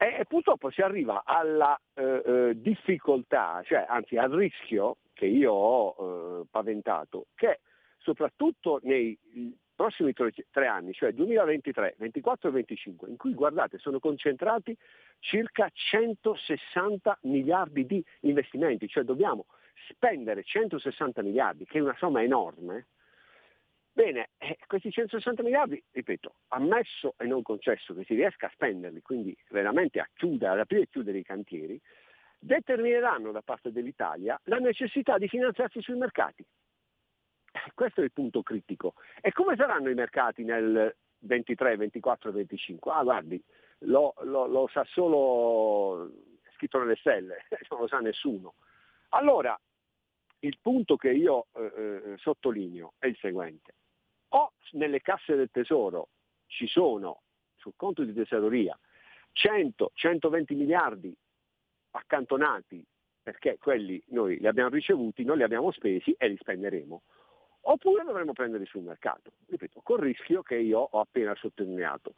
E, 0.02 0.24
purtroppo 0.26 0.68
si 0.70 0.80
arriva 0.80 1.22
alla 1.24 1.80
eh, 1.94 2.22
eh, 2.26 2.52
difficoltà, 2.56 3.62
cioè 3.64 3.84
anzi 3.88 4.16
al 4.16 4.32
rischio 4.32 4.96
che 5.12 5.26
io 5.26 5.52
ho 5.52 6.40
eh, 6.40 6.46
paventato, 6.50 7.26
che 7.36 7.60
soprattutto 7.98 8.80
nei 8.82 9.16
prossimi 9.76 10.12
tre, 10.12 10.32
tre, 10.50 10.66
anni, 10.66 10.92
cioè 10.92 11.12
2023, 11.12 11.94
24 11.98 12.48
e 12.48 12.52
25, 12.52 13.08
in 13.10 13.16
cui 13.16 13.32
guardate 13.32 13.78
sono 13.78 14.00
concentrati 14.00 14.76
circa 15.20 15.70
160 15.72 17.18
miliardi 17.22 17.86
di 17.86 18.04
investimenti, 18.22 18.88
cioè 18.88 19.04
dobbiamo 19.04 19.46
spendere 19.88 20.42
160 20.42 21.22
miliardi, 21.22 21.64
che 21.64 21.78
è 21.78 21.80
una 21.80 21.94
somma 21.96 22.24
enorme, 22.24 22.86
bene, 23.92 24.30
eh, 24.38 24.56
questi 24.66 24.90
160 24.90 25.42
miliardi, 25.42 25.82
ripeto, 25.90 26.34
ammesso 26.48 27.14
e 27.18 27.26
non 27.26 27.42
concesso 27.42 27.94
che 27.94 28.04
si 28.04 28.14
riesca 28.14 28.46
a 28.46 28.50
spenderli, 28.52 29.02
quindi 29.02 29.36
veramente 29.50 30.00
a 30.00 30.08
chiudere, 30.12 30.52
ad 30.52 30.58
aprire 30.60 30.82
e 30.82 30.88
chiudere 30.88 31.18
i 31.18 31.24
cantieri, 31.24 31.80
determineranno 32.38 33.30
da 33.30 33.42
parte 33.42 33.70
dell'Italia 33.70 34.38
la 34.44 34.58
necessità 34.58 35.18
di 35.18 35.28
finanziarsi 35.28 35.80
sui 35.80 35.96
mercati. 35.96 36.44
Eh, 37.52 37.70
questo 37.74 38.00
è 38.00 38.04
il 38.04 38.12
punto 38.12 38.42
critico. 38.42 38.94
E 39.20 39.30
come 39.32 39.54
saranno 39.56 39.90
i 39.90 39.94
mercati 39.94 40.42
nel 40.42 40.94
23, 41.20 41.76
24 41.76 42.32
25? 42.32 42.92
Ah, 42.92 43.02
guardi, 43.02 43.42
lo, 43.80 44.14
lo, 44.22 44.46
lo 44.46 44.68
sa 44.72 44.84
solo 44.84 46.10
scritto 46.54 46.78
nelle 46.78 46.96
stelle, 46.96 47.44
non 47.70 47.80
lo 47.80 47.86
sa 47.86 48.00
nessuno. 48.00 48.54
Allora, 49.10 49.58
il 50.40 50.58
punto 50.60 50.96
che 50.96 51.10
io 51.10 51.46
eh, 51.54 51.62
eh, 51.74 52.16
sottolineo 52.18 52.94
è 52.98 53.06
il 53.06 53.16
seguente. 53.20 53.74
O 54.34 54.52
nelle 54.72 55.00
casse 55.00 55.34
del 55.34 55.50
tesoro 55.50 56.08
ci 56.46 56.66
sono, 56.66 57.22
sul 57.56 57.72
conto 57.76 58.02
di 58.04 58.12
tesoreria, 58.12 58.78
100-120 59.34 60.54
miliardi 60.54 61.14
accantonati 61.92 62.84
perché 63.22 63.56
quelli 63.58 64.02
noi 64.08 64.38
li 64.38 64.46
abbiamo 64.46 64.70
ricevuti, 64.70 65.24
non 65.24 65.36
li 65.36 65.42
abbiamo 65.44 65.70
spesi 65.70 66.12
e 66.18 66.28
li 66.28 66.36
spenderemo. 66.36 67.02
Oppure 67.64 68.02
dovremo 68.04 68.32
prenderli 68.32 68.66
sul 68.66 68.82
mercato, 68.82 69.34
ripeto, 69.46 69.80
col 69.84 70.00
rischio 70.00 70.42
che 70.42 70.56
io 70.56 70.80
ho 70.80 71.00
appena 71.00 71.32
sottolineato. 71.36 72.14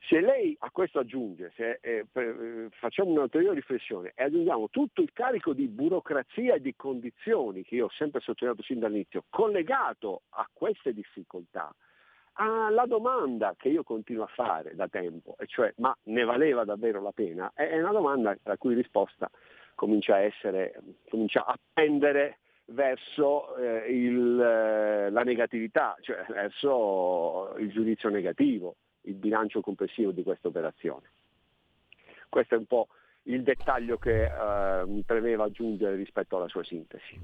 Se 0.00 0.20
lei 0.20 0.56
a 0.60 0.70
questo 0.70 1.00
aggiunge, 1.00 1.52
se 1.56 1.80
eh, 1.82 2.06
eh, 2.12 2.68
facciamo 2.70 3.10
un'ulteriore 3.10 3.56
riflessione 3.56 4.12
e 4.14 4.24
aggiungiamo 4.24 4.68
tutto 4.70 5.02
il 5.02 5.12
carico 5.12 5.52
di 5.52 5.66
burocrazia 5.66 6.54
e 6.54 6.60
di 6.60 6.74
condizioni 6.76 7.62
che 7.62 7.74
io 7.74 7.86
ho 7.86 7.90
sempre 7.90 8.20
sottolineato 8.20 8.62
sin 8.62 8.78
dall'inizio, 8.78 9.24
collegato 9.28 10.22
a 10.30 10.48
queste 10.52 10.92
difficoltà, 10.94 11.74
alla 12.34 12.86
domanda 12.86 13.54
che 13.56 13.68
io 13.68 13.82
continuo 13.82 14.22
a 14.22 14.28
fare 14.28 14.74
da 14.76 14.86
tempo, 14.88 15.34
e 15.38 15.46
cioè 15.46 15.72
ma 15.78 15.94
ne 16.04 16.24
valeva 16.24 16.64
davvero 16.64 17.02
la 17.02 17.12
pena, 17.12 17.50
è 17.52 17.78
una 17.78 17.92
domanda 17.92 18.36
la 18.44 18.56
cui 18.56 18.74
risposta 18.74 19.28
comincia 19.74 20.14
a 20.14 20.20
essere, 20.20 20.80
comincia 21.08 21.44
a 21.44 21.58
pendere 21.72 22.38
verso 22.66 23.56
eh, 23.56 23.92
il, 23.92 24.40
eh, 24.40 25.10
la 25.10 25.22
negatività, 25.22 25.96
cioè 26.00 26.24
verso 26.28 27.54
il 27.58 27.70
giudizio 27.70 28.08
negativo 28.08 28.76
il 29.08 29.14
bilancio 29.14 29.60
complessivo 29.60 30.10
di 30.12 30.22
questa 30.22 30.48
operazione. 30.48 31.10
Questo 32.28 32.54
è 32.54 32.58
un 32.58 32.66
po' 32.66 32.88
il 33.24 33.42
dettaglio 33.42 33.98
che 33.98 34.24
eh, 34.24 34.86
mi 34.86 35.02
premeva 35.02 35.44
aggiungere 35.44 35.96
rispetto 35.96 36.36
alla 36.36 36.48
sua 36.48 36.62
sintesi. 36.64 37.18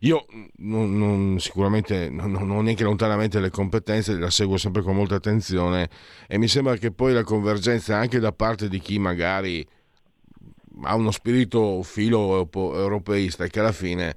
Io 0.00 0.24
non, 0.56 0.96
non, 0.96 1.38
sicuramente 1.38 2.08
non, 2.08 2.30
non 2.30 2.50
ho 2.50 2.62
neanche 2.62 2.84
lontanamente 2.84 3.40
le 3.40 3.50
competenze, 3.50 4.16
la 4.18 4.30
seguo 4.30 4.56
sempre 4.56 4.80
con 4.82 4.96
molta 4.96 5.16
attenzione 5.16 5.90
e 6.26 6.38
mi 6.38 6.48
sembra 6.48 6.76
che 6.76 6.92
poi 6.92 7.12
la 7.12 7.24
convergenza 7.24 7.96
anche 7.96 8.18
da 8.18 8.32
parte 8.32 8.68
di 8.68 8.78
chi 8.78 8.98
magari 8.98 9.66
ha 10.82 10.94
uno 10.94 11.10
spirito 11.10 11.82
filo 11.82 12.48
europeista 12.54 13.44
e 13.44 13.50
che 13.50 13.60
alla 13.60 13.72
fine 13.72 14.14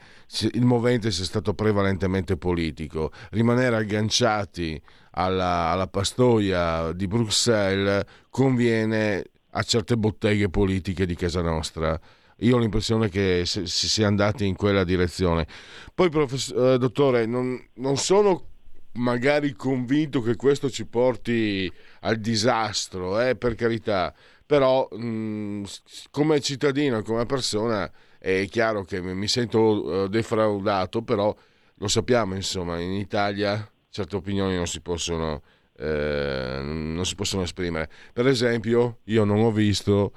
il 0.54 0.64
movente 0.64 1.12
sia 1.12 1.26
stato 1.26 1.54
prevalentemente 1.54 2.38
politico. 2.38 3.12
Rimanere 3.32 3.76
agganciati 3.76 4.82
alla, 5.16 5.70
alla 5.70 5.88
pastoia 5.88 6.92
di 6.94 7.08
Bruxelles 7.08 8.04
conviene 8.30 9.24
a 9.52 9.64
certe 9.64 9.98
botteghe 9.98 10.50
politiche 10.50 11.06
di 11.06 11.16
casa 11.16 11.42
nostra. 11.42 12.00
Io 12.38 12.56
ho 12.56 12.60
l'impressione 12.60 13.10
che 13.10 13.44
si 13.46 13.66
sia 13.66 14.08
andati 14.08 14.46
in 14.46 14.56
quella 14.56 14.84
direzione. 14.84 15.48
Poi, 15.94 16.10
eh, 16.10 16.78
dottore, 16.78 17.26
non, 17.26 17.62
non 17.76 17.98
sono 17.98 18.48
magari 18.94 19.54
convinto 19.54 20.22
che 20.22 20.36
questo 20.36 20.70
ci 20.70 20.86
porti 20.86 21.72
al 22.02 22.18
disastro, 22.18 23.20
eh, 23.20 23.36
per 23.36 23.56
carità, 23.56 24.14
però 24.46 24.88
mh, 24.92 25.06
mm, 25.06 25.64
come 26.12 26.42
cittadino, 26.42 27.02
come 27.02 27.26
persona, 27.26 27.90
è 28.18 28.48
chiaro 28.50 28.84
che 28.84 29.02
mi 29.02 29.28
sento 29.28 29.60
uh, 29.60 30.08
defraudato, 30.08 31.02
però 31.02 31.36
lo 31.76 31.88
sappiamo, 31.88 32.36
insomma, 32.36 32.80
in 32.80 32.94
Italia 32.94 33.68
certe 33.94 34.16
opinioni 34.16 34.56
non 34.56 34.66
si 34.66 34.82
possono, 34.82 35.44
eh, 35.78 36.60
non 36.64 37.06
si 37.06 37.14
possono 37.14 37.44
esprimere. 37.44 37.90
Per 38.12 38.26
esempio, 38.26 39.02
io 39.04 39.24
non 39.24 39.38
ho 39.38 39.52
visto, 39.52 40.14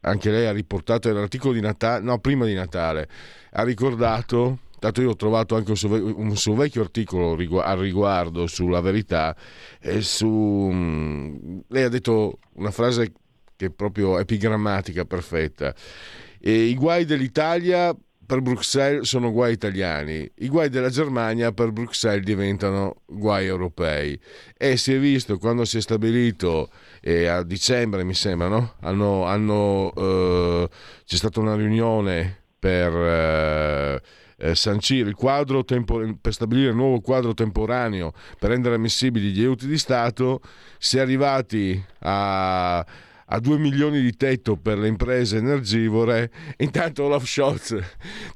anche 0.00 0.30
lei 0.30 0.46
ha 0.46 0.52
riportato 0.52 1.12
l'articolo 1.12 1.52
di 1.52 1.60
Natale, 1.60 2.02
no, 2.02 2.18
prima 2.20 2.46
di 2.46 2.54
Natale, 2.54 3.06
ha 3.50 3.62
ricordato 3.62 4.60
Tanto 4.78 5.02
io 5.02 5.10
ho 5.10 5.16
trovato 5.16 5.56
anche 5.56 5.70
un 5.70 5.76
suo, 5.76 5.90
un 5.90 6.36
suo 6.36 6.54
vecchio 6.54 6.82
articolo 6.82 7.36
al 7.60 7.78
riguardo 7.78 8.46
sulla 8.46 8.80
verità. 8.80 9.36
E 9.80 10.02
su, 10.02 10.28
mm, 10.28 11.58
lei 11.66 11.82
ha 11.82 11.88
detto 11.88 12.38
una 12.54 12.70
frase 12.70 13.12
che 13.56 13.66
è 13.66 13.70
proprio 13.70 14.20
epigrammatica, 14.20 15.04
perfetta. 15.04 15.74
E 16.38 16.52
I 16.66 16.76
guai 16.76 17.04
dell'Italia 17.04 17.92
per 18.28 18.42
Bruxelles 18.42 19.08
sono 19.08 19.32
guai 19.32 19.54
italiani, 19.54 20.30
i 20.40 20.48
guai 20.48 20.68
della 20.68 20.90
Germania 20.90 21.50
per 21.52 21.72
Bruxelles 21.72 22.22
diventano 22.22 22.96
guai 23.06 23.46
europei. 23.46 24.20
E 24.54 24.76
si 24.76 24.92
è 24.92 24.98
visto 24.98 25.38
quando 25.38 25.64
si 25.64 25.78
è 25.78 25.80
stabilito 25.80 26.68
eh, 27.00 27.26
a 27.26 27.42
dicembre, 27.42 28.04
mi 28.04 28.12
sembra, 28.12 28.48
no? 28.48 28.74
hanno, 28.82 29.24
hanno, 29.24 29.90
eh, 29.96 30.68
c'è 31.06 31.16
stata 31.16 31.40
una 31.40 31.56
riunione 31.56 32.42
per 32.58 32.92
eh, 32.92 34.02
eh 34.40 34.54
sancire 34.54 35.08
il 35.08 35.14
quadro 35.14 35.64
tempor- 35.64 36.14
per 36.20 36.34
stabilire 36.34 36.68
il 36.68 36.76
nuovo 36.76 37.00
quadro 37.00 37.32
temporaneo 37.32 38.12
per 38.38 38.50
rendere 38.50 38.74
ammissibili 38.74 39.30
gli 39.30 39.40
aiuti 39.40 39.66
di 39.66 39.78
Stato, 39.78 40.42
si 40.76 40.98
è 40.98 41.00
arrivati 41.00 41.82
a 42.00 42.84
a 43.30 43.40
2 43.40 43.58
milioni 43.58 44.00
di 44.00 44.16
tetto 44.16 44.56
per 44.56 44.78
le 44.78 44.88
imprese 44.88 45.36
energivore, 45.36 46.30
intanto 46.58 47.04
Olaf 47.04 47.26
Scholz 47.26 47.76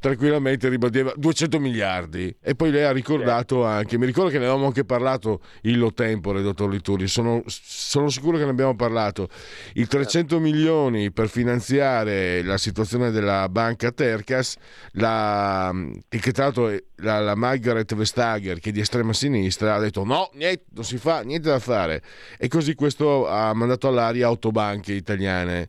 tranquillamente 0.00 0.68
ribadiva 0.68 1.12
200 1.16 1.58
miliardi. 1.58 2.34
E 2.40 2.54
poi 2.54 2.70
lei 2.70 2.84
ha 2.84 2.92
ricordato 2.92 3.64
anche, 3.64 3.96
mi 3.96 4.06
ricordo 4.06 4.30
che 4.30 4.38
ne 4.38 4.44
avevamo 4.44 4.66
anche 4.66 4.84
parlato 4.84 5.40
illo 5.62 5.92
tempore, 5.92 6.42
dottor 6.42 6.70
Lituri, 6.70 7.06
sono, 7.06 7.42
sono 7.46 8.08
sicuro 8.08 8.36
che 8.36 8.44
ne 8.44 8.50
abbiamo 8.50 8.76
parlato, 8.76 9.28
i 9.74 9.86
300 9.86 10.38
milioni 10.38 11.10
per 11.10 11.28
finanziare 11.28 12.42
la 12.42 12.58
situazione 12.58 13.10
della 13.10 13.48
banca 13.48 13.92
Tercas, 13.92 14.56
la, 14.92 15.72
che 16.08 16.32
tra 16.32 16.44
l'altro 16.44 16.76
la, 16.96 17.20
la 17.20 17.34
Margaret 17.34 17.94
Vestager 17.94 18.60
che 18.60 18.70
è 18.70 18.72
di 18.72 18.80
estrema 18.80 19.12
sinistra 19.12 19.74
ha 19.74 19.78
detto 19.78 20.04
no, 20.04 20.30
niente, 20.34 20.64
non 20.72 20.84
si 20.84 20.98
fa, 20.98 21.22
niente 21.22 21.48
da 21.48 21.58
fare. 21.58 22.02
E 22.38 22.48
così 22.48 22.74
questo 22.74 23.26
ha 23.28 23.52
mandato 23.54 23.88
all'aria 23.88 24.26
autobanche 24.26 24.81
banche 24.82 24.92
italiane 24.92 25.68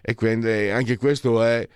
e 0.00 0.14
quindi 0.14 0.70
anche 0.70 0.96
questo 0.96 1.42
è 1.42 1.66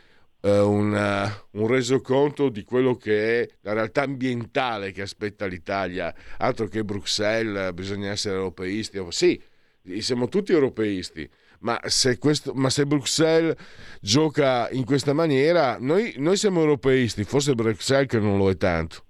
uh, 0.40 0.48
un, 0.48 0.92
uh, 0.92 1.58
un 1.58 1.66
resoconto 1.66 2.48
di 2.48 2.62
quello 2.62 2.94
che 2.94 3.42
è 3.42 3.48
la 3.62 3.72
realtà 3.72 4.02
ambientale 4.02 4.92
che 4.92 5.02
aspetta 5.02 5.46
l'Italia, 5.46 6.14
altro 6.38 6.68
che 6.68 6.84
Bruxelles, 6.84 7.72
bisogna 7.72 8.10
essere 8.10 8.36
europeisti, 8.36 9.04
sì, 9.08 9.40
siamo 9.98 10.28
tutti 10.28 10.52
europeisti. 10.52 11.28
Ma 11.58 11.80
se, 11.84 12.18
questo, 12.18 12.52
ma 12.52 12.68
se, 12.68 12.84
Bruxelles 12.84 13.56
gioca 14.00 14.68
in 14.70 14.84
questa 14.84 15.14
maniera, 15.14 15.78
noi, 15.80 16.14
noi 16.18 16.36
siamo 16.36 16.60
europeisti, 16.60 17.24
forse 17.24 17.54
Bruxelles 17.54 18.06
che 18.06 18.20
non 18.20 18.36
lo 18.36 18.50
è 18.50 18.56
tanto. 18.56 19.04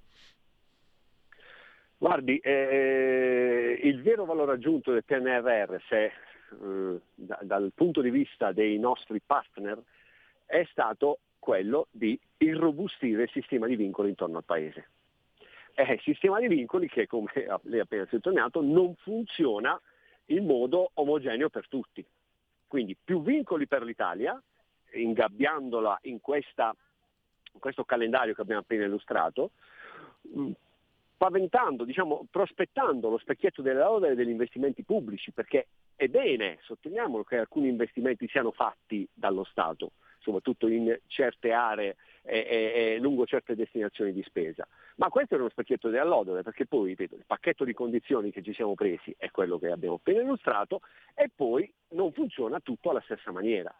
Guardi, 1.98 2.38
eh, 2.38 3.80
il 3.82 4.00
vero 4.02 4.24
valore 4.26 4.52
aggiunto 4.52 4.92
del 4.92 5.02
PNRR, 5.04 5.76
se 5.88 6.12
eh, 6.50 7.00
da, 7.14 7.38
dal 7.42 7.72
punto 7.74 8.00
di 8.00 8.10
vista 8.10 8.52
dei 8.52 8.78
nostri 8.78 9.20
partner 9.24 9.80
è 10.44 10.66
stato 10.70 11.18
quello 11.38 11.86
di 11.90 12.18
irrobustire 12.38 13.24
il 13.24 13.30
sistema 13.30 13.66
di 13.66 13.76
vincoli 13.76 14.08
intorno 14.08 14.38
al 14.38 14.44
Paese. 14.44 14.88
È 15.72 15.90
il 15.90 16.00
sistema 16.00 16.40
di 16.40 16.48
vincoli 16.48 16.88
che, 16.88 17.06
come 17.06 17.30
lei 17.64 17.78
ha 17.78 17.82
appena 17.82 18.06
sottolineato, 18.08 18.62
non 18.62 18.94
funziona 18.96 19.80
in 20.26 20.44
modo 20.44 20.90
omogeneo 20.94 21.48
per 21.50 21.68
tutti. 21.68 22.04
Quindi 22.66 22.96
più 23.02 23.22
vincoli 23.22 23.66
per 23.66 23.82
l'Italia, 23.82 24.40
ingabbiandola 24.92 26.00
in, 26.02 26.20
questa, 26.20 26.74
in 27.52 27.60
questo 27.60 27.84
calendario 27.84 28.34
che 28.34 28.40
abbiamo 28.40 28.62
appena 28.62 28.84
illustrato, 28.84 29.50
mm, 30.36 30.50
paventando, 31.16 31.84
diciamo, 31.84 32.26
prospettando 32.30 33.08
lo 33.08 33.18
specchietto 33.18 33.62
delle 33.62 33.80
lode 33.80 34.14
degli 34.14 34.30
investimenti 34.30 34.82
pubblici, 34.82 35.30
perché 35.30 35.68
è 35.96 36.08
bene, 36.08 36.58
sottolineiamolo, 36.60 37.24
che 37.24 37.38
alcuni 37.38 37.68
investimenti 37.68 38.28
siano 38.28 38.52
fatti 38.52 39.08
dallo 39.12 39.44
Stato, 39.44 39.92
soprattutto 40.18 40.68
in 40.68 40.96
certe 41.06 41.52
aree 41.52 41.96
e, 42.22 42.94
e, 42.94 42.98
lungo 43.00 43.24
certe 43.26 43.54
destinazioni 43.54 44.12
di 44.12 44.22
spesa. 44.22 44.66
Ma 44.96 45.08
questo 45.08 45.34
è 45.34 45.38
uno 45.38 45.48
specchietto 45.48 45.88
delle 45.88 46.02
allodole, 46.02 46.42
perché 46.42 46.66
poi, 46.66 46.88
ripeto, 46.88 47.14
il 47.14 47.24
pacchetto 47.26 47.64
di 47.64 47.72
condizioni 47.72 48.30
che 48.30 48.42
ci 48.42 48.52
siamo 48.52 48.74
presi 48.74 49.14
è 49.16 49.30
quello 49.30 49.58
che 49.58 49.70
abbiamo 49.70 49.96
appena 49.96 50.20
illustrato 50.20 50.82
e 51.14 51.30
poi 51.34 51.72
non 51.90 52.12
funziona 52.12 52.60
tutto 52.60 52.90
alla 52.90 53.02
stessa 53.02 53.32
maniera. 53.32 53.74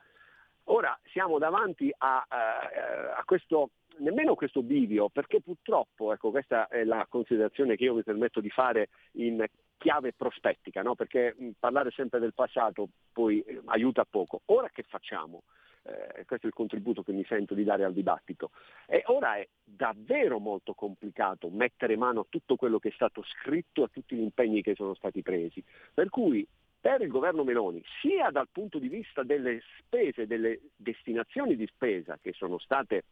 Ora 0.69 0.99
siamo 1.13 1.39
davanti 1.39 1.95
a, 1.97 2.25
a, 2.27 3.15
a 3.19 3.23
questo 3.25 3.71
nemmeno 3.99 4.35
questo 4.35 4.63
bivio, 4.63 5.09
perché 5.09 5.41
purtroppo, 5.41 6.13
ecco, 6.13 6.31
questa 6.31 6.69
è 6.69 6.85
la 6.85 7.07
considerazione 7.09 7.77
che 7.77 7.85
io 7.85 7.95
mi 7.95 8.03
permetto 8.03 8.41
di 8.41 8.51
fare 8.51 8.89
in 9.13 9.45
chiave 9.79 10.13
prospettica, 10.13 10.83
no? 10.83 10.95
perché 10.95 11.35
parlare 11.59 11.91
sempre 11.91 12.19
del 12.19 12.35
passato 12.35 12.89
poi 13.13 13.41
eh, 13.41 13.61
aiuta 13.67 14.05
poco. 14.05 14.43
Ora 14.47 14.69
che 14.69 14.83
facciamo? 14.83 15.43
Eh, 15.83 16.25
questo 16.25 16.47
è 16.47 16.49
il 16.49 16.55
contributo 16.55 17.03
che 17.03 17.13
mi 17.13 17.25
sento 17.25 17.55
di 17.55 17.63
dare 17.63 17.85
al 17.85 17.93
dibattito. 17.93 18.51
E 18.87 19.03
ora 19.07 19.37
è 19.37 19.47
davvero 19.63 20.39
molto 20.39 20.75
complicato 20.75 21.49
mettere 21.49 21.97
mano 21.97 22.21
a 22.21 22.27
tutto 22.29 22.57
quello 22.57 22.79
che 22.79 22.89
è 22.89 22.93
stato 22.93 23.23
scritto, 23.23 23.85
a 23.85 23.89
tutti 23.89 24.17
gli 24.17 24.23
impegni 24.23 24.63
che 24.63 24.75
sono 24.75 24.95
stati 24.95 25.23
presi. 25.23 25.63
Per 25.95 26.09
cui 26.09 26.47
per 26.81 27.01
il 27.01 27.09
governo 27.09 27.43
Meloni, 27.43 27.83
sia 28.01 28.31
dal 28.31 28.49
punto 28.51 28.79
di 28.79 28.89
vista 28.89 29.25
delle 29.25 29.61
spese, 29.79 30.27
delle 30.27 30.61
destinazioni 30.77 31.57
di 31.57 31.67
spesa 31.67 32.17
che 32.21 32.33
sono 32.33 32.59
state 32.59 33.05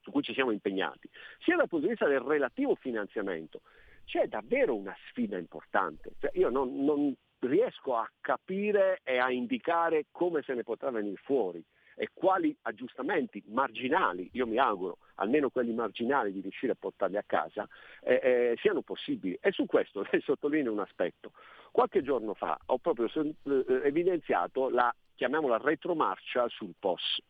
su 0.00 0.10
cui 0.10 0.22
ci 0.22 0.34
siamo 0.34 0.50
impegnati, 0.50 1.08
sia 1.40 1.56
dal 1.56 1.68
punto 1.68 1.86
di 1.86 1.92
vista 1.92 2.06
del 2.06 2.20
relativo 2.20 2.74
finanziamento, 2.74 3.62
c'è 4.08 4.26
davvero 4.26 4.74
una 4.74 4.96
sfida 5.08 5.36
importante. 5.36 6.12
Cioè 6.18 6.30
io 6.34 6.48
non, 6.48 6.82
non 6.82 7.14
riesco 7.40 7.94
a 7.94 8.10
capire 8.20 9.00
e 9.04 9.18
a 9.18 9.30
indicare 9.30 10.06
come 10.10 10.42
se 10.42 10.54
ne 10.54 10.62
potrà 10.62 10.90
venire 10.90 11.20
fuori 11.22 11.62
e 11.94 12.10
quali 12.14 12.56
aggiustamenti 12.62 13.42
marginali, 13.48 14.30
io 14.32 14.46
mi 14.46 14.56
auguro, 14.56 14.98
almeno 15.16 15.50
quelli 15.50 15.74
marginali 15.74 16.32
di 16.32 16.40
riuscire 16.40 16.72
a 16.72 16.76
portarli 16.78 17.16
a 17.16 17.24
casa, 17.26 17.68
eh, 18.02 18.20
eh, 18.22 18.54
siano 18.60 18.82
possibili. 18.82 19.36
E 19.40 19.50
su 19.50 19.66
questo 19.66 20.06
le 20.10 20.20
sottolineo 20.20 20.72
un 20.72 20.78
aspetto. 20.78 21.32
Qualche 21.70 22.02
giorno 22.02 22.34
fa 22.34 22.56
ho 22.66 22.78
proprio 22.78 23.10
eh, 23.12 23.64
evidenziato 23.84 24.70
la, 24.70 24.94
chiamiamola, 25.16 25.58
retromarcia 25.58 26.48
sul 26.48 26.72
POS. 26.78 27.20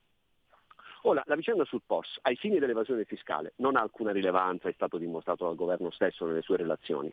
Ora, 1.03 1.23
la 1.27 1.37
vicenda 1.37 1.65
sul 1.65 1.83
POS, 1.85 2.19
ai 2.23 2.37
fini 2.37 2.59
dell'evasione 2.59 3.05
fiscale, 3.05 3.53
non 3.57 3.77
ha 3.77 3.81
alcuna 3.81 4.13
rilevanza, 4.13 4.69
è 4.69 4.73
stato 4.73 4.99
dimostrato 4.99 5.45
dal 5.45 5.55
governo 5.55 5.91
stesso 5.91 6.27
nelle 6.27 6.43
sue 6.43 6.57
relazioni. 6.57 7.13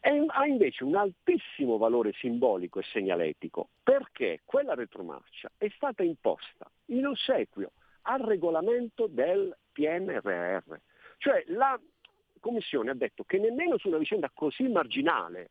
E 0.00 0.24
ha 0.26 0.46
invece 0.46 0.84
un 0.84 0.96
altissimo 0.96 1.78
valore 1.78 2.12
simbolico 2.12 2.78
e 2.78 2.82
segnaletico 2.82 3.68
perché 3.82 4.40
quella 4.44 4.74
retromarcia 4.74 5.50
è 5.56 5.68
stata 5.74 6.02
imposta 6.02 6.70
in 6.86 7.06
ossequio 7.06 7.70
al 8.02 8.20
regolamento 8.20 9.06
del 9.06 9.56
PNRR. 9.72 10.74
Cioè 11.16 11.44
la 11.48 11.80
Commissione 12.38 12.90
ha 12.90 12.94
detto 12.94 13.24
che 13.24 13.38
nemmeno 13.38 13.78
su 13.78 13.88
una 13.88 13.96
vicenda 13.96 14.30
così 14.34 14.68
marginale, 14.68 15.48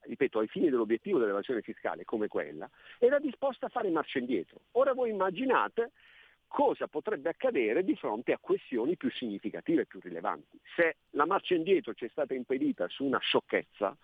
ripeto, 0.00 0.40
ai 0.40 0.48
fini 0.48 0.68
dell'obiettivo 0.68 1.20
dell'evasione 1.20 1.62
fiscale 1.62 2.04
come 2.04 2.26
quella, 2.26 2.68
era 2.98 3.20
disposta 3.20 3.66
a 3.66 3.68
fare 3.68 3.88
marcia 3.90 4.18
indietro. 4.18 4.62
Ora 4.72 4.92
voi 4.94 5.10
immaginate 5.10 5.92
cosa 6.52 6.86
potrebbe 6.86 7.30
accadere 7.30 7.82
di 7.82 7.96
fronte 7.96 8.32
a 8.32 8.38
questioni 8.38 8.96
più 8.96 9.10
significative 9.10 9.82
e 9.82 9.86
più 9.86 10.00
rilevanti. 10.02 10.60
Se 10.76 10.96
la 11.10 11.24
marcia 11.24 11.54
indietro 11.54 11.94
ci 11.94 12.04
è 12.04 12.08
stata 12.10 12.34
impedita 12.34 12.86
su 12.88 13.04
una 13.04 13.18
sciocchezza, 13.18 13.96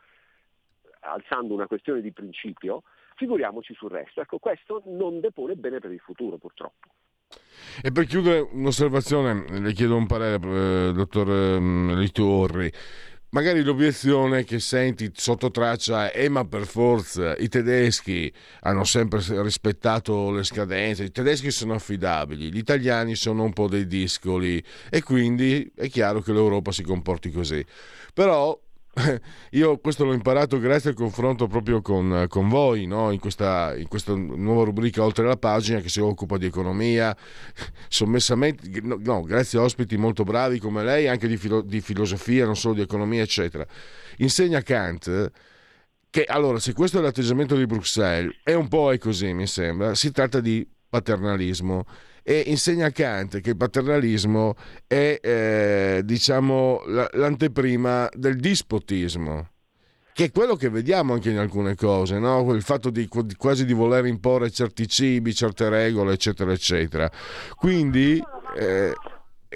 alzando 1.01 1.53
una 1.53 1.67
questione 1.67 2.01
di 2.01 2.11
principio, 2.11 2.85
figuriamoci 3.17 3.75
sul 3.75 3.91
resto. 3.91 4.23
Ecco, 4.23 4.39
questo 4.39 4.83
non 4.87 5.21
depone 5.21 5.57
bene 5.57 5.79
per 5.79 5.93
il 5.93 6.01
futuro, 6.01 6.39
purtroppo. 6.39 6.89
E 7.83 7.93
per 7.93 8.07
chiudere 8.07 8.41
un'osservazione, 8.41 9.61
le 9.61 9.73
chiedo 9.73 9.97
un 9.97 10.07
parere, 10.07 10.89
eh, 10.89 10.93
dottor 10.93 11.31
eh, 11.31 11.59
Litorri 11.97 12.73
magari 13.31 13.63
l'obiezione 13.63 14.45
che 14.45 14.59
senti 14.59 15.11
sotto 15.15 15.51
traccia 15.51 16.11
è 16.11 16.29
ma 16.29 16.45
per 16.45 16.67
forza 16.67 17.37
i 17.37 17.49
tedeschi 17.49 18.33
hanno 18.61 18.85
sempre 18.85 19.23
rispettato 19.43 20.31
le 20.31 20.45
scadenze, 20.45 21.05
i 21.05 21.11
tedeschi 21.11 21.51
sono 21.51 21.75
affidabili, 21.75 22.53
gli 22.53 22.59
italiani 22.59 23.15
sono 23.15 23.43
un 23.43 23.53
po' 23.53 23.69
dei 23.69 23.87
discoli 23.87 24.63
e 24.91 25.03
quindi 25.03 25.71
è 25.75 25.89
chiaro 25.89 26.21
che 26.21 26.33
l'Europa 26.33 26.73
si 26.73 26.83
comporti 26.83 27.31
così. 27.31 27.65
Però 28.15 28.59
io 29.53 29.79
questo 29.79 30.05
l'ho 30.05 30.13
imparato 30.13 30.59
grazie 30.59 30.91
al 30.91 30.97
confronto 30.97 31.47
proprio 31.47 31.81
con, 31.81 32.27
con 32.29 32.49
voi, 32.49 32.87
no? 32.87 33.11
in, 33.11 33.19
questa, 33.19 33.75
in, 33.77 33.89
questa, 33.89 34.15
nuova 34.15 34.65
rubrica 34.65 35.03
Oltre 35.03 35.27
la 35.27 35.37
pagina 35.37 35.81
che 35.81 35.89
si 35.89 36.01
occupa 36.01 36.37
di 36.37 36.47
economia, 36.47 37.17
sommessamente, 37.89 38.81
no, 38.83 38.99
no 39.01 39.23
grazie 39.23 39.59
a 39.59 39.63
ospiti 39.63 39.97
molto 39.97 40.25
bravi 40.25 40.59
come 40.59 40.83
lei, 40.83 41.09
anche 41.09 41.29
di, 41.29 41.37
filo, 41.37 41.61
di 41.61 41.81
filosofia, 41.81 42.45
non 42.45 42.57
solo 42.57 42.75
di 42.75 42.81
economia, 42.81 43.23
eccetera. 43.23 43.67
Insegna 44.19 44.61
Kant 44.63 45.31
che 46.11 46.25
allora 46.25 46.59
se 46.59 46.73
questo 46.73 46.99
è 46.99 47.03
l'atteggiamento 47.03 47.55
di 47.55 47.67
Bruxelles, 47.67 48.35
è 48.43 48.55
un 48.55 48.69
po' 48.69 48.93
è 48.93 48.99
così 48.99 49.33
mi 49.35 49.47
sembra, 49.47 49.95
si 49.95 50.11
tratta 50.11 50.41
di 50.41 50.67
paternalismo 50.89 51.85
e 52.29 52.43
insegna 52.49 52.91
Kant 52.91 53.41
che 53.41 53.49
il 53.49 53.57
paternalismo 53.57 54.55
è 54.87 55.19
eh, 55.19 56.03
diciamo 56.05 56.83
l'anteprima 57.13 58.07
del 58.13 58.37
dispotismo 58.37 59.49
che 60.13 60.25
è 60.25 60.31
quello 60.31 60.55
che 60.55 60.69
vediamo 60.69 61.15
anche 61.15 61.31
in 61.31 61.39
alcune 61.39 61.75
cose, 61.75 62.19
no? 62.19 62.53
il 62.53 62.61
fatto 62.61 62.91
di, 62.91 63.09
quasi 63.09 63.65
di 63.65 63.73
voler 63.73 64.05
imporre 64.05 64.51
certi 64.51 64.87
cibi, 64.89 65.33
certe 65.33 65.69
regole, 65.69 66.13
eccetera, 66.15 66.51
eccetera. 66.51 67.09
Quindi 67.55 68.21
eh, 68.59 68.93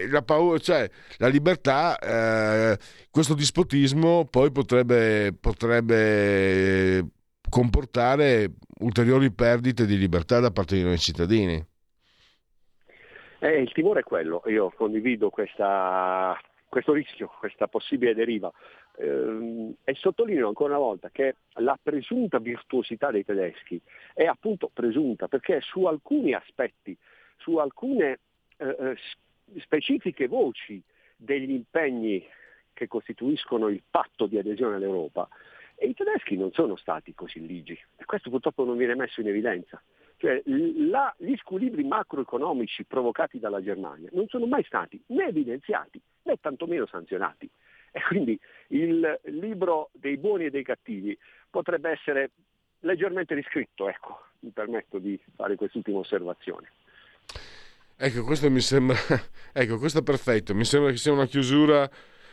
la, 0.09 0.23
paura, 0.23 0.59
cioè, 0.61 0.89
la 1.17 1.27
libertà, 1.27 1.99
eh, 1.99 2.79
questo 3.11 3.35
dispotismo 3.35 4.25
poi 4.31 4.53
potrebbe, 4.53 5.35
potrebbe 5.39 7.07
comportare 7.51 8.53
ulteriori 8.79 9.33
perdite 9.33 9.85
di 9.85 9.99
libertà 9.99 10.39
da 10.39 10.53
parte 10.53 10.77
dei 10.77 10.85
noi 10.85 10.99
cittadini. 10.99 11.71
Eh, 13.45 13.61
il 13.61 13.73
timore 13.73 14.01
è 14.01 14.05
quello, 14.05 14.41
io 14.47 14.71
condivido 14.71 15.29
questa, 15.29 16.41
questo 16.69 16.93
rischio, 16.93 17.29
questa 17.41 17.67
possibile 17.67 18.15
deriva. 18.15 18.53
Eh, 18.97 19.75
e 19.83 19.95
sottolineo 19.97 20.47
ancora 20.47 20.77
una 20.77 20.85
volta 20.85 21.11
che 21.11 21.35
la 21.55 21.77
presunta 21.83 22.39
virtuosità 22.39 23.11
dei 23.11 23.25
tedeschi 23.25 23.81
è 24.15 24.27
appunto 24.27 24.71
presunta 24.73 25.27
perché 25.27 25.61
su 25.61 25.87
alcuni 25.87 26.35
aspetti, 26.35 26.97
su 27.37 27.57
alcune 27.57 28.21
eh, 28.59 28.77
eh 28.79 28.97
specifiche 29.59 30.29
voci 30.29 30.81
degli 31.17 31.51
impegni 31.51 32.25
che 32.73 32.87
costituiscono 32.87 33.67
il 33.67 33.83
patto 33.91 34.27
di 34.27 34.39
adesione 34.39 34.77
all'Europa, 34.77 35.29
i 35.81 35.95
tedeschi 35.95 36.37
non 36.37 36.53
sono 36.53 36.77
stati 36.77 37.13
così 37.13 37.45
ligi. 37.45 37.77
E 37.97 38.05
questo 38.05 38.31
purtroppo 38.31 38.65
non 38.65 38.77
viene 38.77 38.95
messo 38.95 39.21
in 39.21 39.27
evidenza. 39.27 39.83
Cioè, 40.23 40.41
la, 40.45 41.13
gli 41.19 41.35
squilibri 41.35 41.83
macroeconomici 41.83 42.85
provocati 42.85 43.41
dalla 43.41 43.61
Germania 43.61 44.09
non 44.13 44.29
sono 44.29 44.47
mai 44.47 44.63
stati 44.63 45.03
né 45.07 45.27
evidenziati 45.27 46.01
né 46.23 46.37
tantomeno 46.41 46.87
sanzionati. 46.87 47.51
E 47.91 48.01
quindi 48.07 48.39
il 48.69 49.19
libro 49.25 49.91
dei 49.95 50.17
buoni 50.19 50.45
e 50.45 50.51
dei 50.51 50.63
cattivi 50.63 51.19
potrebbe 51.51 51.91
essere 51.91 52.31
leggermente 52.83 53.35
riscritto, 53.35 53.89
ecco, 53.89 54.27
mi 54.41 54.51
permetto 54.51 54.99
di 54.99 55.21
fare 55.35 55.57
quest'ultima 55.57 55.99
osservazione. 55.99 56.71
Ecco, 57.97 58.23
questo 58.23 58.49
mi 58.49 58.61
sembra, 58.61 58.97
ecco, 59.53 59.77
questo 59.77 59.99
è 59.99 60.03
perfetto, 60.05 60.55
mi 60.55 60.65
sembra 60.65 60.93
che 60.93 60.99
sia 60.99 61.11
una 61.11 61.27
chiusura 61.27 61.91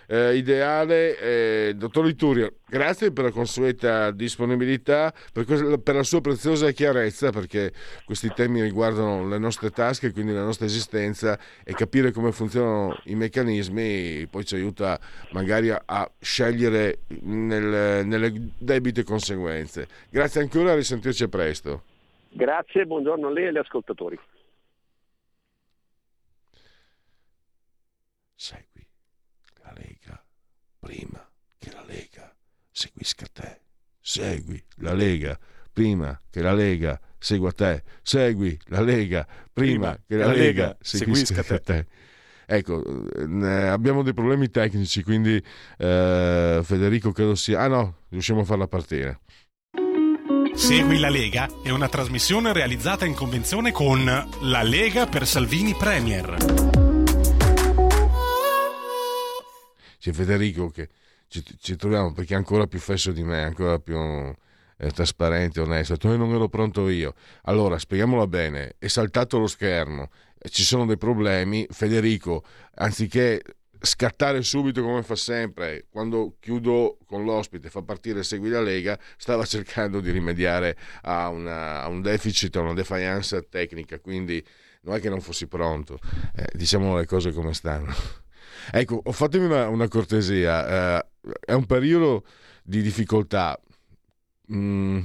eh, 0.10 0.36
ideale. 0.36 1.18
Eh, 1.20 1.74
dottor 1.76 2.06
Liturio, 2.06 2.56
grazie 2.68 3.12
per 3.12 3.26
la 3.26 3.32
consueta 3.32 4.12
disponibilità, 4.12 5.14
per, 5.32 5.46
que- 5.46 5.80
per, 5.80 5.96
la 5.96 6.04
sua 6.04 6.20
preziosa 6.20 6.72
chiarezza, 6.72 7.30
perché 7.30 7.72
questi 8.06 8.30
temi 8.34 8.62
riguardano 8.62 9.28
le 9.28 9.38
nostre 9.38 9.70
tasche, 9.70 10.12
quindi 10.12 10.34
la 10.34 10.44
nostra 10.44 10.66
esistenza 10.66 11.40
e 11.64 11.74
capire 11.74 12.12
come 12.12 12.32
funzionano 12.32 12.98
i 13.06 13.16
meccanismi 13.16 14.28
poi 14.28 14.46
ci 14.46 14.56
aiuta 14.56 15.00
magari 15.32 15.70
a, 15.70 15.82
a 15.86 16.10
scegliere 16.20 17.02
nel, 17.22 18.06
nelle 18.06 18.34
debite 18.58 19.04
conseguenze. 19.04 19.88
Grazie 20.10 20.42
ancora, 20.42 20.72
a 20.72 20.76
risentirci 20.76 21.28
presto. 21.30 21.84
Grazie, 22.32 22.86
buongiorno 22.86 23.28
a 23.28 23.32
lei 23.32 23.46
e 23.46 23.48
agli 23.48 23.58
ascoltatori. 23.58 24.20
Segui 28.36 28.69
prima 30.80 31.28
che 31.58 31.72
la 31.72 31.84
Lega 31.86 32.34
seguisca 32.72 33.26
te. 33.32 33.62
Segui 34.00 34.64
la 34.78 34.94
Lega 34.94 35.38
prima 35.72 36.20
che 36.30 36.42
la 36.42 36.54
Lega 36.54 37.00
segua 37.18 37.52
te, 37.52 37.84
segui 38.02 38.58
la 38.66 38.82
Lega 38.82 39.26
prima, 39.54 39.96
prima 39.96 40.00
che 40.08 40.16
la, 40.16 40.26
la 40.28 40.32
Lega, 40.34 40.64
Lega 40.64 40.78
seguisca 40.82 41.44
te. 41.44 41.60
te. 41.62 41.86
Ecco, 42.52 42.84
abbiamo 43.16 44.02
dei 44.02 44.14
problemi 44.14 44.50
tecnici, 44.50 45.04
quindi 45.04 45.40
eh, 45.78 46.62
Federico 46.64 47.12
credo 47.12 47.36
sia... 47.36 47.60
Ah 47.60 47.68
no, 47.68 47.98
riusciamo 48.10 48.42
a 48.42 48.44
farla 48.44 48.68
partire. 48.68 49.20
Segui 50.56 50.98
la 50.98 51.10
Lega 51.10 51.48
è 51.64 51.70
una 51.70 51.88
trasmissione 51.88 52.52
realizzata 52.52 53.06
in 53.06 53.14
convenzione 53.14 53.72
con 53.72 54.04
La 54.42 54.64
Lega 54.64 55.06
per 55.06 55.28
Salvini 55.28 55.76
Premier. 55.76 56.89
C'è 60.00 60.12
Federico 60.12 60.70
che 60.70 60.90
ci, 61.28 61.44
ci 61.60 61.76
troviamo 61.76 62.14
perché 62.14 62.34
è 62.34 62.38
ancora 62.38 62.68
più 62.68 62.80
fesso 62.80 63.12
di 63.12 63.24
me, 63.24 63.44
ancora 63.44 63.80
più 63.80 63.98
eh, 63.98 64.92
trasparente, 64.92 65.60
onesto. 65.60 65.98
Tu 65.98 66.16
non 66.16 66.34
ero 66.34 66.48
pronto 66.48 66.90
io. 66.90 67.14
Allora, 67.44 67.78
spieghiamola 67.78 68.28
bene, 68.28 68.76
è 68.80 68.88
saltato 68.88 69.38
lo 69.38 69.48
schermo, 69.48 70.10
ci 70.50 70.64
sono 70.64 70.86
dei 70.86 70.98
problemi, 70.98 71.68
Federico, 71.70 72.44
anziché 72.76 73.42
scattare 73.82 74.42
subito 74.42 74.82
come 74.82 75.04
fa 75.04 75.16
sempre, 75.16 75.86
quando 75.90 76.36
chiudo 76.40 76.98
con 77.06 77.24
l'ospite, 77.24 77.70
fa 77.70 77.82
partire 77.82 78.24
Segui 78.24 78.50
la 78.50 78.62
Lega, 78.62 79.00
stava 79.18 79.46
cercando 79.46 80.02
di 80.02 80.12
rimediare 80.12 80.78
a, 81.04 81.30
una, 81.30 81.84
a 81.84 81.88
un 81.88 82.02
deficit, 82.02 82.56
a 82.58 82.62
una 82.62 82.74
defiance 82.74 83.48
tecnica, 83.50 84.00
quindi 84.00 84.46
non 84.82 84.96
è 84.96 85.00
che 85.00 85.10
non 85.10 85.22
fossi 85.22 85.48
pronto, 85.48 86.00
eh, 86.36 86.48
diciamo 86.54 86.96
le 86.98 87.06
cose 87.06 87.32
come 87.32 87.54
stanno. 87.54 87.94
Ecco, 88.72 89.02
fatemi 89.12 89.46
una, 89.46 89.68
una 89.68 89.88
cortesia, 89.88 90.98
eh, 90.98 91.06
è 91.46 91.54
un 91.54 91.66
periodo 91.66 92.24
di 92.64 92.82
difficoltà. 92.82 93.60
Mm, 94.54 95.00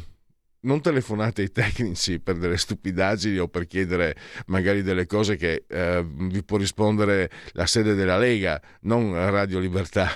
non 0.60 0.80
telefonate 0.80 1.42
ai 1.42 1.52
tecnici 1.52 2.20
per 2.20 2.38
delle 2.38 2.56
stupidaggini 2.56 3.38
o 3.38 3.48
per 3.48 3.66
chiedere 3.66 4.16
magari 4.46 4.82
delle 4.82 5.06
cose 5.06 5.36
che 5.36 5.64
eh, 5.68 6.04
vi 6.04 6.42
può 6.42 6.56
rispondere 6.56 7.30
la 7.52 7.66
sede 7.66 7.94
della 7.94 8.18
Lega, 8.18 8.60
non 8.82 9.12
Radio 9.30 9.58
Libertà, 9.58 10.10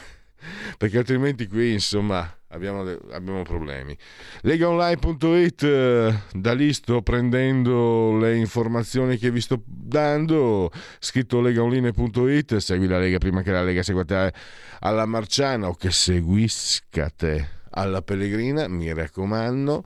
perché 0.77 0.99
altrimenti 0.99 1.47
qui 1.47 1.73
insomma 1.73 2.39
abbiamo, 2.49 2.83
abbiamo 3.13 3.43
problemi. 3.43 3.97
Legaonline.it, 4.43 5.63
eh, 5.63 6.15
da 6.33 6.55
lì 6.55 6.73
sto 6.73 7.03
prendendo 7.03 8.17
le 8.17 8.37
informazioni 8.37 9.17
che 9.17 9.31
vi 9.31 9.41
sto 9.41 9.63
dando, 9.65 10.71
scritto 10.99 11.41
legaonline.it, 11.41 12.57
segui 12.57 12.87
la 12.87 12.99
Lega 12.99 13.19
prima 13.19 13.43
che 13.43 13.51
la 13.51 13.63
Lega 13.63 13.83
segua 13.83 14.05
te 14.05 14.33
alla 14.81 15.07
Marciana 15.07 15.69
o 15.69 15.75
che 15.75 15.91
seguisca 15.91 17.11
te 17.15 17.49
alla 17.71 18.03
Pellegrina, 18.03 18.69
mi 18.69 18.93
raccomando. 18.93 19.85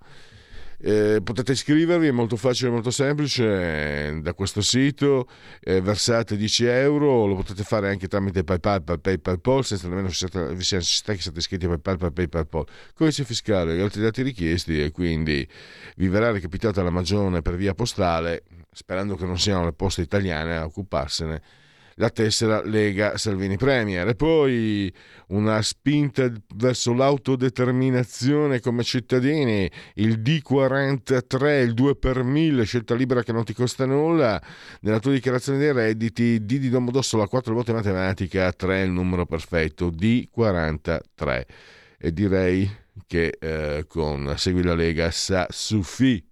Eh, 0.85 1.21
potete 1.23 1.53
iscrivervi, 1.53 2.09
è 2.09 2.11
molto 2.11 2.35
facile, 2.37 2.69
molto 2.69 2.91
semplice, 2.91 4.19
da 4.21 4.35
questo 4.35 4.61
sito 4.63 5.29
eh, 5.61 5.81
versate 5.81 6.37
10 6.37 6.65
euro, 6.65 7.27
lo 7.27 7.37
potete 7.37 7.63
fare 7.63 7.89
anche 7.89 8.09
tramite 8.09 8.43
PayPal, 8.43 8.99
PayPal, 9.01 9.41
Pol, 9.41 9.65
senza 9.65 9.87
nemmeno 9.87 10.09
vi 10.09 10.15
sia 10.65 10.79
necessità 10.79 11.13
che 11.15 11.21
siate 11.21 11.39
iscritti 11.39 11.67
a 11.67 11.69
PayPal, 11.69 11.99
PayPal, 11.99 12.13
PayPal, 12.13 12.49
Pol. 12.49 12.67
Codice 12.95 13.23
fiscale, 13.23 13.81
altri 13.81 14.03
dati 14.03 14.23
richiesti 14.23 14.83
e 14.83 14.91
quindi 14.91 15.47
vi 15.97 16.09
verrà 16.09 16.33
recapitata 16.33 16.83
la 16.83 16.91
magione 16.91 17.43
per 17.43 17.55
via 17.55 17.75
postale, 17.75 18.43
sperando 18.73 19.15
che 19.15 19.25
non 19.25 19.39
siano 19.39 19.65
le 19.65 19.73
poste 19.73 20.01
italiane 20.01 20.57
a 20.57 20.65
occuparsene 20.65 21.43
la 21.97 22.11
tessera 22.11 22.63
Lega 22.65 23.17
Salvini 23.17 23.57
Premier. 23.57 24.09
E 24.09 24.15
poi 24.15 24.93
una 25.29 25.61
spinta 25.63 26.31
verso 26.57 26.93
l'autodeterminazione 26.93 28.61
come 28.61 28.83
cittadini, 28.83 29.71
il 29.95 30.21
D43, 30.21 31.63
il 31.63 31.75
2 31.75 31.97
per 31.97 32.23
1000, 32.23 32.65
scelta 32.65 32.95
libera 32.95 33.23
che 33.23 33.33
non 33.33 33.45
ti 33.45 33.55
costa 33.55 33.87
nulla, 33.87 34.41
nella 34.81 34.99
tua 34.99 35.13
dichiarazione 35.13 35.59
dei 35.59 35.73
redditi 35.73 36.45
D 36.45 36.59
di 36.59 36.69
Domodossola 36.69 37.27
4 37.27 37.55
volte 37.55 37.73
matematica, 37.73 38.53
3 38.53 38.83
il 38.83 38.91
numero 38.91 39.27
perfetto, 39.27 39.91
D43 39.91 41.43
e 42.05 42.13
direi 42.13 42.69
che 43.07 43.37
eh, 43.39 43.85
con 43.87 44.35
Segui 44.37 44.63
la 44.63 44.75
Lega 44.75 45.11
sa 45.13 45.47
suffi 45.49 46.32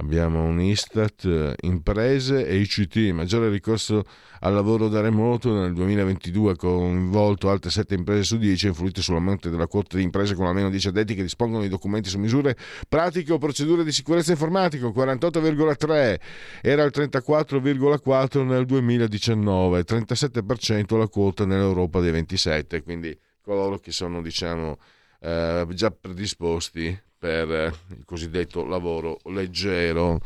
Abbiamo 0.00 0.44
un 0.44 0.60
Istat, 0.60 1.54
imprese 1.62 2.46
e 2.46 2.56
ICT, 2.60 3.10
maggiore 3.12 3.48
ricorso 3.48 4.04
al 4.40 4.54
lavoro 4.54 4.86
da 4.86 5.00
remoto 5.00 5.52
nel 5.52 5.72
2022 5.72 6.52
ha 6.52 6.56
coinvolto 6.56 7.50
altre 7.50 7.70
7 7.70 7.96
imprese 7.96 8.22
su 8.22 8.38
10 8.38 8.66
e 8.66 8.68
influito 8.68 9.02
sull'aumento 9.02 9.50
della 9.50 9.66
quota 9.66 9.96
di 9.96 10.04
imprese 10.04 10.36
con 10.36 10.46
almeno 10.46 10.70
10 10.70 10.88
addetti 10.88 11.16
che 11.16 11.22
dispongono 11.22 11.62
di 11.62 11.68
documenti 11.68 12.10
su 12.10 12.20
misure 12.20 12.56
pratiche 12.88 13.32
o 13.32 13.38
procedure 13.38 13.82
di 13.82 13.90
sicurezza 13.90 14.30
informatica, 14.30 14.86
48,3 14.86 16.20
era 16.62 16.84
il 16.84 16.92
34,4 16.94 18.44
nel 18.44 18.66
2019, 18.66 19.82
37% 19.82 20.96
la 20.96 21.08
quota 21.08 21.44
nell'Europa 21.44 21.98
dei 21.98 22.12
27, 22.12 22.84
quindi 22.84 23.18
coloro 23.42 23.78
che 23.78 23.90
sono 23.90 24.22
diciamo 24.22 24.78
eh, 25.20 25.66
già 25.70 25.90
predisposti 25.90 27.06
per 27.18 27.50
eh, 27.50 27.72
il 27.90 28.04
cosiddetto 28.04 28.64
lavoro 28.64 29.18
leggero. 29.24 30.20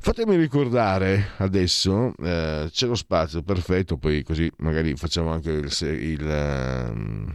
Fatemi 0.00 0.36
ricordare 0.36 1.30
adesso, 1.38 2.14
eh, 2.22 2.68
c'è 2.70 2.86
lo 2.86 2.94
spazio 2.94 3.42
perfetto, 3.42 3.96
poi 3.96 4.22
così 4.22 4.50
magari 4.58 4.94
facciamo 4.94 5.30
anche 5.32 5.50
il, 5.50 5.76
il 5.80 6.90
um, 6.92 7.34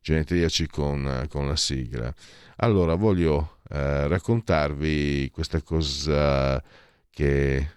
genetriaci 0.00 0.68
con, 0.68 1.26
con, 1.28 1.48
la 1.48 1.56
sigla. 1.56 2.12
Allora, 2.56 2.94
voglio 2.94 3.58
eh, 3.68 4.06
raccontarvi 4.06 5.30
questa 5.32 5.60
cosa 5.62 6.62
che 7.10 7.68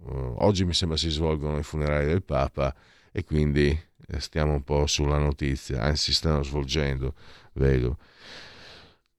uh, 0.00 0.34
oggi 0.38 0.64
mi 0.64 0.74
sembra 0.74 0.98
si 0.98 1.10
svolgono 1.10 1.58
i 1.58 1.62
funerali 1.62 2.06
del 2.06 2.24
Papa 2.24 2.74
e 3.12 3.24
quindi 3.24 3.68
eh, 3.68 4.20
stiamo 4.20 4.54
un 4.54 4.64
po' 4.64 4.86
sulla 4.86 5.18
notizia, 5.18 5.82
anzi 5.82 6.12
stanno 6.12 6.42
svolgendo, 6.42 7.14
vedo 7.54 7.96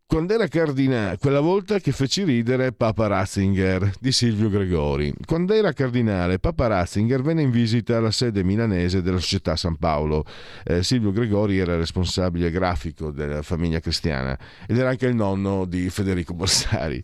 quando 0.06 0.34
era 0.34 0.48
cardinale, 0.48 1.18
quella 1.18 1.40
volta 1.40 1.80
che 1.80 1.92
feci 1.92 2.24
ridere 2.24 2.72
Papa 2.72 3.08
Ratzinger 3.08 3.94
di 4.00 4.12
Silvio 4.12 4.50
Gregori. 4.50 5.12
Quando 5.26 5.54
era 5.54 5.72
cardinale, 5.74 6.38
Papa 6.38 6.68
Ratzinger 6.68 7.22
venne 7.22 7.42
in 7.42 7.50
visita 7.50 7.98
alla 7.98 8.12
sede 8.12 8.44
milanese 8.44 9.02
della 9.02 9.18
Società 9.18 9.56
San 9.56 9.78
Paolo. 9.78 10.24
Eh, 10.66 10.84
Silvio 10.84 11.12
Gregori 11.12 11.58
era 11.58 11.78
responsabile 11.78 12.52
grafico 12.52 13.10
della 13.10 13.42
famiglia 13.42 13.80
cristiana 13.80 14.38
ed 14.68 14.78
era 14.78 14.90
anche 14.90 15.08
il 15.08 15.16
nonno 15.16 15.66
di 15.66 15.90
Federico 15.90 16.34
Borsari. 16.36 17.02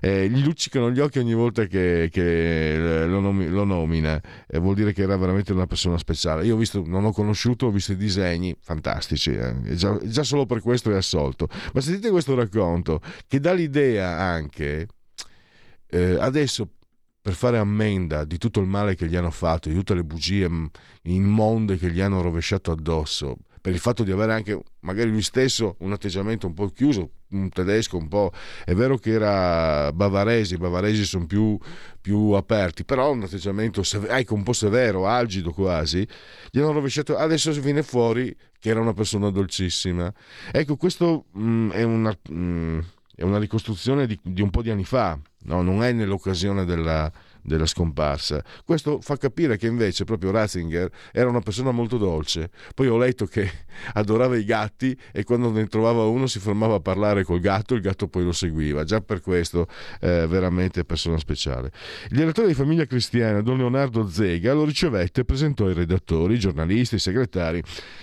Eh, 0.00 0.28
gli 0.28 0.42
luccicano 0.42 0.90
gli 0.90 1.00
occhi 1.00 1.20
ogni 1.20 1.34
volta 1.34 1.66
che, 1.66 2.08
che 2.10 3.04
lo, 3.06 3.20
nom- 3.20 3.48
lo, 3.48 3.64
nomina, 3.64 4.20
eh, 4.48 4.58
vuol 4.58 4.74
dire 4.74 4.92
che 4.92 5.02
era 5.02 5.16
veramente 5.16 5.52
una 5.52 5.66
persona 5.66 5.98
speciale. 5.98 6.44
Io 6.44 6.54
ho 6.54 6.58
visto, 6.58 6.82
non 6.84 7.04
ho 7.04 7.12
conosciuto, 7.12 7.66
ho 7.66 7.70
visto 7.70 7.92
i 7.92 7.96
disegni 7.96 8.56
fantastici, 8.58 9.32
eh. 9.32 9.54
già, 9.76 9.96
già, 10.02 10.24
solo 10.24 10.44
per 10.44 10.60
questo 10.60 10.90
è 10.90 10.96
assolto. 10.96 11.48
Ma 11.72 11.80
sentite 11.80 12.10
questo 12.10 12.34
racconto 12.38 13.00
che 13.26 13.40
dà 13.40 13.52
l'idea 13.52 14.18
anche 14.18 14.88
eh, 15.90 16.16
adesso 16.18 16.68
per 17.20 17.34
fare 17.34 17.58
ammenda 17.58 18.24
di 18.24 18.38
tutto 18.38 18.60
il 18.60 18.66
male 18.66 18.94
che 18.94 19.06
gli 19.06 19.16
hanno 19.16 19.30
fatto, 19.30 19.68
di 19.68 19.74
tutte 19.74 19.94
le 19.94 20.04
bugie 20.04 20.48
immonde 21.02 21.76
che 21.76 21.90
gli 21.90 22.00
hanno 22.00 22.22
rovesciato 22.22 22.70
addosso, 22.70 23.36
per 23.68 23.76
il 23.76 23.82
fatto 23.82 24.02
di 24.02 24.10
avere 24.10 24.32
anche 24.32 24.58
magari 24.80 25.10
lui 25.10 25.20
stesso 25.20 25.76
un 25.80 25.92
atteggiamento 25.92 26.46
un 26.46 26.54
po' 26.54 26.68
chiuso, 26.68 27.10
un 27.32 27.50
tedesco 27.50 27.98
un 27.98 28.08
po', 28.08 28.32
è 28.64 28.72
vero 28.72 28.96
che 28.96 29.10
era 29.10 29.92
bavaresi, 29.92 30.54
i 30.54 30.56
bavaresi 30.56 31.04
sono 31.04 31.26
più, 31.26 31.58
più 32.00 32.30
aperti, 32.30 32.86
però 32.86 33.12
un 33.12 33.24
atteggiamento 33.24 33.82
ecco, 34.08 34.32
un 34.32 34.42
po' 34.42 34.54
severo, 34.54 35.06
algido 35.06 35.52
quasi, 35.52 36.08
gli 36.50 36.60
hanno 36.60 36.72
rovesciato, 36.72 37.18
adesso 37.18 37.52
viene 37.60 37.82
fuori 37.82 38.34
che 38.58 38.70
era 38.70 38.80
una 38.80 38.94
persona 38.94 39.28
dolcissima. 39.28 40.10
Ecco, 40.50 40.76
questo 40.76 41.26
mh, 41.32 41.42
mm, 41.42 41.70
è, 41.72 41.82
una, 41.82 42.16
mh, 42.30 42.34
mm, 42.34 42.78
è, 43.16 43.22
una, 43.22 43.38
ricostruzione 43.38 44.06
di, 44.06 44.18
di, 44.22 44.40
un 44.40 44.48
po' 44.48 44.62
di 44.62 44.70
anni 44.70 44.84
fa, 44.84 45.18
no? 45.40 45.60
non 45.60 45.82
è 45.82 45.92
nell'occasione 45.92 46.64
della, 46.64 47.12
della 47.42 47.66
scomparsa. 47.66 48.42
Questo 48.64 49.00
fa 49.00 49.16
capire 49.16 49.56
che 49.56 49.66
invece 49.66 50.04
proprio 50.04 50.30
Ratzinger 50.30 50.90
era 51.12 51.28
una 51.28 51.40
persona 51.40 51.70
molto 51.70 51.96
dolce. 51.96 52.50
Poi 52.74 52.88
ho 52.88 52.96
letto 52.96 53.26
che 53.26 53.50
adorava 53.94 54.36
i 54.36 54.44
gatti 54.44 54.96
e 55.12 55.24
quando 55.24 55.50
ne 55.50 55.66
trovava 55.66 56.04
uno 56.04 56.26
si 56.26 56.38
fermava 56.38 56.76
a 56.76 56.80
parlare 56.80 57.24
col 57.24 57.40
gatto, 57.40 57.74
il 57.74 57.80
gatto 57.80 58.08
poi 58.08 58.24
lo 58.24 58.32
seguiva. 58.32 58.84
Già 58.84 59.00
per 59.00 59.20
questo 59.20 59.66
eh, 60.00 60.26
veramente 60.26 60.84
persona 60.84 61.18
speciale. 61.18 61.70
Il 62.10 62.16
direttore 62.16 62.48
di 62.48 62.54
famiglia 62.54 62.86
cristiana, 62.86 63.40
don 63.40 63.58
Leonardo 63.58 64.08
Zega, 64.08 64.52
lo 64.52 64.64
ricevette 64.64 65.22
e 65.22 65.24
presentò 65.24 65.66
ai 65.66 65.74
redattori, 65.74 66.34
i 66.34 66.38
giornalisti, 66.38 66.96
i 66.96 66.98
segretari 66.98 67.62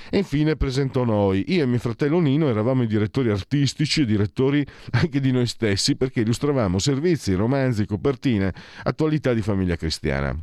e 0.10 0.18
infine 0.18 0.56
presentò 0.56 1.04
noi. 1.04 1.44
Io 1.48 1.64
e 1.64 1.66
mio 1.66 1.80
fratello 1.80 2.20
Nino 2.20 2.48
eravamo 2.48 2.84
i 2.84 2.88
direttori 2.88 3.30
artistici 3.30 4.02
e 4.02 4.06
direttori 4.06 4.66
anche 4.92 5.20
di 5.20 5.32
noi 5.32 5.48
stessi 5.48 5.96
perché 5.96 6.22
illustravamo 6.22 6.80
servizi, 6.80 7.34
romanzi, 7.34 7.86
copertine, 7.86 8.54
attualità 8.84 9.25
di 9.34 9.42
famiglia 9.42 9.76
cristiana. 9.76 10.36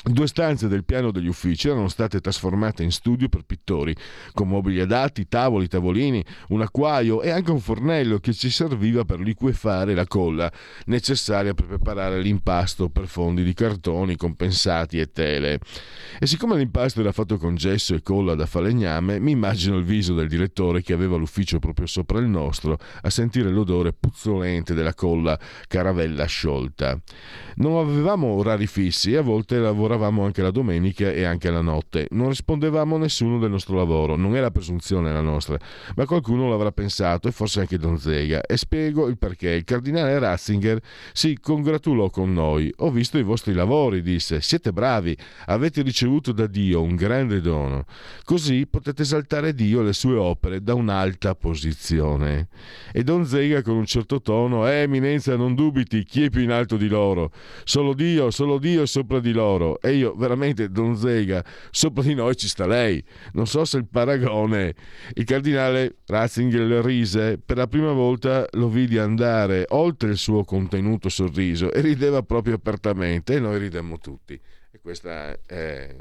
Due 0.00 0.28
stanze 0.28 0.68
del 0.68 0.84
piano 0.84 1.10
degli 1.10 1.26
uffici 1.26 1.66
erano 1.66 1.88
state 1.88 2.20
trasformate 2.20 2.84
in 2.84 2.92
studio 2.92 3.28
per 3.28 3.42
pittori, 3.42 3.92
con 4.32 4.46
mobili 4.46 4.78
adatti, 4.78 5.26
tavoli, 5.26 5.66
tavolini, 5.66 6.24
un 6.50 6.62
acquaio 6.62 7.20
e 7.20 7.30
anche 7.30 7.50
un 7.50 7.58
fornello 7.58 8.18
che 8.18 8.32
ci 8.32 8.48
serviva 8.48 9.04
per 9.04 9.18
liquefare 9.18 9.94
la 9.94 10.06
colla 10.06 10.50
necessaria 10.86 11.52
per 11.52 11.66
preparare 11.66 12.22
l'impasto 12.22 12.90
per 12.90 13.08
fondi 13.08 13.42
di 13.42 13.52
cartoni 13.54 14.14
compensati 14.14 15.00
e 15.00 15.10
tele. 15.10 15.58
E 16.20 16.26
siccome 16.28 16.56
l'impasto 16.56 17.00
era 17.00 17.10
fatto 17.10 17.36
con 17.36 17.56
gesso 17.56 17.96
e 17.96 18.00
colla 18.00 18.36
da 18.36 18.46
falegname, 18.46 19.18
mi 19.18 19.32
immagino 19.32 19.78
il 19.78 19.84
viso 19.84 20.14
del 20.14 20.28
direttore 20.28 20.80
che 20.80 20.92
aveva 20.92 21.16
l'ufficio 21.16 21.58
proprio 21.58 21.86
sopra 21.86 22.20
il 22.20 22.28
nostro 22.28 22.78
a 23.02 23.10
sentire 23.10 23.50
l'odore 23.50 23.92
puzzolente 23.92 24.74
della 24.74 24.94
colla 24.94 25.36
caravella 25.66 26.24
sciolta. 26.26 26.96
Non 27.56 27.78
avevamo 27.78 28.28
orari 28.28 28.68
fissi 28.68 29.14
e 29.14 29.16
a 29.16 29.22
volte 29.22 29.58
lavoravamo 29.58 29.86
lavoravamo 29.98 30.24
anche 30.24 30.42
la 30.42 30.50
domenica 30.50 31.10
e 31.10 31.24
anche 31.24 31.50
la 31.50 31.60
notte. 31.60 32.06
Non 32.10 32.28
rispondevamo 32.28 32.94
a 32.94 32.98
nessuno 32.98 33.38
del 33.38 33.50
nostro 33.50 33.76
lavoro, 33.76 34.16
non 34.16 34.36
era 34.36 34.50
presunzione 34.50 35.12
la 35.12 35.20
nostra, 35.20 35.58
ma 35.96 36.06
qualcuno 36.06 36.48
l'avrà 36.48 36.70
pensato 36.70 37.28
e 37.28 37.32
forse 37.32 37.60
anche 37.60 37.76
Don 37.76 37.98
Zega. 37.98 38.42
E 38.42 38.56
spiego 38.56 39.08
il 39.08 39.18
perché. 39.18 39.50
Il 39.50 39.64
cardinale 39.64 40.18
Ratzinger 40.18 40.80
si 41.12 41.38
congratulò 41.38 42.08
con 42.10 42.32
noi. 42.32 42.72
Ho 42.78 42.90
visto 42.90 43.18
i 43.18 43.22
vostri 43.22 43.52
lavori, 43.52 44.00
disse. 44.00 44.40
Siete 44.40 44.72
bravi, 44.72 45.16
avete 45.46 45.82
ricevuto 45.82 46.32
da 46.32 46.46
Dio 46.46 46.80
un 46.80 46.94
grande 46.94 47.40
dono. 47.40 47.84
Così 48.24 48.66
potete 48.66 49.02
esaltare 49.02 49.54
Dio 49.54 49.80
e 49.80 49.84
le 49.84 49.92
sue 49.92 50.16
opere 50.16 50.62
da 50.62 50.74
un'alta 50.74 51.34
posizione. 51.34 52.48
E 52.92 53.02
Don 53.02 53.26
Zega 53.26 53.62
con 53.62 53.76
un 53.76 53.86
certo 53.86 54.20
tono, 54.20 54.68
eh, 54.68 54.82
eminenza, 54.82 55.36
non 55.36 55.54
dubiti, 55.54 56.04
chi 56.04 56.24
è 56.24 56.30
più 56.30 56.42
in 56.42 56.52
alto 56.52 56.76
di 56.76 56.88
loro? 56.88 57.32
Solo 57.64 57.94
Dio, 57.94 58.30
solo 58.30 58.58
Dio 58.58 58.82
è 58.82 58.86
sopra 58.86 59.18
di 59.18 59.32
loro 59.32 59.77
e 59.80 59.94
io 59.94 60.14
veramente 60.14 60.70
Don 60.70 60.96
Zega, 60.96 61.44
sopra 61.70 62.02
di 62.02 62.14
noi 62.14 62.36
ci 62.36 62.48
sta 62.48 62.66
lei. 62.66 63.02
Non 63.32 63.46
so 63.46 63.64
se 63.64 63.78
il 63.78 63.86
paragone, 63.86 64.74
il 65.14 65.24
cardinale 65.24 65.96
Ratzinger 66.06 66.84
rise, 66.84 67.38
per 67.38 67.56
la 67.56 67.66
prima 67.66 67.92
volta 67.92 68.46
lo 68.52 68.68
vidi 68.68 68.98
andare 68.98 69.64
oltre 69.68 70.10
il 70.10 70.16
suo 70.16 70.44
contenuto 70.44 71.08
sorriso 71.08 71.72
e 71.72 71.80
rideva 71.80 72.22
proprio 72.22 72.54
apertamente 72.54 73.34
e 73.34 73.40
noi 73.40 73.58
ridemmo 73.58 73.98
tutti. 73.98 74.40
E 74.70 74.80
questa 74.80 75.38
è 75.46 75.94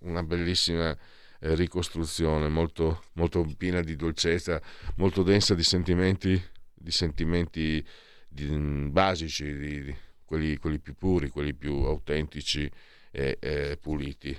una 0.00 0.22
bellissima 0.22 0.90
eh, 0.90 1.54
ricostruzione, 1.54 2.48
molto, 2.48 3.04
molto 3.14 3.46
piena 3.56 3.80
di 3.80 3.96
dolcezza, 3.96 4.60
molto 4.96 5.22
densa 5.22 5.54
di 5.54 5.62
sentimenti, 5.62 6.40
di 6.74 6.90
sentimenti 6.90 7.84
di, 8.28 8.46
basici, 8.90 9.56
di, 9.56 9.82
di 9.82 9.96
quelli, 10.32 10.56
quelli 10.56 10.78
più 10.78 10.94
puri, 10.94 11.28
quelli 11.28 11.52
più 11.52 11.74
autentici 11.82 12.70
e, 13.10 13.36
e 13.38 13.78
puliti. 13.78 14.34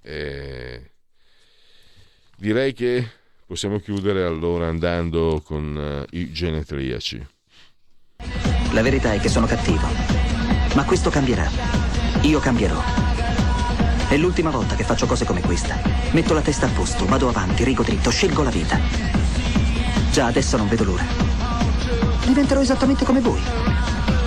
E 0.00 0.90
direi 2.38 2.72
che 2.72 3.06
possiamo 3.44 3.78
chiudere 3.78 4.24
allora 4.24 4.68
andando 4.68 5.42
con 5.44 6.06
uh, 6.08 6.16
i 6.16 6.32
genetriaci. 6.32 7.26
La 8.72 8.80
verità 8.80 9.12
è 9.12 9.20
che 9.20 9.28
sono 9.28 9.44
cattivo, 9.44 9.86
ma 10.74 10.84
questo 10.86 11.10
cambierà. 11.10 11.46
Io 12.22 12.40
cambierò. 12.40 12.80
È 14.08 14.16
l'ultima 14.16 14.48
volta 14.48 14.76
che 14.76 14.84
faccio 14.84 15.04
cose 15.04 15.26
come 15.26 15.42
questa. 15.42 15.78
Metto 16.12 16.32
la 16.32 16.40
testa 16.40 16.66
a 16.66 16.70
posto, 16.70 17.04
vado 17.04 17.28
avanti, 17.28 17.64
rigo 17.64 17.82
dritto, 17.82 18.08
scelgo 18.08 18.42
la 18.42 18.50
vita. 18.50 18.80
Già 20.10 20.24
adesso 20.24 20.56
non 20.56 20.68
vedo 20.68 20.84
l'ora. 20.84 21.04
Diventerò 22.24 22.62
esattamente 22.62 23.04
come 23.04 23.20
voi. 23.20 23.93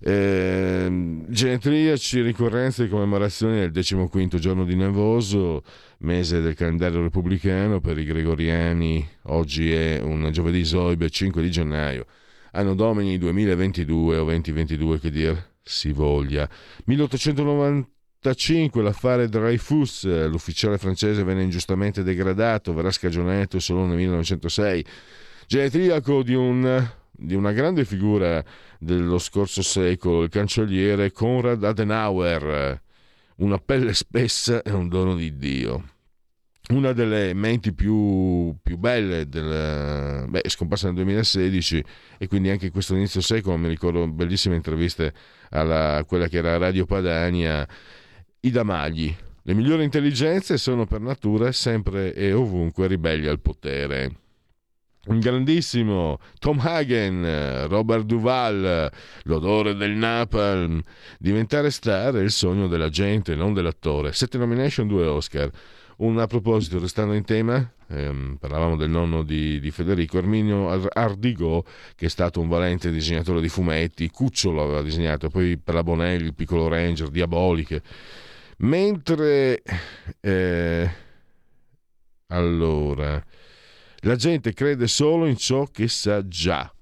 eh, 0.00 1.22
genetriaci, 1.26 2.20
ricorrenze 2.20 2.84
e 2.84 2.88
commemorazioni 2.88 3.70
del 3.70 4.08
15 4.10 4.40
giorno 4.40 4.64
di 4.64 4.74
Nevoso, 4.74 5.62
mese 5.98 6.40
del 6.40 6.54
calendario 6.54 7.02
repubblicano 7.02 7.80
per 7.80 7.98
i 7.98 8.04
gregoriani. 8.04 9.06
Oggi 9.24 9.72
è 9.72 10.00
un 10.00 10.28
giovedì 10.32 10.64
soibe 10.64 11.08
5 11.08 11.42
di 11.42 11.50
gennaio, 11.50 12.06
anno 12.52 12.74
domini 12.74 13.16
2022 13.18 14.18
o 14.18 14.24
2022 14.24 15.00
che 15.00 15.10
dir 15.10 15.50
si 15.62 15.92
voglia. 15.92 16.48
1895 16.84 18.82
l'affare 18.82 19.28
Dreyfus, 19.28 20.04
l'ufficiale 20.28 20.78
francese 20.78 21.24
venne 21.24 21.42
ingiustamente 21.42 22.02
degradato, 22.02 22.74
verrà 22.74 22.90
scagionato 22.90 23.58
solo 23.58 23.86
nel 23.86 23.96
1906. 23.96 24.84
Genetriaco 25.46 26.22
di 26.22 26.34
un 26.34 26.86
di 27.18 27.34
una 27.34 27.52
grande 27.52 27.84
figura 27.84 28.44
dello 28.78 29.18
scorso 29.18 29.62
secolo, 29.62 30.22
il 30.22 30.28
cancelliere 30.28 31.12
Konrad 31.12 31.62
Adenauer. 31.64 32.80
Una 33.36 33.58
pelle 33.58 33.94
spessa 33.94 34.62
è 34.62 34.70
un 34.70 34.88
dono 34.88 35.14
di 35.14 35.36
Dio. 35.36 35.90
Una 36.68 36.92
delle 36.92 37.32
menti 37.32 37.72
più, 37.72 38.56
più 38.60 38.76
belle, 38.76 39.28
del, 39.28 40.26
beh, 40.28 40.42
scomparsa 40.46 40.86
nel 40.86 40.96
2016 40.96 41.84
e 42.18 42.26
quindi 42.26 42.50
anche 42.50 42.70
questo 42.70 42.96
inizio 42.96 43.20
secolo 43.20 43.56
mi 43.56 43.68
ricordo 43.68 44.08
bellissime 44.08 44.56
interviste 44.56 45.14
a 45.50 46.04
quella 46.04 46.26
che 46.26 46.38
era 46.38 46.56
Radio 46.56 46.84
Padania, 46.84 47.66
Ida 48.40 48.64
Magli. 48.64 49.14
Le 49.42 49.54
migliori 49.54 49.84
intelligenze 49.84 50.58
sono 50.58 50.86
per 50.86 51.00
natura 51.00 51.52
sempre 51.52 52.12
e 52.12 52.32
ovunque 52.32 52.88
ribelli 52.88 53.28
al 53.28 53.38
potere 53.38 54.24
un 55.06 55.20
grandissimo 55.20 56.18
Tom 56.38 56.60
Hagen, 56.60 57.66
Robert 57.68 58.04
Duval, 58.04 58.90
l'odore 59.24 59.74
del 59.74 59.92
napalm. 59.92 60.82
Diventare 61.18 61.70
star 61.70 62.14
è 62.14 62.22
il 62.22 62.30
sogno 62.30 62.66
della 62.66 62.88
gente, 62.88 63.34
non 63.34 63.52
dell'attore. 63.52 64.12
Sette 64.12 64.38
nomination, 64.38 64.86
due 64.86 65.06
Oscar. 65.06 65.50
Un 65.98 66.18
a 66.18 66.26
proposito, 66.26 66.78
restando 66.78 67.14
in 67.14 67.24
tema, 67.24 67.72
ehm, 67.88 68.36
parlavamo 68.38 68.76
del 68.76 68.90
nonno 68.90 69.22
di, 69.22 69.58
di, 69.60 69.70
Federico, 69.70 70.18
Arminio 70.18 70.68
Ardigo, 70.92 71.64
che 71.94 72.06
è 72.06 72.08
stato 72.10 72.38
un 72.40 72.48
valente 72.48 72.90
disegnatore 72.90 73.40
di 73.40 73.48
fumetti, 73.48 74.10
Cucciolo 74.10 74.62
aveva 74.62 74.82
disegnato, 74.82 75.30
poi 75.30 75.56
per 75.56 75.72
la 75.72 75.82
Bonelli, 75.82 76.24
il 76.24 76.34
piccolo 76.34 76.68
Ranger, 76.68 77.08
Diaboliche. 77.08 77.82
Mentre... 78.58 79.62
Eh, 80.20 80.90
allora... 82.26 83.24
La 84.06 84.14
gente 84.14 84.52
crede 84.52 84.86
solo 84.86 85.26
in 85.26 85.36
ciò 85.36 85.64
che 85.64 85.88
sa 85.88 86.26
già. 86.28 86.72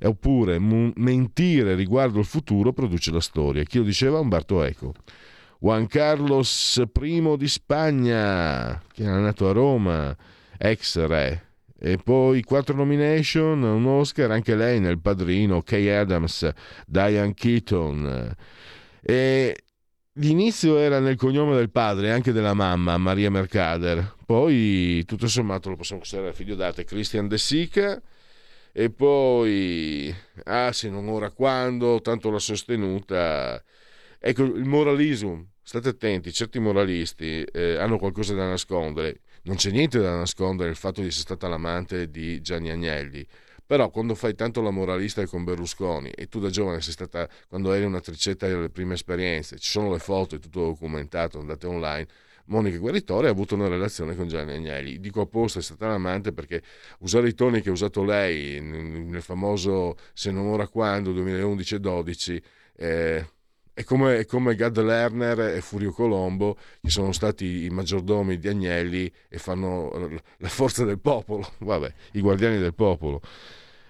Oppure 0.00 0.58
mentire 0.58 1.74
riguardo 1.74 2.18
il 2.18 2.24
futuro 2.24 2.72
produce 2.72 3.10
la 3.10 3.20
storia. 3.20 3.62
Chi 3.64 3.76
lo 3.76 3.84
diceva? 3.84 4.20
Umberto 4.20 4.62
Eco. 4.62 4.94
Juan 5.58 5.86
Carlos 5.86 6.82
I 6.98 7.36
di 7.36 7.46
Spagna, 7.46 8.82
che 8.90 9.02
era 9.02 9.18
nato 9.18 9.50
a 9.50 9.52
Roma, 9.52 10.16
ex 10.56 11.04
re. 11.04 11.48
E 11.78 11.98
poi 11.98 12.42
quattro 12.42 12.74
nomination, 12.74 13.62
un 13.62 13.84
Oscar, 13.84 14.30
anche 14.30 14.54
lei 14.56 14.80
nel 14.80 15.00
padrino, 15.00 15.60
Kay 15.60 15.90
Adams, 15.90 16.50
Diane 16.86 17.34
Keaton. 17.34 18.34
E 19.02 19.63
L'inizio 20.18 20.78
era 20.78 21.00
nel 21.00 21.16
cognome 21.16 21.56
del 21.56 21.70
padre 21.70 22.06
e 22.06 22.10
anche 22.10 22.30
della 22.30 22.54
mamma, 22.54 22.96
Maria 22.98 23.32
Mercader. 23.32 24.14
Poi, 24.24 25.04
tutto 25.06 25.26
sommato, 25.26 25.70
lo 25.70 25.74
possiamo 25.74 26.02
considerare 26.02 26.32
figlio 26.32 26.54
d'arte, 26.54 26.84
Christian 26.84 27.26
De 27.26 27.36
Sica. 27.36 28.00
E 28.70 28.90
poi, 28.90 30.14
ah 30.44 30.70
sì, 30.70 30.88
non 30.88 31.08
ora 31.08 31.32
quando, 31.32 32.00
tanto 32.00 32.30
l'ha 32.30 32.38
sostenuta. 32.38 33.60
Ecco, 34.20 34.44
il 34.44 34.64
moralismo, 34.64 35.48
state 35.60 35.88
attenti, 35.88 36.32
certi 36.32 36.60
moralisti 36.60 37.42
eh, 37.42 37.74
hanno 37.74 37.98
qualcosa 37.98 38.34
da 38.34 38.46
nascondere. 38.46 39.22
Non 39.42 39.56
c'è 39.56 39.72
niente 39.72 39.98
da 39.98 40.14
nascondere 40.14 40.70
il 40.70 40.76
fatto 40.76 41.00
di 41.00 41.08
essere 41.08 41.24
stata 41.24 41.48
l'amante 41.48 42.08
di 42.08 42.40
Gianni 42.40 42.70
Agnelli 42.70 43.26
però 43.74 43.90
quando 43.90 44.14
fai 44.14 44.36
tanto 44.36 44.62
la 44.62 44.70
moralista 44.70 45.26
con 45.26 45.42
Berlusconi 45.42 46.08
e 46.10 46.28
tu 46.28 46.38
da 46.38 46.48
giovane 46.48 46.80
sei 46.80 46.92
stata, 46.92 47.28
quando 47.48 47.72
eri 47.72 47.84
una 47.84 47.98
tricetta 47.98 48.46
delle 48.46 48.70
prime 48.70 48.94
esperienze, 48.94 49.58
ci 49.58 49.68
sono 49.68 49.90
le 49.90 49.98
foto, 49.98 50.36
è 50.36 50.38
tutto 50.38 50.60
documentato, 50.60 51.40
andate 51.40 51.66
online, 51.66 52.06
Monica 52.44 52.78
Gueritore 52.78 53.26
ha 53.26 53.32
avuto 53.32 53.56
una 53.56 53.66
relazione 53.66 54.14
con 54.14 54.28
Gianni 54.28 54.52
Agnelli. 54.52 55.00
Dico 55.00 55.22
apposta, 55.22 55.58
è 55.58 55.62
stata 55.62 55.88
l'amante 55.88 56.32
perché 56.32 56.62
usare 57.00 57.26
i 57.26 57.34
toni 57.34 57.62
che 57.62 57.70
ha 57.70 57.72
usato 57.72 58.04
lei 58.04 58.60
nel 58.60 59.22
famoso 59.22 59.96
Se 60.12 60.30
non 60.30 60.46
ora 60.46 60.68
quando 60.68 61.12
2011-12 61.12 62.42
eh, 62.76 63.26
è 63.72 63.82
come, 63.82 64.18
è 64.18 64.24
come 64.24 64.54
Gad 64.54 64.80
Lerner 64.80 65.40
e 65.56 65.60
Furio 65.60 65.90
Colombo, 65.90 66.56
che 66.80 66.90
sono 66.90 67.10
stati 67.10 67.64
i 67.64 67.70
maggiordomi 67.70 68.38
di 68.38 68.46
Agnelli 68.46 69.12
e 69.28 69.38
fanno 69.38 69.90
la 70.36 70.48
forza 70.48 70.84
del 70.84 71.00
popolo, 71.00 71.54
vabbè, 71.58 71.92
i 72.12 72.20
guardiani 72.20 72.58
del 72.58 72.72
popolo. 72.72 73.20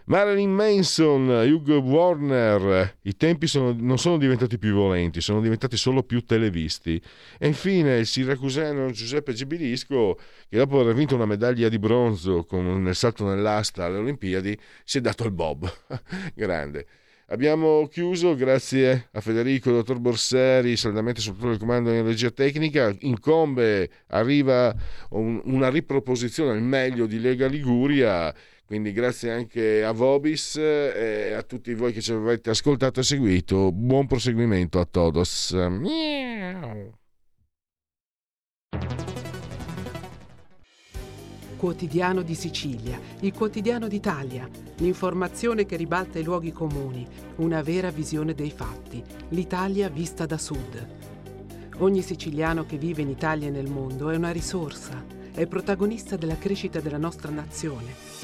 Marilyn 0.06 0.50
Manson, 0.50 1.28
Hugh 1.28 1.66
Warner, 1.70 2.98
i 3.02 3.16
tempi 3.16 3.46
sono, 3.46 3.74
non 3.78 3.96
sono 3.96 4.18
diventati 4.18 4.58
più 4.58 4.74
violenti, 4.74 5.22
sono 5.22 5.40
diventati 5.40 5.78
solo 5.78 6.02
più 6.02 6.26
televisti. 6.26 7.00
E 7.38 7.46
infine 7.46 7.96
il 7.96 8.06
siracusano 8.06 8.90
Giuseppe 8.90 9.32
Gibilisco, 9.32 10.18
che 10.46 10.58
dopo 10.58 10.78
aver 10.78 10.94
vinto 10.94 11.14
una 11.14 11.24
medaglia 11.24 11.70
di 11.70 11.78
bronzo 11.78 12.44
con, 12.44 12.82
nel 12.82 12.94
salto 12.94 13.24
nell'asta 13.26 13.86
alle 13.86 13.96
Olimpiadi, 13.96 14.58
si 14.84 14.98
è 14.98 15.00
dato 15.00 15.24
il 15.24 15.32
bob. 15.32 15.72
Grande. 16.34 16.86
Abbiamo 17.28 17.88
chiuso, 17.88 18.34
grazie 18.34 19.08
a 19.12 19.22
Federico, 19.22 19.70
dottor 19.70 19.98
Borseri, 19.98 20.76
saldamente 20.76 21.22
sotto 21.22 21.48
il 21.48 21.58
comando 21.58 21.90
di 21.90 21.96
energia 21.96 22.30
tecnica. 22.30 22.94
Incombe 23.00 23.88
arriva 24.08 24.74
un, 25.10 25.40
una 25.44 25.70
riproposizione 25.70 26.50
al 26.50 26.60
meglio 26.60 27.06
di 27.06 27.18
Lega 27.18 27.46
Liguria 27.46 28.34
quindi 28.66 28.92
grazie 28.92 29.30
anche 29.30 29.84
a 29.84 29.92
Vobis 29.92 30.56
e 30.56 31.34
a 31.36 31.42
tutti 31.42 31.74
voi 31.74 31.92
che 31.92 32.00
ci 32.00 32.12
avete 32.12 32.50
ascoltato 32.50 33.00
e 33.00 33.02
seguito. 33.02 33.70
Buon 33.72 34.06
proseguimento 34.06 34.80
a 34.80 34.86
todos. 34.86 35.52
Miau. 35.52 36.92
Quotidiano 41.56 42.22
di 42.22 42.34
Sicilia, 42.34 42.98
il 43.20 43.32
quotidiano 43.32 43.88
d'Italia, 43.88 44.48
l'informazione 44.76 45.64
che 45.64 45.76
ribalta 45.76 46.18
i 46.18 46.22
luoghi 46.22 46.52
comuni, 46.52 47.06
una 47.36 47.62
vera 47.62 47.90
visione 47.90 48.34
dei 48.34 48.50
fatti, 48.50 49.02
l'Italia 49.30 49.88
vista 49.88 50.26
da 50.26 50.36
sud. 50.36 50.88
Ogni 51.78 52.02
siciliano 52.02 52.66
che 52.66 52.76
vive 52.76 53.02
in 53.02 53.08
Italia 53.08 53.48
e 53.48 53.50
nel 53.50 53.70
mondo 53.70 54.10
è 54.10 54.16
una 54.16 54.30
risorsa, 54.30 55.04
è 55.32 55.46
protagonista 55.46 56.16
della 56.16 56.36
crescita 56.36 56.80
della 56.80 56.98
nostra 56.98 57.30
nazione 57.30 58.23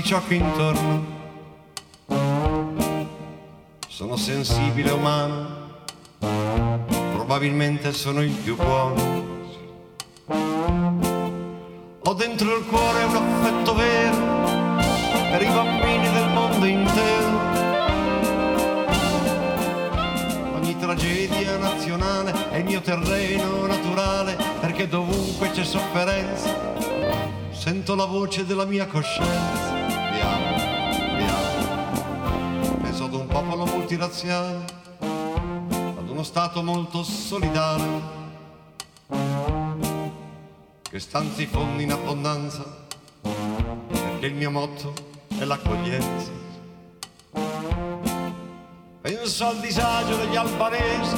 Di 0.00 0.06
ciò 0.06 0.22
che 0.26 0.34
intorno. 0.34 1.18
Sono 3.86 4.16
sensibile 4.16 4.90
umano, 4.92 5.84
probabilmente 7.12 7.92
sono 7.92 8.22
il 8.22 8.32
più 8.32 8.56
buono. 8.56 9.28
Ho 12.02 12.14
dentro 12.14 12.56
il 12.56 12.64
cuore 12.64 13.04
un 13.04 13.16
affetto 13.16 13.74
vero 13.74 14.16
per 15.30 15.42
i 15.42 15.46
bambini 15.46 16.12
del 16.12 16.28
mondo 16.30 16.64
intero. 16.64 17.38
Ogni 20.54 20.78
tragedia 20.78 21.58
nazionale 21.58 22.50
è 22.50 22.56
il 22.56 22.64
mio 22.64 22.80
terreno 22.80 23.66
naturale 23.66 24.36
perché 24.60 24.88
dovunque 24.88 25.50
c'è 25.50 25.62
sofferenza 25.62 26.70
sento 27.52 27.94
la 27.94 28.06
voce 28.06 28.46
della 28.46 28.64
mia 28.64 28.86
coscienza. 28.86 29.69
Popolo 33.90 33.98
multirazziale, 33.98 34.64
ad 34.98 36.08
uno 36.08 36.22
Stato 36.22 36.62
molto 36.62 37.02
solidale, 37.02 38.18
che 40.82 41.00
stanzi 41.00 41.46
fondi 41.46 41.82
in 41.82 41.92
abbondanza, 41.92 42.64
perché 43.20 44.26
il 44.26 44.34
mio 44.34 44.50
motto 44.50 44.92
è 45.38 45.44
l'accoglienza. 45.44 46.38
Penso 49.00 49.46
al 49.46 49.58
disagio 49.60 50.16
degli 50.16 50.36
albanesi, 50.36 51.16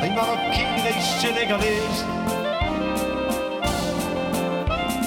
dei 0.00 0.10
marocchini, 0.14 0.82
dei 0.82 1.00
senegalesi, 1.00 2.04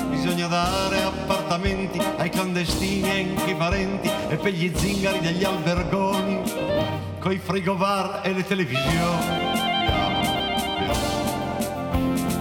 bisogna 0.09 0.47
dare 0.47 1.03
appartamenti 1.03 1.99
ai 2.17 2.29
clandestini 2.29 3.09
e 3.09 3.29
anche 3.29 3.43
ai 3.43 3.55
parenti 3.55 4.09
e 4.29 4.37
per 4.37 4.53
gli 4.53 4.71
zingari 4.73 5.19
degli 5.19 5.43
albergoni, 5.43 6.32
coi 7.23 7.37
frigobar 7.37 8.19
e 8.23 8.33
le 8.33 8.45
televisioni. 8.45 9.25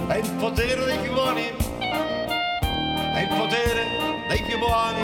È 0.07 0.17
il 0.17 0.29
potere 0.37 0.83
dei 0.83 0.97
più 0.97 1.13
buoni, 1.13 1.43
è 3.13 3.21
il 3.21 3.27
potere 3.29 3.85
dei 4.27 4.41
più 4.41 4.57
buoni. 4.59 5.03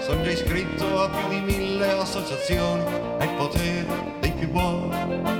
Sono 0.00 0.22
già 0.24 0.30
iscritto 0.30 1.02
a 1.02 1.08
più 1.08 1.28
di 1.28 1.40
mille 1.40 1.88
associazioni, 1.92 2.82
è 3.18 3.22
il 3.22 3.34
potere 3.36 3.86
dei 4.18 4.32
più 4.32 4.50
buoni 4.50 5.38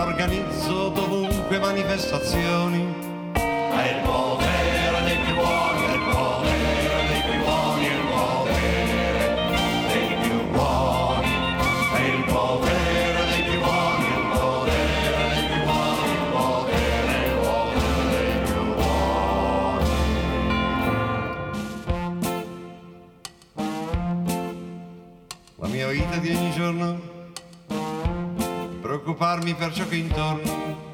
organizzo 0.00 0.88
dovunque 0.90 1.58
manifestazioni. 1.58 2.86
È 3.34 3.94
il 3.96 4.02
potere 4.04 4.37
preoccuparmi 29.48 29.54
per 29.54 29.72
ciò 29.72 29.86
che 29.86 29.96
intorno. 29.96 30.86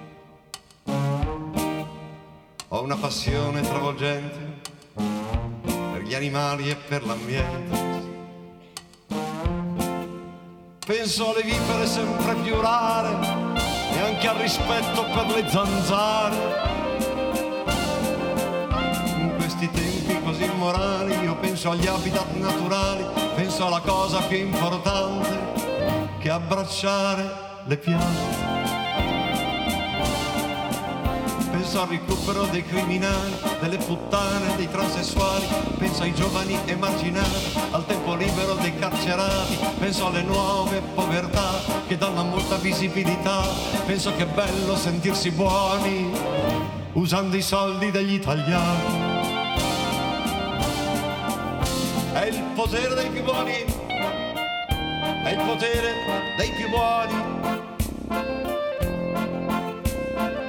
Ho 2.68 2.82
una 2.82 2.96
passione 2.96 3.61
travolgente 3.62 4.61
per 4.94 6.02
gli 6.02 6.14
animali 6.14 6.70
e 6.70 6.76
per 6.76 7.05
l'ambiente. 7.05 7.82
Penso 10.86 11.30
alle 11.30 11.42
vipere 11.42 11.86
sempre 11.86 12.34
più 12.42 12.61
rare 12.61 13.11
e 13.92 14.00
anche 14.00 14.28
al 14.28 14.36
rispetto 14.36 15.05
per 15.05 15.26
le 15.26 15.48
zanzare. 15.48 16.72
In 19.16 19.34
questi 19.36 19.70
tempi 19.70 20.22
così 20.22 20.44
immorali 20.44 21.14
io 21.22 21.36
penso 21.36 21.70
agli 21.70 21.86
habitat 21.86 22.34
naturali, 22.34 23.05
penso 23.34 23.66
alla 23.66 23.80
cosa 23.80 24.20
più 24.22 24.36
importante 24.36 25.52
che 26.18 26.30
abbracciare 26.30 27.43
le 27.66 27.76
piante. 27.76 28.52
Penso 31.50 31.82
al 31.82 31.88
recupero 31.88 32.44
dei 32.46 32.64
criminali, 32.64 33.34
delle 33.60 33.78
puttane, 33.78 34.56
dei 34.56 34.70
transessuali, 34.70 35.46
penso 35.78 36.02
ai 36.02 36.14
giovani 36.14 36.58
emarginati, 36.66 37.58
al 37.70 37.86
tempo 37.86 38.14
libero 38.14 38.54
dei 38.54 38.76
carcerati, 38.76 39.58
penso 39.78 40.06
alle 40.06 40.22
nuove 40.22 40.82
povertà 40.94 41.60
che 41.86 41.96
danno 41.96 42.24
molta 42.24 42.56
visibilità, 42.56 43.42
penso 43.86 44.14
che 44.16 44.24
è 44.24 44.26
bello 44.26 44.76
sentirsi 44.76 45.30
buoni 45.30 46.12
usando 46.92 47.36
i 47.36 47.42
soldi 47.42 47.90
degli 47.90 48.14
italiani. 48.14 49.14
potere 52.54 52.94
dei 52.94 53.10
più 53.10 53.22
buoni, 53.22 53.64
è 55.25 55.31
il 55.31 55.43
potere 55.47 55.95
dei 56.37 56.51
più 56.51 56.68
buoni. 56.68 57.14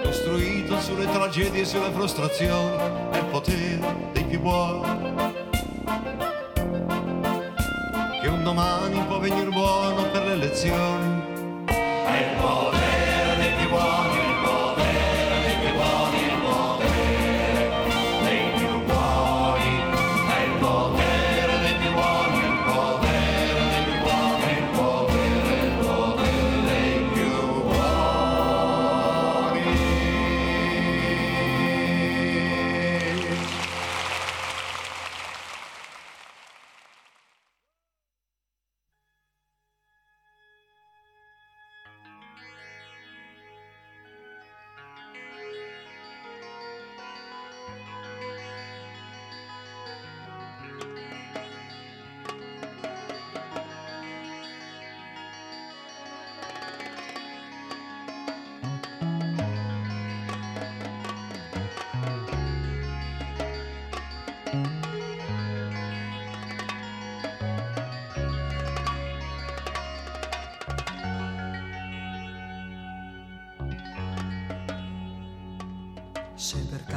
Costruito 0.04 0.80
sulle 0.82 1.10
tragedie 1.10 1.62
e 1.62 1.66
sulle 1.66 1.92
frustrazioni, 1.92 2.76
è 3.12 3.18
il 3.18 3.26
potere 3.26 3.80
dei 4.12 4.26
più 4.26 4.40
buoni. 4.42 5.14
Che 8.22 8.28
un 8.28 8.44
domani 8.44 9.00
può 9.08 9.20
venire 9.20 9.50
buono 9.50 10.10
per 10.12 10.26
le 10.26 10.34
elezioni. 10.34 11.24
È 11.66 12.18
il 12.18 12.38
potere 12.42 12.75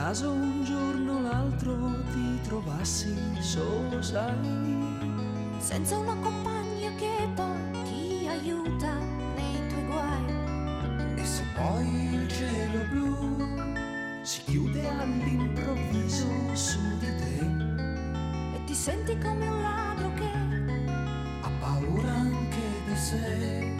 caso 0.09 0.30
un 0.30 0.64
giorno 0.64 1.16
o 1.16 1.20
l'altro 1.20 1.74
ti 2.12 2.40
trovassi 2.40 3.14
solo, 3.40 4.00
sai, 4.00 4.78
senza 5.59 5.98
una 5.98 6.14
compagna 6.14 6.90
che 6.96 7.28
poi 7.34 7.82
ti 7.84 8.26
aiuta 8.26 8.94
nei 9.36 9.68
tuoi 9.68 9.84
guai. 9.84 11.14
e 11.14 11.24
se 11.26 11.42
poi 11.54 12.14
il 12.14 12.26
cielo 12.26 12.84
blu 12.88 14.22
si 14.22 14.40
chiude 14.44 14.88
all'improvviso 14.88 16.26
su 16.54 16.80
di 17.00 17.11
te, 17.20 18.56
E 18.56 18.64
ti 18.64 18.74
senti 18.74 19.12
come 19.18 19.46
un 19.46 19.61
ladro 19.61 20.11
che 20.14 20.30
ha 21.42 21.50
paura 21.61 22.12
anche 22.14 22.64
di 22.86 22.96
sé. 22.96 23.76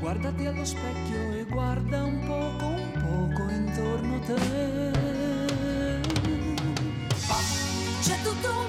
Guardati 0.00 0.44
allo 0.44 0.66
specchio 0.66 1.32
e 1.32 1.46
guarda 1.48 2.04
un 2.04 2.20
poco, 2.26 2.66
un 2.66 2.92
poco 2.92 3.50
intorno 3.50 4.16
a 4.16 4.18
te. 4.18 4.79
C'è 8.10 8.22
tutto 8.22 8.59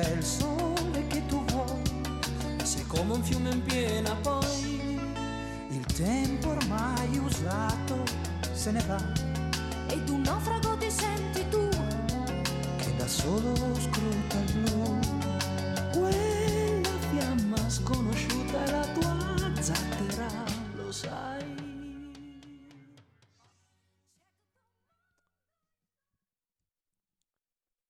è 0.00 0.10
il 0.10 0.24
sole 0.24 1.06
che 1.08 1.24
tu 1.26 1.44
vuoi. 1.44 1.82
Sei 2.62 2.84
come 2.86 3.14
un 3.14 3.22
fiume 3.22 3.50
in 3.50 3.62
piena 3.62 4.14
poi, 4.22 4.90
il 5.68 5.86
tempo 5.94 6.48
ormai 6.50 7.18
usato 7.18 8.02
se 8.52 8.70
ne 8.70 8.82
va, 8.86 9.00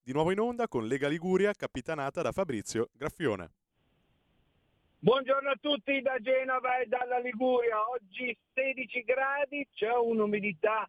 Di 0.07 0.13
nuovo 0.13 0.33
in 0.33 0.39
onda 0.39 0.69
con 0.69 0.87
Lega 0.87 1.09
Liguria, 1.09 1.55
capitanata 1.55 2.21
da 2.21 2.31
Fabrizio 2.31 2.91
Graffione. 2.93 3.53
Buongiorno 4.99 5.49
a 5.49 5.57
tutti 5.59 5.99
da 6.03 6.19
Genova 6.19 6.77
e 6.77 6.85
dalla 6.85 7.19
Liguria. 7.19 7.89
Oggi 7.89 8.37
16 8.53 9.01
gradi, 9.01 9.67
c'è 9.73 9.95
un'umidità, 9.95 10.87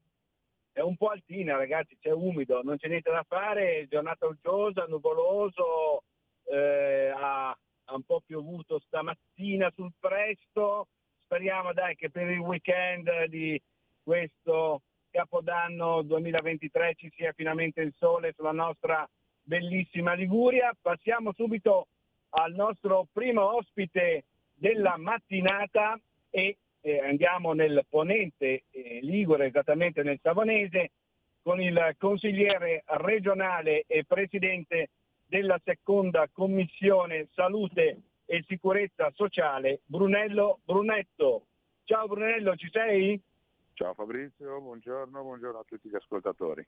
è 0.73 0.81
un 0.81 0.97
po' 0.97 1.11
altina 1.11 1.55
ragazzi, 1.55 1.97
c'è 1.97 2.11
umido, 2.11 2.61
non 2.61 2.75
c'è 2.75 2.89
niente 2.89 3.09
da 3.09 3.23
fare, 3.25 3.87
giornata 3.87 4.25
uggiosa, 4.25 4.83
nuvoloso, 4.83 6.03
eh, 6.51 7.13
ha, 7.15 7.51
ha 7.51 7.95
un 7.95 8.03
po' 8.03 8.19
piovuto 8.19 8.79
stamattina 8.79 9.71
sul 9.73 9.93
presto. 9.97 10.89
Speriamo 11.23 11.71
dai 11.71 11.95
che 11.95 12.09
per 12.09 12.29
il 12.29 12.39
weekend 12.39 13.27
di 13.27 13.57
questo 14.03 14.81
Capodanno 15.15 16.01
2023 16.01 16.95
ci 16.97 17.09
sia 17.15 17.31
finalmente 17.31 17.79
il 17.79 17.93
sole 17.97 18.33
sulla 18.35 18.51
nostra 18.51 19.09
bellissima 19.41 20.11
Liguria. 20.11 20.75
Passiamo 20.79 21.31
subito 21.31 21.87
al 22.31 22.53
nostro 22.53 23.07
primo 23.13 23.55
ospite 23.55 24.25
della 24.53 24.97
mattinata 24.97 25.97
e 26.29 26.57
eh, 26.81 26.99
andiamo 26.99 27.53
nel 27.53 27.85
ponente 27.87 28.63
eh, 28.69 28.99
Ligure, 29.03 29.45
esattamente 29.45 30.03
nel 30.03 30.19
Savonese, 30.21 30.91
con 31.41 31.61
il 31.61 31.95
consigliere 31.97 32.83
regionale 32.85 33.85
e 33.87 34.03
presidente 34.03 34.89
della 35.25 35.57
seconda 35.63 36.27
commissione 36.29 37.29
salute 37.33 38.01
e 38.25 38.43
sicurezza 38.45 39.09
sociale, 39.15 39.79
Brunello 39.85 40.59
Brunetto. 40.65 41.45
Ciao 41.85 42.05
Brunello, 42.05 42.57
ci 42.57 42.67
sei? 42.69 43.17
Ciao 43.75 43.93
Fabrizio, 43.93 44.61
buongiorno, 44.61 45.21
buongiorno 45.21 45.59
a 45.59 45.63
tutti 45.67 45.89
gli 45.89 45.95
ascoltatori. 45.95 46.65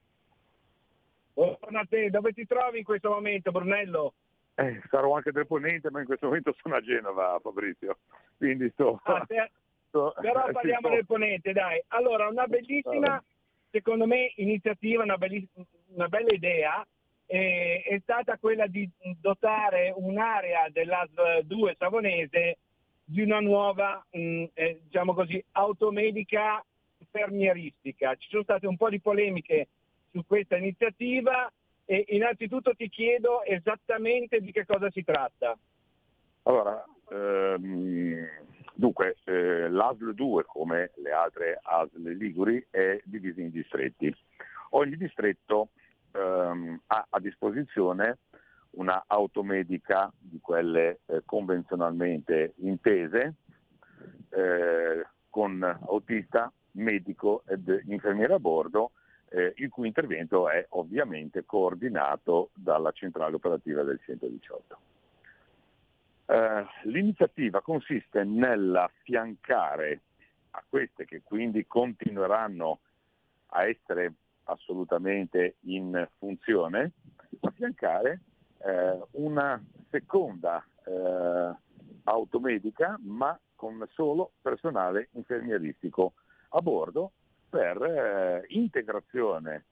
Buongiorno 1.36 1.80
a 1.80 1.86
te, 1.88 2.10
dove 2.10 2.34
ti 2.34 2.46
trovi 2.46 2.80
in 2.80 2.84
questo 2.84 3.10
momento 3.10 3.50
Brunello? 3.52 4.14
Eh, 4.56 4.82
sarò 4.90 5.16
anche 5.16 5.32
del 5.32 5.48
ponente, 5.48 5.90
ma 5.90 6.02
in 6.02 6.06
questo 6.06 6.26
momento 6.26 6.54
sono 6.62 6.76
a 6.76 6.82
Genova, 6.82 7.40
Fabrizio. 7.42 8.00
Quindi 8.36 8.70
sto... 8.72 9.00
Ah, 9.04 9.24
te- 9.26 9.52
sto- 9.88 10.14
Però 10.20 10.48
parliamo 10.52 10.90
del 10.90 11.06
ponente, 11.06 11.54
dai. 11.54 11.82
Allora, 11.90 12.28
una 12.28 12.46
bellissima, 12.46 13.24
secondo 13.72 14.06
me, 14.06 14.34
iniziativa, 14.36 15.04
una, 15.04 15.18
belliss- 15.18 15.48
una 15.94 16.10
bella 16.10 16.34
idea 16.34 16.86
eh, 17.26 17.84
è 17.88 18.00
stata 18.02 18.38
quella 18.38 18.68
di 18.68 18.90
dotare 19.22 19.94
un'area 19.96 20.68
dell'AS 20.72 21.40
2 21.44 21.76
savonese 21.80 22.58
di 23.06 23.22
una 23.22 23.40
nuova, 23.40 24.06
mh, 24.12 24.44
eh, 24.54 24.82
diciamo 24.84 25.14
così, 25.14 25.42
automedica 25.54 26.62
fermieristica. 27.18 28.16
Ci 28.16 28.30
sono 28.30 28.44
state 28.44 28.68
un 28.68 28.78
po' 28.78 28.90
di 28.90 29.00
polemiche 29.00 29.68
su 30.12 30.24
questa 30.26 30.58
iniziativa 30.58 31.52
e 31.86 32.06
innanzitutto 32.10 32.76
ti 32.76 32.90
chiedo 32.90 33.44
esattamente 33.44 34.40
di 34.40 34.52
che 34.52 34.66
cosa 34.66 34.90
si 34.92 35.04
tratta. 35.04 35.58
Allora, 36.44 36.84
ehm, 37.10 38.28
dunque, 38.74 39.18
eh, 39.26 39.68
l'ASL 39.70 40.14
2, 40.14 40.44
come 40.46 40.92
le 40.96 41.12
altre 41.12 41.60
ASL 41.62 42.10
liguri, 42.16 42.66
è 42.70 43.02
diviso 43.04 43.42
in 43.42 43.50
distretti. 43.50 44.14
Ogni 44.72 44.96
distretto 44.96 45.70
ehm, 46.12 46.82
ha 46.88 47.08
a 47.10 47.20
disposizione 47.20 48.20
una 48.72 49.04
automedica 49.08 50.12
di 50.20 50.40
quelle 50.40 51.00
eh, 51.08 51.22
convenzionalmente 51.26 52.54
intese, 52.58 53.34
eh, 54.30 55.06
con 55.30 55.64
autista, 55.64 56.52
medico 56.78 57.44
ed 57.48 57.84
infermiere 57.88 58.34
a 58.34 58.40
bordo, 58.40 58.92
eh, 59.30 59.54
il 59.58 59.70
cui 59.70 59.88
intervento 59.88 60.50
è 60.50 60.66
ovviamente 60.70 61.46
coordinato 61.46 62.52
dalla 62.54 62.92
centrale 62.92 63.36
operativa 63.36 63.84
del 63.84 64.00
118. 64.04 64.78
Eh, 66.26 66.66
l'iniziativa 66.84 67.62
consiste 67.62 68.24
nell'affiancare 68.24 70.02
a 70.52 70.64
queste 70.68 71.06
che 71.06 71.22
quindi 71.24 71.66
continueranno 71.68 72.80
a 73.48 73.66
essere 73.66 74.14
assolutamente 74.46 75.56
in 75.62 76.08
funzione, 76.18 76.92
affiancare 77.42 78.22
eh, 78.60 79.00
una 79.12 79.62
seconda 79.90 80.66
eh, 80.86 81.56
automedica 82.04 82.98
ma 83.04 83.38
con 83.56 83.86
solo 83.94 84.32
personale 84.42 85.10
infermieristico 85.14 86.14
a 86.50 86.62
bordo 86.62 87.12
per 87.50 87.82
eh, 87.82 88.46
integrazione 88.50 89.66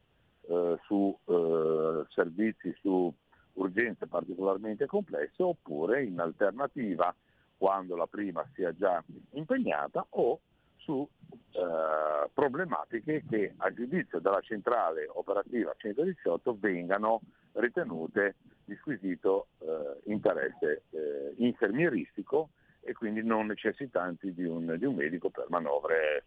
eh, 0.48 0.78
su 0.86 1.18
eh, 1.26 2.06
servizi 2.10 2.76
su 2.82 3.14
urgenze 3.54 4.08
particolarmente 4.08 4.86
complesse 4.86 5.42
oppure 5.44 6.04
in 6.04 6.20
alternativa 6.20 7.14
quando 7.58 7.96
la 7.96 8.08
prima 8.08 8.46
sia 8.54 8.74
già 8.74 9.04
impegnata 9.32 10.06
o 10.10 10.40
su 10.78 11.08
eh, 11.52 12.30
problematiche 12.34 13.24
che 13.28 13.54
a 13.58 13.74
giudizio 13.74 14.20
della 14.20 14.42
centrale 14.42 15.08
operativa 15.08 15.74
118 15.76 16.58
vengano 16.60 17.22
ritenute 17.54 18.36
di 18.66 18.76
squisito 18.76 19.48
eh, 19.60 20.02
interesse 20.12 20.84
eh, 20.92 21.34
infermieristico 21.38 22.50
e 22.82 22.94
quindi 22.94 23.24
non 23.24 23.48
necessitanti 23.48 24.34
di 24.34 24.44
un, 24.44 24.76
di 24.78 24.86
un 24.86 24.96
medico 24.96 25.30
per 25.30 25.46
manovre 25.50 26.26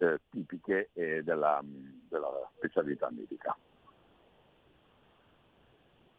eh, 0.00 0.18
tipiche 0.30 0.90
eh, 0.94 1.22
della, 1.22 1.60
della 2.08 2.50
specialità 2.56 3.10
medica. 3.10 3.56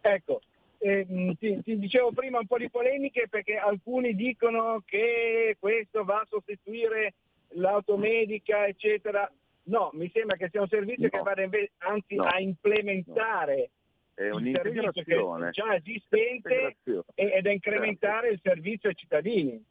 Ecco, 0.03 0.41
ehm, 0.79 1.35
ti, 1.35 1.61
ti 1.63 1.77
dicevo 1.77 2.11
prima 2.11 2.39
un 2.39 2.47
po' 2.47 2.57
di 2.57 2.69
polemiche 2.69 3.27
perché 3.29 3.55
alcuni 3.57 4.15
dicono 4.15 4.81
che 4.85 5.55
questo 5.59 6.03
va 6.03 6.21
a 6.21 6.27
sostituire 6.29 7.13
l'automedica, 7.49 8.65
eccetera. 8.65 9.29
No, 9.63 9.91
mi 9.93 10.09
sembra 10.11 10.37
che 10.37 10.49
sia 10.49 10.61
un 10.61 10.67
servizio 10.67 11.03
No. 11.03 11.09
che 11.09 11.19
vada 11.19 11.43
invece, 11.43 11.71
anzi 11.79 12.15
No. 12.15 12.23
a 12.23 12.39
implementare 12.39 13.69
È 14.15 14.29
un'integrazione. 14.29 15.51
già 15.51 15.75
esistente 15.75 16.77
ed 17.13 17.45
a 17.45 17.51
incrementare 17.51 18.29
il 18.29 18.39
servizio 18.41 18.89
ai 18.89 18.95
cittadini. 18.95 19.63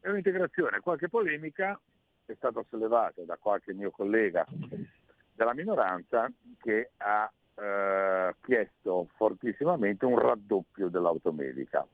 È 0.00 0.08
un'integrazione, 0.08 0.78
qualche 0.80 1.08
polemica 1.08 1.78
è 2.26 2.34
stata 2.34 2.64
sollevata 2.68 3.22
da 3.22 3.36
qualche 3.36 3.72
mio 3.74 3.90
collega 3.90 4.46
della 5.34 5.54
minoranza 5.54 6.30
che 6.60 6.90
ha 6.98 7.30
eh, 7.54 8.34
chiesto 8.42 9.08
fortissimamente 9.16 10.04
un 10.04 10.18
raddoppio 10.18 10.88
dell'automedica. 10.88 11.86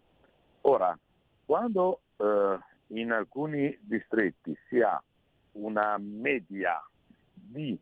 Ora, 0.62 0.97
quando 1.45 2.01
eh, 2.16 2.59
in 2.89 3.12
alcuni 3.12 3.76
distretti 3.81 4.57
si 4.68 4.81
ha 4.81 5.03
una 5.53 5.97
media 5.99 6.83
di 7.33 7.79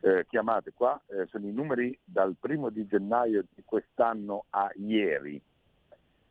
eh, 0.00 0.26
chiamate 0.28 0.72
qua, 0.72 1.00
eh, 1.06 1.26
sono 1.26 1.46
i 1.46 1.52
numeri 1.52 1.96
dal 2.02 2.34
primo 2.38 2.70
di 2.70 2.86
gennaio 2.86 3.44
di 3.54 3.62
quest'anno 3.64 4.46
a 4.50 4.70
ieri, 4.76 5.40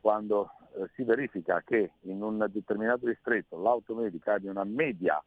quando 0.00 0.50
eh, 0.74 0.90
si 0.94 1.04
verifica 1.04 1.62
che 1.64 1.92
in 2.02 2.22
un 2.22 2.46
determinato 2.50 3.06
distretto 3.06 3.60
l'automedica 3.60 4.34
abbia 4.34 4.50
una 4.50 4.64
media 4.64 5.22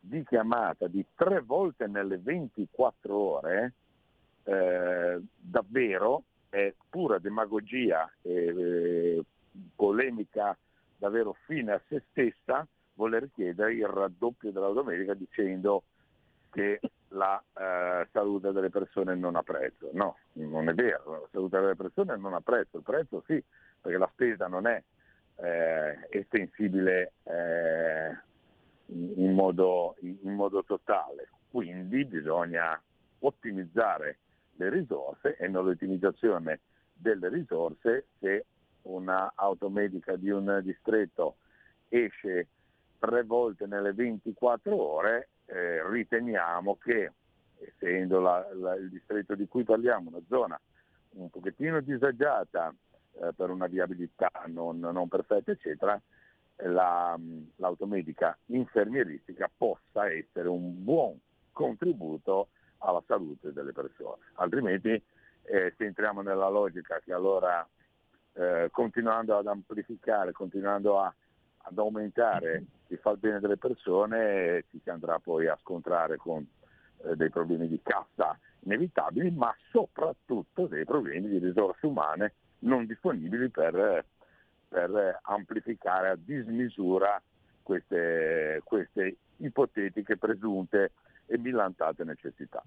di 0.00 0.24
chiamata 0.24 0.88
di 0.88 1.04
tre 1.14 1.40
volte 1.40 1.86
nelle 1.86 2.18
24 2.18 3.14
ore, 3.14 3.72
eh, 4.44 5.20
davvero 5.36 6.24
è 6.48 6.74
pura 6.88 7.18
demagogia 7.18 8.10
e 8.22 8.32
eh, 8.32 9.24
polemica 9.76 10.56
davvero 10.96 11.36
fine 11.44 11.72
a 11.72 11.80
se 11.88 12.02
stessa 12.10 12.66
voler 12.94 13.28
chiedere 13.32 13.74
il 13.74 13.86
raddoppio 13.86 14.50
dell'autometrica 14.50 15.14
dicendo 15.14 15.84
che 16.50 16.80
la 17.08 17.42
eh, 17.54 18.08
salute 18.12 18.52
delle 18.52 18.70
persone 18.70 19.14
non 19.14 19.36
ha 19.36 19.42
prezzo. 19.42 19.90
No, 19.92 20.18
non 20.32 20.68
è 20.68 20.74
vero, 20.74 21.12
la 21.12 21.28
salute 21.30 21.60
delle 21.60 21.76
persone 21.76 22.16
non 22.16 22.34
ha 22.34 22.40
prezzo, 22.40 22.78
il 22.78 22.82
prezzo 22.82 23.22
sì, 23.26 23.42
perché 23.80 23.98
la 23.98 24.10
spesa 24.12 24.48
non 24.48 24.66
è 24.66 24.82
eh, 25.36 26.08
estensibile 26.10 27.12
eh, 27.22 28.18
in, 28.92 29.32
modo, 29.32 29.96
in 30.00 30.34
modo 30.34 30.64
totale, 30.64 31.28
quindi 31.50 32.04
bisogna 32.04 32.80
ottimizzare 33.20 34.18
le 34.56 34.70
risorse 34.70 35.36
e 35.36 35.48
nell'ottimizzazione 35.48 36.60
delle 36.92 37.28
risorse 37.28 38.08
se 38.18 38.44
una 38.82 39.32
automedica 39.34 40.16
di 40.16 40.30
un 40.30 40.60
distretto 40.62 41.36
esce 41.88 42.48
tre 42.98 43.22
volte 43.24 43.66
nelle 43.66 43.92
24 43.92 44.74
ore, 44.76 45.28
eh, 45.46 45.86
riteniamo 45.88 46.76
che 46.76 47.12
essendo 47.58 48.20
la- 48.20 48.46
la- 48.54 48.74
il 48.74 48.88
distretto 48.90 49.34
di 49.34 49.46
cui 49.46 49.64
parliamo 49.64 50.08
una 50.10 50.22
zona 50.28 50.58
un 51.12 51.28
pochettino 51.28 51.80
disagiata 51.80 52.72
eh, 53.20 53.32
per 53.34 53.50
una 53.50 53.66
viabilità 53.66 54.30
non, 54.46 54.78
non 54.78 55.08
perfetta, 55.08 55.50
eccetera, 55.50 56.00
la- 56.64 57.18
l'automedica 57.56 58.36
infermieristica 58.46 59.50
possa 59.54 60.10
essere 60.10 60.48
un 60.48 60.82
buon 60.82 61.18
contributo 61.52 62.48
alla 62.78 63.02
salute 63.06 63.52
delle 63.52 63.72
persone. 63.72 64.22
Altrimenti 64.34 64.90
eh, 65.42 65.74
se 65.76 65.84
entriamo 65.84 66.22
nella 66.22 66.48
logica 66.48 67.00
che 67.04 67.12
allora 67.12 67.66
eh, 68.34 68.68
continuando 68.70 69.36
ad 69.36 69.46
amplificare, 69.46 70.32
continuando 70.32 71.00
a- 71.00 71.12
ad 71.62 71.78
aumentare 71.78 72.64
il 72.86 73.00
bene 73.18 73.40
delle 73.40 73.56
persone, 73.56 74.64
ci 74.70 74.80
si 74.82 74.90
andrà 74.90 75.18
poi 75.18 75.46
a 75.46 75.58
scontrare 75.60 76.16
con 76.16 76.46
eh, 77.04 77.16
dei 77.16 77.30
problemi 77.30 77.68
di 77.68 77.80
cassa 77.82 78.38
inevitabili, 78.60 79.30
ma 79.30 79.54
soprattutto 79.70 80.66
dei 80.66 80.84
problemi 80.84 81.28
di 81.28 81.38
risorse 81.38 81.86
umane 81.86 82.34
non 82.60 82.86
disponibili 82.86 83.48
per, 83.48 84.04
per 84.70 85.18
amplificare 85.22 86.10
a 86.10 86.16
dismisura 86.16 87.20
queste, 87.60 88.60
queste 88.62 89.16
ipotetiche, 89.38 90.16
presunte 90.16 90.92
e 91.26 91.38
bilantate 91.38 92.04
necessità. 92.04 92.62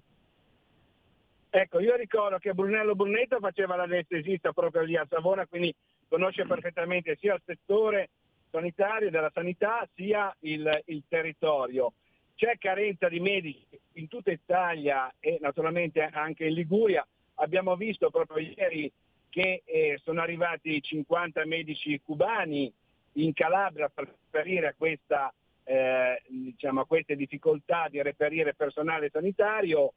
Ecco, 1.48 1.80
io 1.80 1.96
ricordo 1.96 2.38
che 2.38 2.52
Brunello 2.52 2.94
Brunetto 2.94 3.38
faceva 3.38 3.76
l'anestesista 3.76 4.52
proprio 4.52 4.82
lì 4.82 4.96
a 4.96 5.06
Savona, 5.08 5.46
quindi 5.46 5.74
conosce 6.08 6.44
perfettamente 6.44 7.16
sia 7.20 7.34
il 7.34 7.42
settore 7.44 8.10
sanitario 8.50 9.08
della 9.08 9.30
sanità 9.32 9.88
sia 9.94 10.34
il, 10.40 10.82
il 10.86 11.04
territorio. 11.08 11.92
C'è 12.34 12.58
carenza 12.58 13.08
di 13.08 13.20
medici 13.20 13.66
in 13.92 14.08
tutta 14.08 14.30
Italia 14.30 15.12
e 15.20 15.38
naturalmente 15.40 16.02
anche 16.02 16.46
in 16.46 16.54
Liguria. 16.54 17.06
Abbiamo 17.36 17.76
visto 17.76 18.10
proprio 18.10 18.38
ieri 18.38 18.92
che 19.34 19.62
eh, 19.64 20.00
sono 20.04 20.20
arrivati 20.20 20.80
50 20.80 21.44
medici 21.44 22.00
cubani 22.04 22.72
in 23.14 23.32
Calabria 23.32 23.88
per 23.88 24.14
reperire 24.30 24.68
a, 24.68 24.74
questa, 24.78 25.34
eh, 25.64 26.22
diciamo, 26.28 26.82
a 26.82 26.86
queste 26.86 27.16
difficoltà 27.16 27.88
di 27.90 28.00
reperire 28.00 28.54
personale 28.54 29.10
sanitario. 29.10 29.94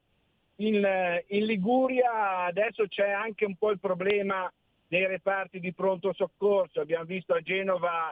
In, 0.55 0.83
eh, 0.83 1.23
in 1.27 1.45
Liguria 1.45 2.45
adesso 2.45 2.87
c'è 2.87 3.11
anche 3.11 3.45
un 3.45 3.55
po' 3.57 3.69
il 3.69 3.79
problema 3.79 4.51
dei 4.87 5.05
reparti 5.05 5.59
di 5.59 5.71
pronto 5.71 6.13
soccorso. 6.13 6.81
Abbiamo 6.81 7.05
visto 7.05 7.35
a 7.35 7.41
Genova 7.41 8.11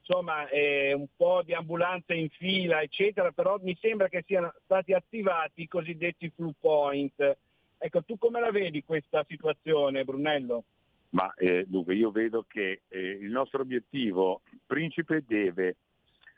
insomma, 0.00 0.48
eh, 0.48 0.92
un 0.92 1.06
po' 1.16 1.42
di 1.44 1.54
ambulanze 1.54 2.14
in 2.14 2.30
fila, 2.30 2.82
eccetera, 2.82 3.30
però 3.30 3.58
mi 3.62 3.78
sembra 3.80 4.08
che 4.08 4.24
siano 4.26 4.52
stati 4.64 4.92
attivati 4.92 5.62
i 5.62 5.68
cosiddetti 5.68 6.32
flu 6.34 6.52
point. 6.58 7.36
Ecco, 7.78 8.02
tu 8.02 8.16
come 8.18 8.40
la 8.40 8.50
vedi 8.50 8.84
questa 8.84 9.24
situazione, 9.28 10.04
Brunello? 10.04 10.64
Ma 11.10 11.32
eh, 11.34 11.64
dunque 11.66 11.94
io 11.94 12.10
vedo 12.10 12.44
che 12.48 12.82
eh, 12.88 12.98
il 12.98 13.30
nostro 13.30 13.62
obiettivo 13.62 14.42
principe 14.66 15.22
deve 15.26 15.76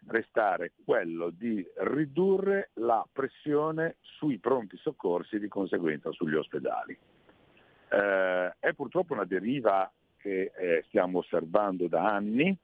restare 0.09 0.73
quello 0.85 1.31
di 1.31 1.67
ridurre 1.79 2.71
la 2.75 3.05
pressione 3.11 3.97
sui 4.01 4.39
pronti 4.39 4.77
soccorsi 4.77 5.37
e 5.37 5.41
di 5.41 5.49
conseguenza 5.49 6.11
sugli 6.13 6.35
ospedali. 6.35 6.97
Eh, 7.89 8.55
è 8.59 8.73
purtroppo 8.75 9.15
una 9.15 9.25
deriva 9.25 9.91
che 10.19 10.53
eh, 10.55 10.85
stiamo 10.89 11.19
osservando 11.19 11.89
da 11.89 12.13
anni, 12.15 12.57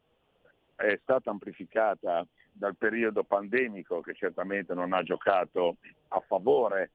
è 0.76 0.98
stata 1.02 1.30
amplificata 1.30 2.26
dal 2.52 2.76
periodo 2.76 3.24
pandemico 3.24 4.00
che 4.00 4.14
certamente 4.14 4.74
non 4.74 4.92
ha 4.92 5.02
giocato 5.02 5.76
a 6.08 6.20
favore 6.20 6.90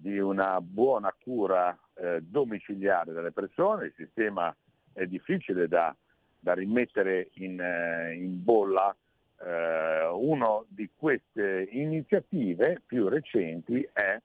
di 0.00 0.18
una 0.18 0.60
buona 0.60 1.12
cura 1.20 1.76
eh, 1.94 2.20
domiciliare 2.22 3.12
delle 3.12 3.32
persone, 3.32 3.86
il 3.86 3.94
sistema 3.96 4.54
è 4.92 5.06
difficile 5.06 5.66
da, 5.66 5.94
da 6.38 6.54
rimettere 6.54 7.30
in, 7.34 7.60
eh, 7.60 8.14
in 8.14 8.42
bolla. 8.42 8.94
Eh, 9.40 10.08
una 10.14 10.60
di 10.66 10.88
queste 10.96 11.68
iniziative 11.70 12.82
più 12.84 13.08
recenti 13.08 13.88
è 13.92 14.20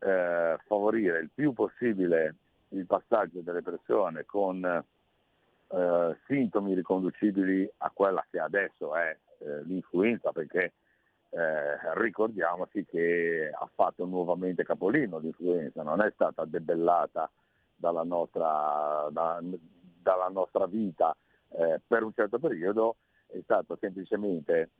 eh, 0.00 0.56
favorire 0.66 1.18
il 1.20 1.30
più 1.34 1.52
possibile 1.52 2.34
il 2.70 2.86
passaggio 2.86 3.40
delle 3.40 3.62
persone 3.62 4.24
con 4.24 4.64
eh, 4.64 6.16
sintomi 6.26 6.74
riconducibili 6.74 7.68
a 7.78 7.90
quella 7.90 8.24
che 8.30 8.38
adesso 8.38 8.94
è 8.94 9.16
eh, 9.38 9.62
l'influenza, 9.64 10.32
perché 10.32 10.72
eh, 11.30 11.94
ricordiamoci 11.94 12.84
che 12.84 13.50
ha 13.52 13.68
fatto 13.74 14.06
nuovamente 14.06 14.64
capolino 14.64 15.18
l'influenza, 15.18 15.82
non 15.82 16.00
è 16.00 16.10
stata 16.12 16.44
debellata 16.44 17.30
dalla 17.74 18.02
nostra, 18.02 19.08
da- 19.10 19.40
dalla 19.42 20.28
nostra 20.28 20.66
vita 20.66 21.14
eh, 21.50 21.80
per 21.86 22.02
un 22.02 22.12
certo 22.12 22.38
periodo, 22.38 22.96
è 23.26 23.38
stata 23.42 23.76
semplicemente 23.78 24.70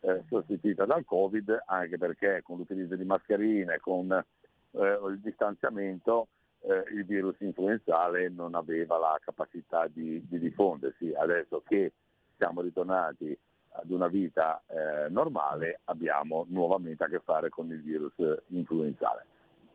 eh, 0.00 0.24
sostituita 0.28 0.86
dal 0.86 1.04
Covid, 1.04 1.64
anche 1.66 1.98
perché 1.98 2.40
con 2.42 2.56
l'utilizzo 2.56 2.96
di 2.96 3.04
mascherine, 3.04 3.78
con 3.78 4.10
eh, 4.12 4.98
il 5.08 5.20
distanziamento, 5.20 6.28
eh, 6.62 6.84
il 6.92 7.04
virus 7.04 7.38
influenzale 7.40 8.28
non 8.28 8.54
aveva 8.54 8.98
la 8.98 9.18
capacità 9.22 9.86
di, 9.88 10.26
di 10.26 10.38
diffondersi. 10.38 11.12
Adesso 11.12 11.62
che 11.66 11.92
siamo 12.36 12.62
ritornati 12.62 13.36
ad 13.72 13.90
una 13.90 14.08
vita 14.08 14.62
eh, 14.66 15.08
normale 15.08 15.80
abbiamo 15.84 16.46
nuovamente 16.48 17.04
a 17.04 17.08
che 17.08 17.20
fare 17.20 17.48
con 17.48 17.70
il 17.70 17.82
virus 17.82 18.14
influenzale. 18.48 19.26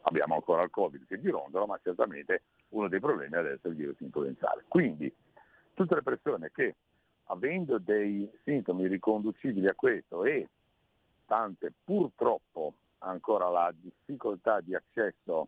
Abbiamo 0.02 0.36
ancora 0.36 0.64
il 0.64 0.70
Covid 0.70 1.06
che 1.08 1.20
girondola, 1.20 1.66
ma 1.66 1.80
certamente 1.82 2.44
uno 2.70 2.88
dei 2.88 3.00
problemi 3.00 3.36
adesso 3.36 3.68
è 3.68 3.70
il 3.70 3.76
virus 3.76 4.00
influenzale. 4.02 4.66
Quindi 4.68 5.14
tutte 5.74 5.96
le 5.96 6.04
persone 6.04 6.52
che 6.54 6.76
avendo 7.26 7.80
dei 7.80 8.30
sintomi 8.44 8.88
riconducibili 8.88 9.68
a 9.68 9.74
questo 9.74 10.26
e 10.26 10.48
tante 11.26 11.74
purtroppo 11.84 12.74
ancora 13.00 13.50
la 13.50 13.74
difficoltà 13.76 14.62
di 14.62 14.76
accesso 14.76 15.48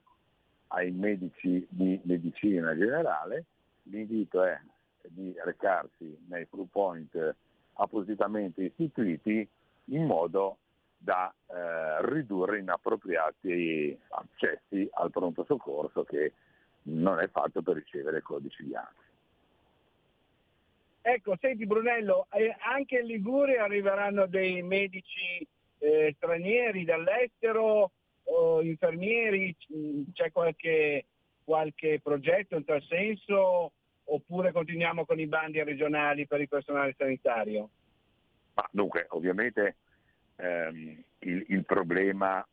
ai 0.67 0.91
medici 0.91 1.65
di 1.69 1.99
medicina 2.03 2.75
generale, 2.75 3.45
l'invito 3.83 4.43
è 4.43 4.59
di 5.09 5.33
recarsi 5.43 6.25
nei 6.27 6.45
Blue 6.49 6.67
Point 6.69 7.35
appositamente 7.78 8.63
istituiti 8.63 9.47
in 9.86 10.05
modo 10.05 10.57
da 10.97 11.34
eh, 11.47 12.05
ridurre 12.07 12.59
inappropriati 12.59 13.97
accessi 14.09 14.88
al 14.93 15.11
pronto 15.11 15.43
soccorso 15.45 16.03
che 16.03 16.34
non 16.84 17.19
è 17.19 17.28
fatto 17.30 17.61
per 17.61 17.75
ricevere 17.75 18.21
codici 18.21 18.63
bianchi. 18.63 19.05
Ecco, 21.01 21.38
senti 21.39 21.65
Brunello, 21.65 22.28
eh, 22.32 22.55
anche 22.59 22.99
in 22.99 23.05
Liguria 23.05 23.63
arriveranno 23.63 24.25
dei 24.25 24.61
medici 24.61 25.47
eh, 25.78 26.13
stranieri 26.17 26.84
dall'estero, 26.84 27.91
o 28.30 28.61
infermieri, 28.61 29.55
c'è 30.13 30.32
qualche, 30.32 31.05
qualche 31.43 31.99
progetto 32.01 32.55
in 32.55 32.65
tal 32.65 32.83
senso 32.83 33.71
oppure 34.09 34.51
continuiamo 34.51 35.05
con 35.05 35.20
i 35.20 35.28
bandi 35.28 35.63
regionali 35.63 36.28
per 36.28 36.42
il 36.42 36.47
personale 36.47 36.93
sanitario? 36.97 37.70
Ma 38.54 38.67
dunque, 38.71 39.05
ovviamente 39.09 39.75
ehm, 40.36 41.04
il, 41.20 41.46
il 41.47 41.66
problema 41.66 42.46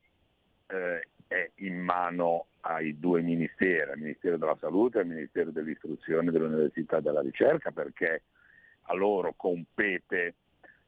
eh, 0.67 1.09
è 1.27 1.51
in 1.57 1.79
mano 1.79 2.47
ai 2.61 2.99
due 2.99 3.21
ministeri, 3.21 3.91
al 3.91 3.99
Ministero 3.99 4.37
della 4.37 4.57
Salute 4.59 4.99
e 4.99 5.01
al 5.03 5.07
Ministero 5.07 5.51
dell'Istruzione, 5.51 6.31
dell'Università 6.31 6.99
e 6.99 7.03
della 7.03 7.21
Ricerca, 7.21 7.71
perché 7.71 8.23
a 8.83 8.95
loro 8.95 9.35
compete 9.37 10.35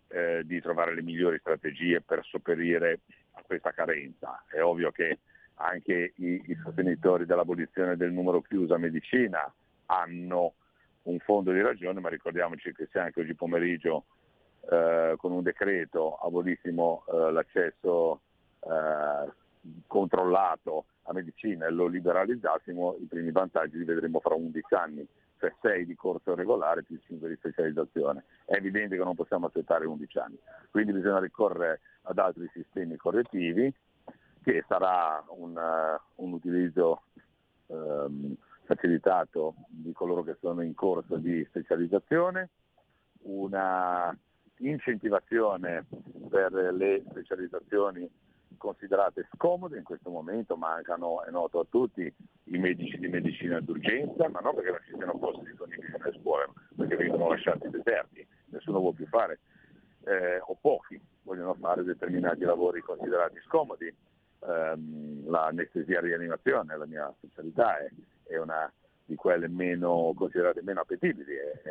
eh, 0.09 0.43
di 0.45 0.61
trovare 0.61 0.95
le 0.95 1.03
migliori 1.03 1.39
strategie 1.39 2.01
per 2.01 2.25
sopperire 2.25 3.01
a 3.33 3.43
questa 3.43 3.73
carenza. 3.73 4.45
È 4.49 4.61
ovvio 4.63 4.91
che 4.91 5.19
anche 5.55 6.13
i, 6.17 6.43
i 6.47 6.59
sostenitori 6.63 7.27
dell'abolizione 7.27 7.97
del 7.97 8.13
numero 8.13 8.43
chiuso 8.43 8.75
a 8.75 8.79
medicina 8.79 9.53
hanno 9.87 10.55
un 11.03 11.19
fondo 11.21 11.53
di 11.53 11.61
ragione, 11.61 12.01
ma 12.01 12.09
ricordiamoci 12.09 12.73
che 12.73 12.89
se 12.91 12.99
anche 12.99 13.21
oggi 13.21 13.35
pomeriggio 13.35 14.05
eh, 14.71 15.15
con 15.17 15.33
un 15.33 15.43
decreto 15.43 16.17
abolissimo 16.17 17.05
eh, 17.07 17.31
l'accesso 17.31 18.21
eh, 18.61 19.31
controllato 19.87 20.87
a 21.03 21.13
medicina 21.13 21.67
e 21.67 21.71
lo 21.71 21.87
liberalizzassimo, 21.87 22.97
i 23.01 23.07
primi 23.07 23.31
vantaggi 23.31 23.79
li 23.79 23.85
vedremo 23.85 24.19
fra 24.21 24.35
11 24.35 24.75
anni, 24.75 25.07
cioè 25.39 25.53
6 25.61 25.87
di 25.87 25.95
corso 25.95 26.35
regolare 26.35 26.83
più 26.83 26.99
5 26.99 27.29
di 27.29 27.37
specializzazione. 27.37 28.25
È 28.45 28.55
evidente 28.55 28.97
che 28.97 29.05
non 29.05 29.15
possiamo 29.15 29.47
aspettare 29.47 29.87
11 29.87 30.19
anni, 30.19 30.39
quindi 30.71 30.93
bisogna 30.93 31.21
ricorrere 31.21 31.81
ad 32.03 32.19
altri 32.19 32.51
sistemi 32.53 32.97
correttivi 32.97 33.73
che 34.43 34.65
sarà 34.69 35.25
un, 35.29 35.57
uh, 35.57 36.23
un 36.25 36.33
utilizzo 36.33 37.03
um, 37.67 38.37
facilitato 38.67 39.55
di 39.69 39.93
coloro 39.93 40.23
che 40.23 40.37
sono 40.41 40.63
in 40.63 40.75
corso 40.75 41.17
di 41.17 41.45
specializzazione, 41.49 42.51
una 43.23 44.17
incentivazione 44.59 45.87
per 46.29 46.53
le 46.53 47.03
specializzazioni 47.09 48.09
considerate 48.57 49.29
scomode 49.35 49.77
in 49.77 49.85
questo 49.85 50.11
momento, 50.11 50.57
mancano, 50.57 51.23
è 51.25 51.31
noto 51.31 51.61
a 51.61 51.67
tutti, 51.69 52.13
i 52.45 52.59
medici 52.59 52.99
di 52.99 53.09
medicina 53.09 53.61
d'urgenza, 53.61 54.29
ma 54.29 54.41
non 54.41 54.55
perché 54.55 54.71
non 54.71 54.81
ci 54.87 54.95
siano 54.97 55.19
posti 55.19 55.45
disponibili 55.45 55.93
nelle 55.97 56.19
scuole, 56.19 56.49
perché 56.77 56.97
vengono 56.97 57.29
lasciati 57.29 57.69
deserti, 57.69 58.27
nessuno 58.47 58.81
vuole 58.81 58.97
più 58.97 59.07
fare, 59.07 59.39
eh, 60.05 60.41
o 60.41 60.57
pochi 60.61 61.01
vogliono 61.23 61.55
fare 61.55 61.83
determinati 61.83 62.45
lavori 62.45 62.81
considerati 62.81 63.39
scomodi. 63.47 63.95
Ehm, 64.49 65.29
l'anestesia 65.29 66.01
rianimazione, 66.01 66.77
la 66.77 66.87
mia 66.87 67.13
specialità, 67.19 67.79
è, 67.79 67.89
è 68.29 68.39
una 68.39 68.73
di 69.05 69.17
quelle 69.17 69.49
meno 69.49 70.13
considerate 70.17 70.63
meno 70.63 70.81
appetibili, 70.81 71.35
è, 71.35 71.63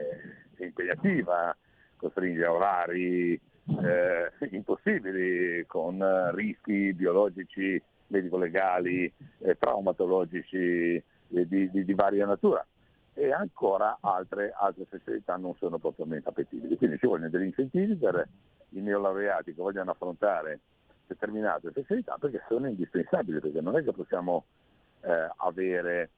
è, 0.57 0.63
impegnativa, 0.63 1.55
costringe 1.95 2.43
a 2.43 2.51
orari 2.51 3.33
eh, 3.33 4.31
impossibili 4.51 5.65
con 5.67 6.03
rischi 6.33 6.93
biologici, 6.93 7.81
medico-legali, 8.07 9.11
eh, 9.39 9.57
traumatologici 9.57 10.95
eh, 10.95 11.03
di, 11.27 11.69
di, 11.69 11.85
di, 11.85 11.93
varia 11.93 12.25
natura 12.25 12.65
e 13.13 13.31
ancora 13.31 13.97
altre, 14.01 14.53
altre 14.57 14.85
specialità 14.85 15.37
non 15.37 15.55
sono 15.55 15.77
propriamente 15.77 16.29
appetibili. 16.29 16.77
Quindi 16.77 16.97
ci 16.97 17.07
vogliono 17.07 17.29
degli 17.29 17.45
incentivi 17.45 17.95
per 17.95 18.27
i 18.69 18.81
neolaureati 18.81 19.53
che 19.53 19.61
vogliono 19.61 19.91
affrontare 19.91 20.59
determinate 21.07 21.69
specialità 21.69 22.17
perché 22.19 22.43
sono 22.47 22.67
indispensabili, 22.67 23.39
perché 23.39 23.61
non 23.61 23.77
è 23.77 23.83
che 23.83 23.91
possiamo 23.91 24.45
eh, 25.01 25.29
avere 25.37 26.09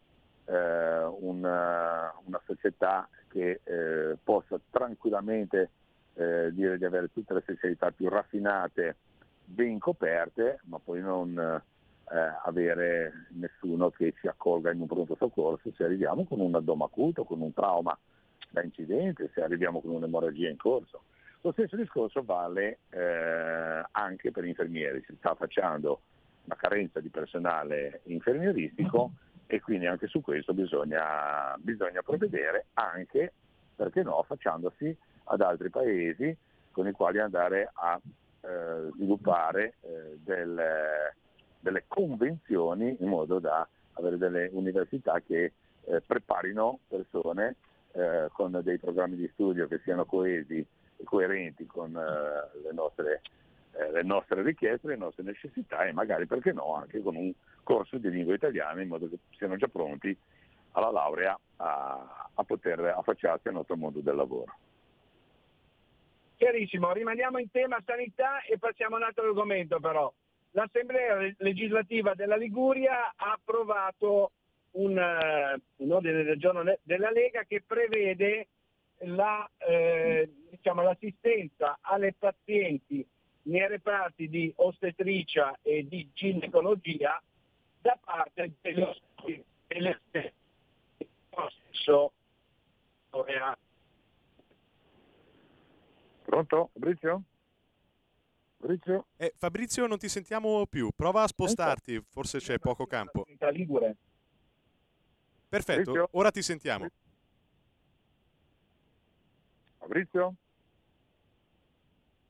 eh, 0.46 1.04
una, 1.20 2.14
una, 2.26 2.42
società 2.46 3.08
che 3.28 3.62
eh, 3.64 4.18
possa 4.24 4.60
tranquillamente 4.70 5.70
eh, 6.14 6.50
dire 6.52 6.78
di 6.78 6.86
avere 6.86 7.12
tutte 7.12 7.34
le 7.34 7.42
specialità 7.42 7.92
più 7.92 8.10
raffinate, 8.10 8.96
ben 9.44 9.80
coperte, 9.80 10.60
ma 10.64 10.80
poi 10.80 11.02
non 11.02 11.38
eh, 11.38 12.34
avere 12.44 13.28
nessuno 13.30 13.90
che 13.90 14.14
ci 14.20 14.28
accolga 14.28 14.72
in 14.72 14.82
un 14.82 14.88
pronto 14.88 15.16
soccorso 15.16 15.72
se 15.76 15.84
arriviamo 15.84 16.26
con 16.26 16.40
un 16.40 16.56
addome 16.56 16.86
acuto, 16.86 17.24
con 17.24 17.42
un 17.42 17.54
trauma 17.54 17.98
da 18.50 18.64
incidente, 18.64 19.30
se 19.34 19.42
arriviamo 19.42 19.82
con 19.82 19.92
un'emorragia 19.92 20.50
in 20.50 20.58
corso. 20.58 21.04
Lo 21.42 21.52
stesso 21.52 21.76
discorso 21.76 22.24
vale 22.24 22.80
eh, 22.90 23.84
anche 23.92 24.32
per 24.32 24.44
gli 24.44 24.50
infermieri, 24.50 25.04
si 25.06 25.16
sta 25.18 25.36
facendo 25.36 26.02
una 26.46 26.56
carenza 26.56 27.00
di 27.00 27.10
personale 27.10 28.02
infermieristico 28.06 29.12
e 29.46 29.62
quindi 29.62 29.86
anche 29.86 30.08
su 30.08 30.22
questo 30.22 30.54
bisogna, 30.54 31.56
bisogna 31.60 32.02
provvedere 32.02 32.68
anche, 32.74 33.32
perché 33.76 34.04
no, 34.04 34.22
facciandosi 34.24 34.96
ad 35.26 35.42
altri 35.42 35.70
paesi 35.70 36.36
con 36.72 36.88
i 36.88 36.92
quali 36.92 37.20
andare 37.20 37.70
a 37.74 38.00
eh, 38.42 38.90
sviluppare 38.94 39.76
eh, 39.82 40.18
delle, 40.24 41.16
delle, 41.60 41.84
convenzioni 41.88 42.98
in 43.00 43.08
modo 43.08 43.40
da 43.40 43.68
avere 43.94 44.18
delle 44.18 44.50
università 44.52 45.22
che 45.26 45.54
eh, 45.86 46.02
preparino 46.02 46.80
persone 46.88 47.56
eh, 47.94 48.28
con 48.32 48.60
dei 48.64 48.78
programmi 48.78 49.16
di 49.16 49.30
studio 49.34 49.68
che 49.68 49.80
siano 49.84 50.06
coesi 50.06 50.66
coerenti 51.04 51.66
con 51.66 51.96
eh, 51.96 52.60
le, 52.64 52.74
nostre, 52.74 53.22
eh, 53.74 53.92
le 53.92 54.04
nostre 54.04 54.42
richieste, 54.42 54.88
le 54.88 54.96
nostre 54.98 55.24
necessità 55.24 55.86
e 55.86 55.94
magari 55.94 56.26
perché 56.26 56.52
no 56.54 56.76
anche 56.76 57.02
con 57.02 57.16
un 57.16 57.32
corso 57.64 57.98
di 57.98 58.10
lingua 58.10 58.34
italiana 58.34 58.82
in 58.82 58.88
modo 58.88 59.10
che 59.10 59.18
siano 59.38 59.56
già 59.56 59.68
pronti 59.68 60.16
alla 60.72 60.92
laurea 60.92 61.38
a, 61.58 62.30
a 62.34 62.44
poter 62.44 62.80
affacciarsi 62.80 63.48
al 63.48 63.56
nostro 63.56 63.76
mondo 63.76 64.00
del 64.00 64.16
lavoro. 64.16 64.56
Chiarissimo, 66.38 66.94
rimaniamo 66.94 67.40
in 67.40 67.50
tema 67.50 67.82
sanità 67.84 68.42
e 68.44 68.60
passiamo 68.60 68.96
a 68.96 69.00
un 69.00 69.06
altro 69.06 69.26
argomento 69.26 69.80
però. 69.80 70.12
L'Assemblea 70.52 71.34
legislativa 71.38 72.14
della 72.14 72.36
Liguria 72.36 73.14
ha 73.16 73.32
approvato 73.34 74.32
un, 74.72 74.98
eh, 74.98 75.60
un 75.78 75.92
ordine 75.92 76.24
del 76.24 76.38
giorno 76.38 76.64
de- 76.64 76.80
della 76.84 77.10
Lega 77.10 77.44
che 77.44 77.64
prevede 77.66 78.48
la, 79.00 79.50
eh, 79.58 80.30
diciamo, 80.50 80.82
l'assistenza 80.82 81.78
alle 81.82 82.14
pazienti 82.14 83.06
nei 83.44 83.68
reparti 83.68 84.28
di 84.28 84.52
ostetricia 84.58 85.58
e 85.62 85.88
di 85.88 86.10
ginecologia 86.14 87.22
da 87.82 87.98
parte 88.04 88.54
dello 88.62 88.96
delle 89.68 90.00
stesso 90.10 92.12
Pronto 96.24 96.70
Fabrizio? 96.74 97.24
Fabrizio? 98.58 99.06
Eh, 99.18 99.34
Fabrizio 99.36 99.88
non 99.88 99.98
ti 99.98 100.10
sentiamo 100.10 100.66
più, 100.68 100.92
prova 100.96 101.24
a 101.24 101.28
spostarti, 101.28 102.02
forse 102.12 102.40
c'è 102.40 102.60
poco 102.60 102.86
campo. 102.86 103.26
Ligure. 103.52 103.96
Perfetto, 105.48 106.10
ora 106.12 106.32
ti 106.32 106.42
sentiamo. 106.42 106.88
Fabrizio? 109.88 110.36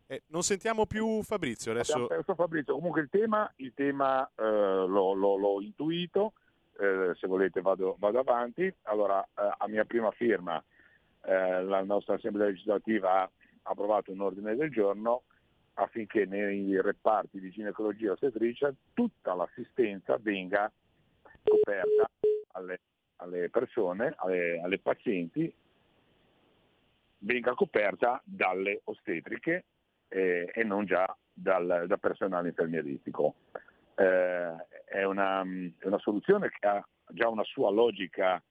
Eh, 0.06 0.22
non 0.28 0.44
sentiamo 0.44 0.86
più 0.86 1.22
Fabrizio 1.24 1.72
adesso. 1.72 2.08
Fabrizio. 2.36 2.76
Comunque 2.76 3.02
il 3.02 3.10
tema, 3.10 3.52
il 3.58 3.74
tema 3.74 4.26
eh, 4.36 4.44
l'ho, 4.44 5.14
l'ho- 5.14 5.36
l'ho 5.38 5.62
intuito, 5.62 6.34
eh, 6.80 7.14
se 7.20 7.28
volete 7.28 7.60
vado, 7.62 7.96
vado 8.00 8.20
avanti. 8.20 8.72
Allora, 8.84 9.22
eh, 9.24 9.56
a 9.58 9.68
mia 9.68 9.84
prima 9.86 10.12
firma 10.12 10.64
eh, 11.24 11.64
la 11.64 11.82
nostra 11.84 12.14
Assemblea 12.16 12.48
legislativa 12.48 13.24
ha 13.24 13.30
approvato 13.64 14.12
un 14.12 14.22
ordine 14.22 14.56
del 14.56 14.72
giorno 14.72 15.24
affinché 15.74 16.26
nei 16.26 16.80
reparti 16.82 17.40
di 17.40 17.50
ginecologia 17.52 18.14
ostetricia 18.14 18.74
tutta 18.94 19.34
l'assistenza 19.36 20.18
venga 20.20 20.72
coperta 21.44 22.10
alle, 22.54 22.80
alle 23.18 23.50
persone, 23.50 24.14
alle, 24.18 24.60
alle 24.62 24.80
pazienti, 24.80 25.54
venga 27.28 27.54
coperta 27.54 28.22
dalle 28.24 28.82
ostetriche 28.86 29.66
eh, 30.08 30.50
e 30.52 30.64
non 30.64 30.86
già 30.86 31.16
dal, 31.32 31.84
da 31.86 31.98
personale 31.98 32.48
infermieristico. 32.48 33.36
Eh, 33.96 34.56
è, 34.86 35.04
una, 35.04 35.42
è 35.42 35.86
una 35.86 36.00
soluzione 36.00 36.50
che 36.50 36.66
ha 36.66 36.88
già 37.10 37.28
una 37.28 37.44
sua 37.44 37.70
logica 37.70 38.42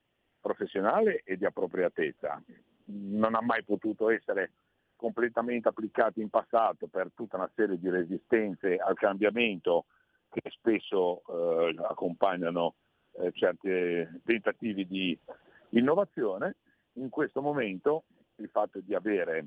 professionale 0.40 1.23
e 1.24 1.39
di 1.39 1.47
appropriatezza. 1.47 2.40
Non 2.85 3.35
ha 3.35 3.40
mai 3.40 3.65
potuto 3.65 4.11
essere 4.11 4.53
completamente 4.94 5.69
applicata 5.69 6.20
in 6.20 6.28
passato 6.28 6.86
per 6.86 7.11
tutta 7.15 7.36
una 7.36 7.51
serie 7.55 7.78
di 7.78 7.89
resistenze 7.89 8.77
al 8.77 8.94
cambiamento 8.94 9.86
che 10.31 10.51
spesso 10.51 11.23
eh, 11.28 11.77
accompagnano 11.89 12.74
eh, 13.12 13.32
certi 13.32 14.20
tentativi 14.23 14.86
di 14.86 15.19
innovazione. 15.70 16.57
In 16.94 17.09
questo 17.11 17.40
momento 17.40 18.05
il 18.36 18.48
fatto 18.48 18.80
di 18.80 18.94
avere 18.94 19.46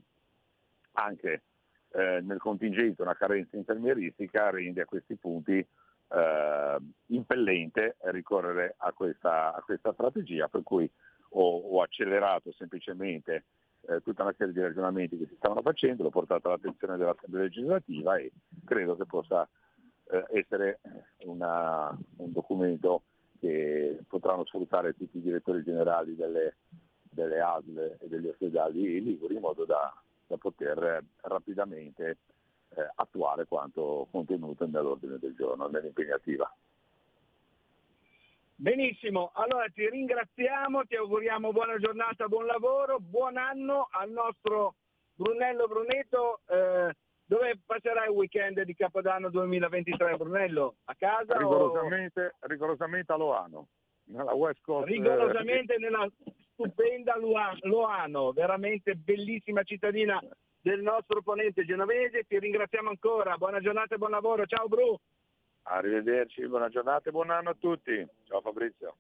anche 0.94 1.44
eh, 1.92 2.22
nel 2.22 2.40
contingente 2.40 3.02
una 3.02 3.16
carenza 3.16 3.56
infermieristica 3.56 4.50
rende 4.50 4.82
a 4.82 4.86
questi 4.86 5.16
punti 5.16 5.66
eh, 6.12 6.78
impellente 7.08 7.98
ricorrere 8.06 8.76
a 8.78 8.92
questa, 8.92 9.54
a 9.56 9.62
questa 9.62 9.94
strategia, 9.94 10.48
per 10.48 10.64
cui 10.64 10.90
ho, 11.32 11.58
ho 11.58 11.82
accelerato 11.82 12.52
semplicemente 12.52 13.46
eh, 13.88 14.02
tutta 14.02 14.24
una 14.24 14.34
serie 14.38 14.54
di 14.54 14.62
ragionamenti 14.62 15.18
che 15.18 15.28
si 15.28 15.36
stavano 15.36 15.62
facendo, 15.62 16.04
l'ho 16.04 16.10
portato 16.10 16.48
all'attenzione 16.48 16.98
dell'Assemblea 16.98 17.44
legislativa 17.44 18.18
e 18.18 18.32
credo 18.66 18.96
che 18.96 19.06
possa 19.06 19.48
eh, 20.12 20.26
essere 20.32 20.80
una- 21.26 21.96
un 22.18 22.32
documento 22.32 23.04
che 23.40 24.00
potranno 24.08 24.46
sfruttare 24.46 24.96
tutti 24.96 25.18
i 25.18 25.22
direttori 25.22 25.64
generali 25.64 26.16
delle, 26.16 26.58
delle 27.10 27.42
ASL 27.42 27.98
e 28.00 28.08
degli 28.08 28.28
ospedali 28.28 29.02
liguri 29.04 29.36
in 29.36 29.42
modo 29.42 29.66
da, 29.66 29.94
da 30.28 30.38
poter 30.38 30.78
eh, 30.84 31.04
rapidamente 31.22 32.18
eh, 32.76 32.90
attuare 32.96 33.46
quanto 33.46 34.08
contenuto 34.12 34.66
nell'ordine 34.68 35.18
del 35.18 35.36
giorno, 35.36 35.68
nell'impegnativa. 35.68 36.52
Benissimo, 38.56 39.32
allora 39.36 39.68
ti 39.74 39.90
ringraziamo, 39.90 40.84
ti 40.84 40.96
auguriamo 40.96 41.52
buona 41.54 41.78
giornata, 41.78 42.28
buon 42.28 42.46
lavoro, 42.46 43.00
buon 43.00 43.38
anno 43.38 43.88
al 43.92 44.12
nostro 44.12 44.76
Brunello 45.16 45.66
Brunetto. 45.68 46.42
Eh, 46.46 46.94
dove 47.26 47.60
passerai 47.66 48.10
il 48.10 48.16
weekend 48.16 48.62
di 48.64 48.76
Capodanno 48.76 49.30
2023 49.30 50.18
Brunello? 50.18 50.76
A 50.86 50.96
casa? 50.96 51.36
o- 51.36 51.38
Rigorosamente, 51.40 52.36
rigorosamente 52.42 53.14
a 53.14 53.16
Loano, 53.16 53.68
nella 54.06 54.34
West 54.34 54.60
Coast. 54.62 54.88
eh, 54.90 54.92
rigorosamente 54.92 55.78
nella 55.78 56.06
stupenda 56.60 57.16
Loano, 57.62 58.34
veramente 58.34 58.96
bellissima 58.96 59.64
cittadina 59.64 60.22
del 60.62 60.82
nostro 60.82 61.22
ponente 61.22 61.64
genovese. 61.64 62.26
Ti 62.28 62.38
ringraziamo 62.38 62.90
ancora, 62.90 63.38
buona 63.38 63.62
giornata 63.62 63.96
e 63.96 63.98
buon 63.98 64.12
lavoro. 64.12 64.46
Ciao 64.46 64.68
Bru. 64.68 65.00
Arrivederci, 65.64 66.46
buona 66.48 66.68
giornata 66.68 67.08
e 67.08 67.12
buon 67.14 67.30
anno 67.30 67.52
a 67.52 67.56
tutti. 67.58 68.06
Ciao 68.26 68.42
Fabrizio. 68.42 68.98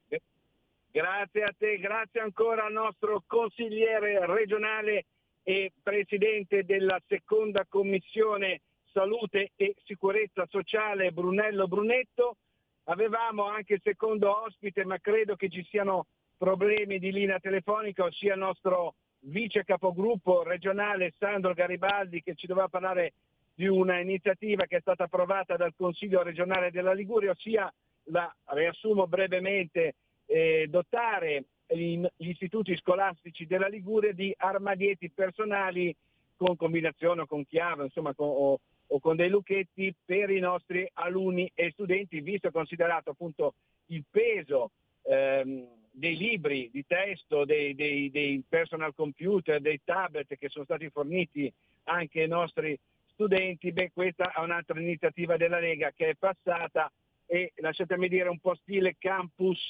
Grazie 0.92 1.44
a 1.44 1.54
te, 1.56 1.78
grazie 1.80 2.22
ancora 2.22 2.64
al 2.64 2.72
nostro 2.72 3.24
consigliere 3.28 4.26
regionale 4.26 5.06
e 5.44 5.74
presidente 5.84 6.64
della 6.64 7.00
seconda 7.08 7.66
commissione 7.68 8.62
salute 8.94 9.52
e 9.58 9.76
sicurezza 9.84 10.48
sociale 10.50 11.12
Brunello 11.12 11.68
Brunetto. 11.68 12.38
Avevamo 12.86 13.44
anche 13.44 13.76
il 13.76 13.82
secondo 13.84 14.44
ospite, 14.46 14.86
ma 14.86 14.98
credo 15.00 15.36
che 15.36 15.50
ci 15.50 15.64
siano 15.66 16.08
problemi 16.40 17.00
di 17.00 17.12
linea 17.12 17.38
telefonica, 17.38 18.06
ossia 18.06 18.34
il 18.34 18.40
nostro 18.40 18.96
vice 19.24 19.66
capogruppo 19.66 20.42
regionale 20.42 21.14
Sandro 21.20 21.54
Garibaldi 21.54 22.24
che 22.24 22.34
ci 22.36 22.48
doveva 22.48 22.70
parlare 22.70 23.14
di 23.54 23.68
una 23.68 24.00
iniziativa 24.00 24.66
che 24.66 24.78
è 24.78 24.82
stata 24.82 25.04
approvata 25.04 25.58
dal 25.58 25.74
Consiglio 25.76 26.24
regionale 26.24 26.72
della 26.72 26.94
Liguria, 26.94 27.32
ossia 27.32 27.72
la, 28.06 28.34
riassumo 28.46 29.06
brevemente, 29.06 29.96
eh, 30.26 30.68
dotare 30.70 31.44
gli 31.68 32.04
istituti 32.18 32.76
scolastici 32.78 33.46
della 33.46 33.68
Liguria 33.68 34.14
di 34.14 34.34
armadietti 34.36 35.10
personali 35.10 35.94
con 36.38 36.56
combinazione 36.56 37.22
o 37.22 37.26
con 37.26 37.46
chiave, 37.46 37.84
insomma, 37.84 38.14
con- 38.14 38.30
o, 38.30 38.60
o 38.88 39.00
con 39.00 39.18
dei 39.18 39.28
lucchetti 39.28 39.94
per 40.06 40.30
i 40.30 40.40
nostri 40.40 40.90
alunni 40.94 41.52
e 41.54 41.72
studenti, 41.72 42.22
visto 42.22 42.48
e 42.48 42.52
considerato 42.52 43.10
appunto 43.10 43.56
il 43.88 44.06
peso 44.10 44.72
ehm, 45.04 45.68
dei 45.92 46.16
libri 46.18 46.70
di 46.72 46.86
testo, 46.86 47.46
dei, 47.46 47.76
dei- 47.76 48.10
dei 48.10 48.44
personal 48.48 48.94
computer, 48.94 49.60
dei 49.60 49.82
tablet 49.84 50.38
che 50.38 50.50
sono 50.50 50.66
stati 50.66 50.90
forniti 50.90 51.52
anche 51.84 52.22
ai 52.22 52.28
nostri 52.28 52.78
studenti, 53.14 53.72
beh 53.72 53.92
questa 53.94 54.32
è 54.32 54.40
un'altra 54.40 54.80
iniziativa 54.80 55.36
della 55.38 55.60
Lega 55.60 55.92
che 55.96 56.10
è 56.10 56.16
passata 56.16 56.92
e 57.26 57.52
lasciatemi 57.56 58.08
dire 58.08 58.30
un 58.30 58.40
po' 58.40 58.56
stile 58.56 58.96
campus 58.98 59.70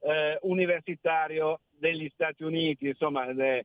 eh, 0.00 0.38
universitario 0.42 1.60
degli 1.78 2.10
Stati 2.12 2.42
Uniti, 2.42 2.88
insomma 2.88 3.28
eh, 3.28 3.64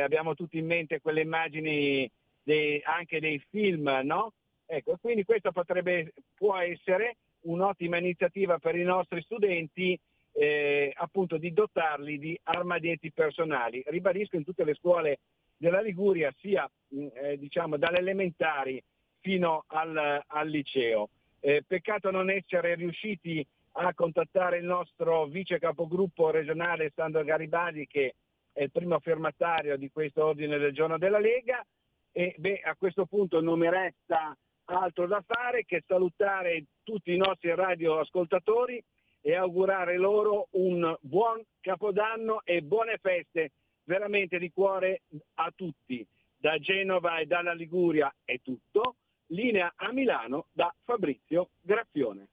abbiamo 0.00 0.34
tutti 0.34 0.58
in 0.58 0.66
mente 0.66 1.00
quelle 1.00 1.22
immagini 1.22 2.10
dei- 2.42 2.80
anche 2.84 3.18
dei 3.18 3.42
film, 3.50 3.88
no? 4.04 4.32
Ecco, 4.66 4.96
quindi 5.00 5.24
questa 5.24 5.52
potrebbe, 5.52 6.12
può 6.34 6.56
essere 6.56 7.16
un'ottima 7.42 7.96
iniziativa 7.96 8.58
per 8.58 8.76
i 8.76 8.82
nostri 8.82 9.22
studenti 9.22 9.98
eh, 10.38 10.92
appunto 10.94 11.38
di 11.38 11.52
dotarli 11.52 12.18
di 12.18 12.38
armadietti 12.42 13.10
personali. 13.10 13.82
Ribadisco 13.86 14.36
in 14.36 14.44
tutte 14.44 14.64
le 14.64 14.74
scuole 14.74 15.20
della 15.56 15.80
Liguria, 15.80 16.32
sia 16.38 16.70
mh, 16.88 17.06
eh, 17.14 17.38
diciamo 17.38 17.78
dalle 17.78 17.98
elementari 17.98 18.82
fino 19.20 19.64
al, 19.68 20.22
al 20.26 20.48
liceo. 20.48 21.08
Eh, 21.40 21.64
peccato 21.66 22.10
non 22.10 22.30
essere 22.30 22.74
riusciti 22.74 23.44
a 23.78 23.94
contattare 23.94 24.58
il 24.58 24.64
nostro 24.64 25.26
vice 25.26 25.58
capogruppo 25.58 26.30
regionale 26.30 26.92
Sandro 26.94 27.24
Garibaldi 27.24 27.86
che 27.86 28.14
è 28.52 28.62
il 28.62 28.70
primo 28.70 28.98
firmatario 29.00 29.76
di 29.76 29.90
questo 29.90 30.24
ordine 30.24 30.56
del 30.56 30.72
giorno 30.72 30.96
della 30.96 31.18
Lega 31.18 31.64
e 32.10 32.34
beh, 32.38 32.60
a 32.64 32.74
questo 32.74 33.04
punto 33.04 33.42
non 33.42 33.58
mi 33.58 33.68
resta 33.68 34.34
altro 34.64 35.06
da 35.06 35.22
fare 35.26 35.64
che 35.66 35.82
salutare 35.86 36.64
tutti 36.82 37.12
i 37.12 37.18
nostri 37.18 37.54
radioascoltatori 37.54 38.82
e 39.26 39.34
augurare 39.34 39.96
loro 39.96 40.46
un 40.52 40.96
buon 41.00 41.42
capodanno 41.58 42.42
e 42.44 42.62
buone 42.62 42.96
feste 43.02 43.50
veramente 43.82 44.38
di 44.38 44.52
cuore 44.52 45.02
a 45.34 45.52
tutti. 45.52 46.06
Da 46.36 46.60
Genova 46.60 47.18
e 47.18 47.26
dalla 47.26 47.52
Liguria 47.52 48.14
è 48.24 48.38
tutto. 48.40 48.94
Linea 49.30 49.72
a 49.74 49.90
Milano 49.90 50.46
da 50.52 50.72
Fabrizio 50.84 51.48
Graffione. 51.60 52.28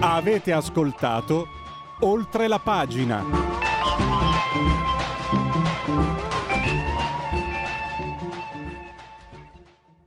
Avete 0.00 0.50
ascoltato 0.50 1.44
oltre 2.00 2.48
la 2.48 2.58
pagina. 2.58 3.61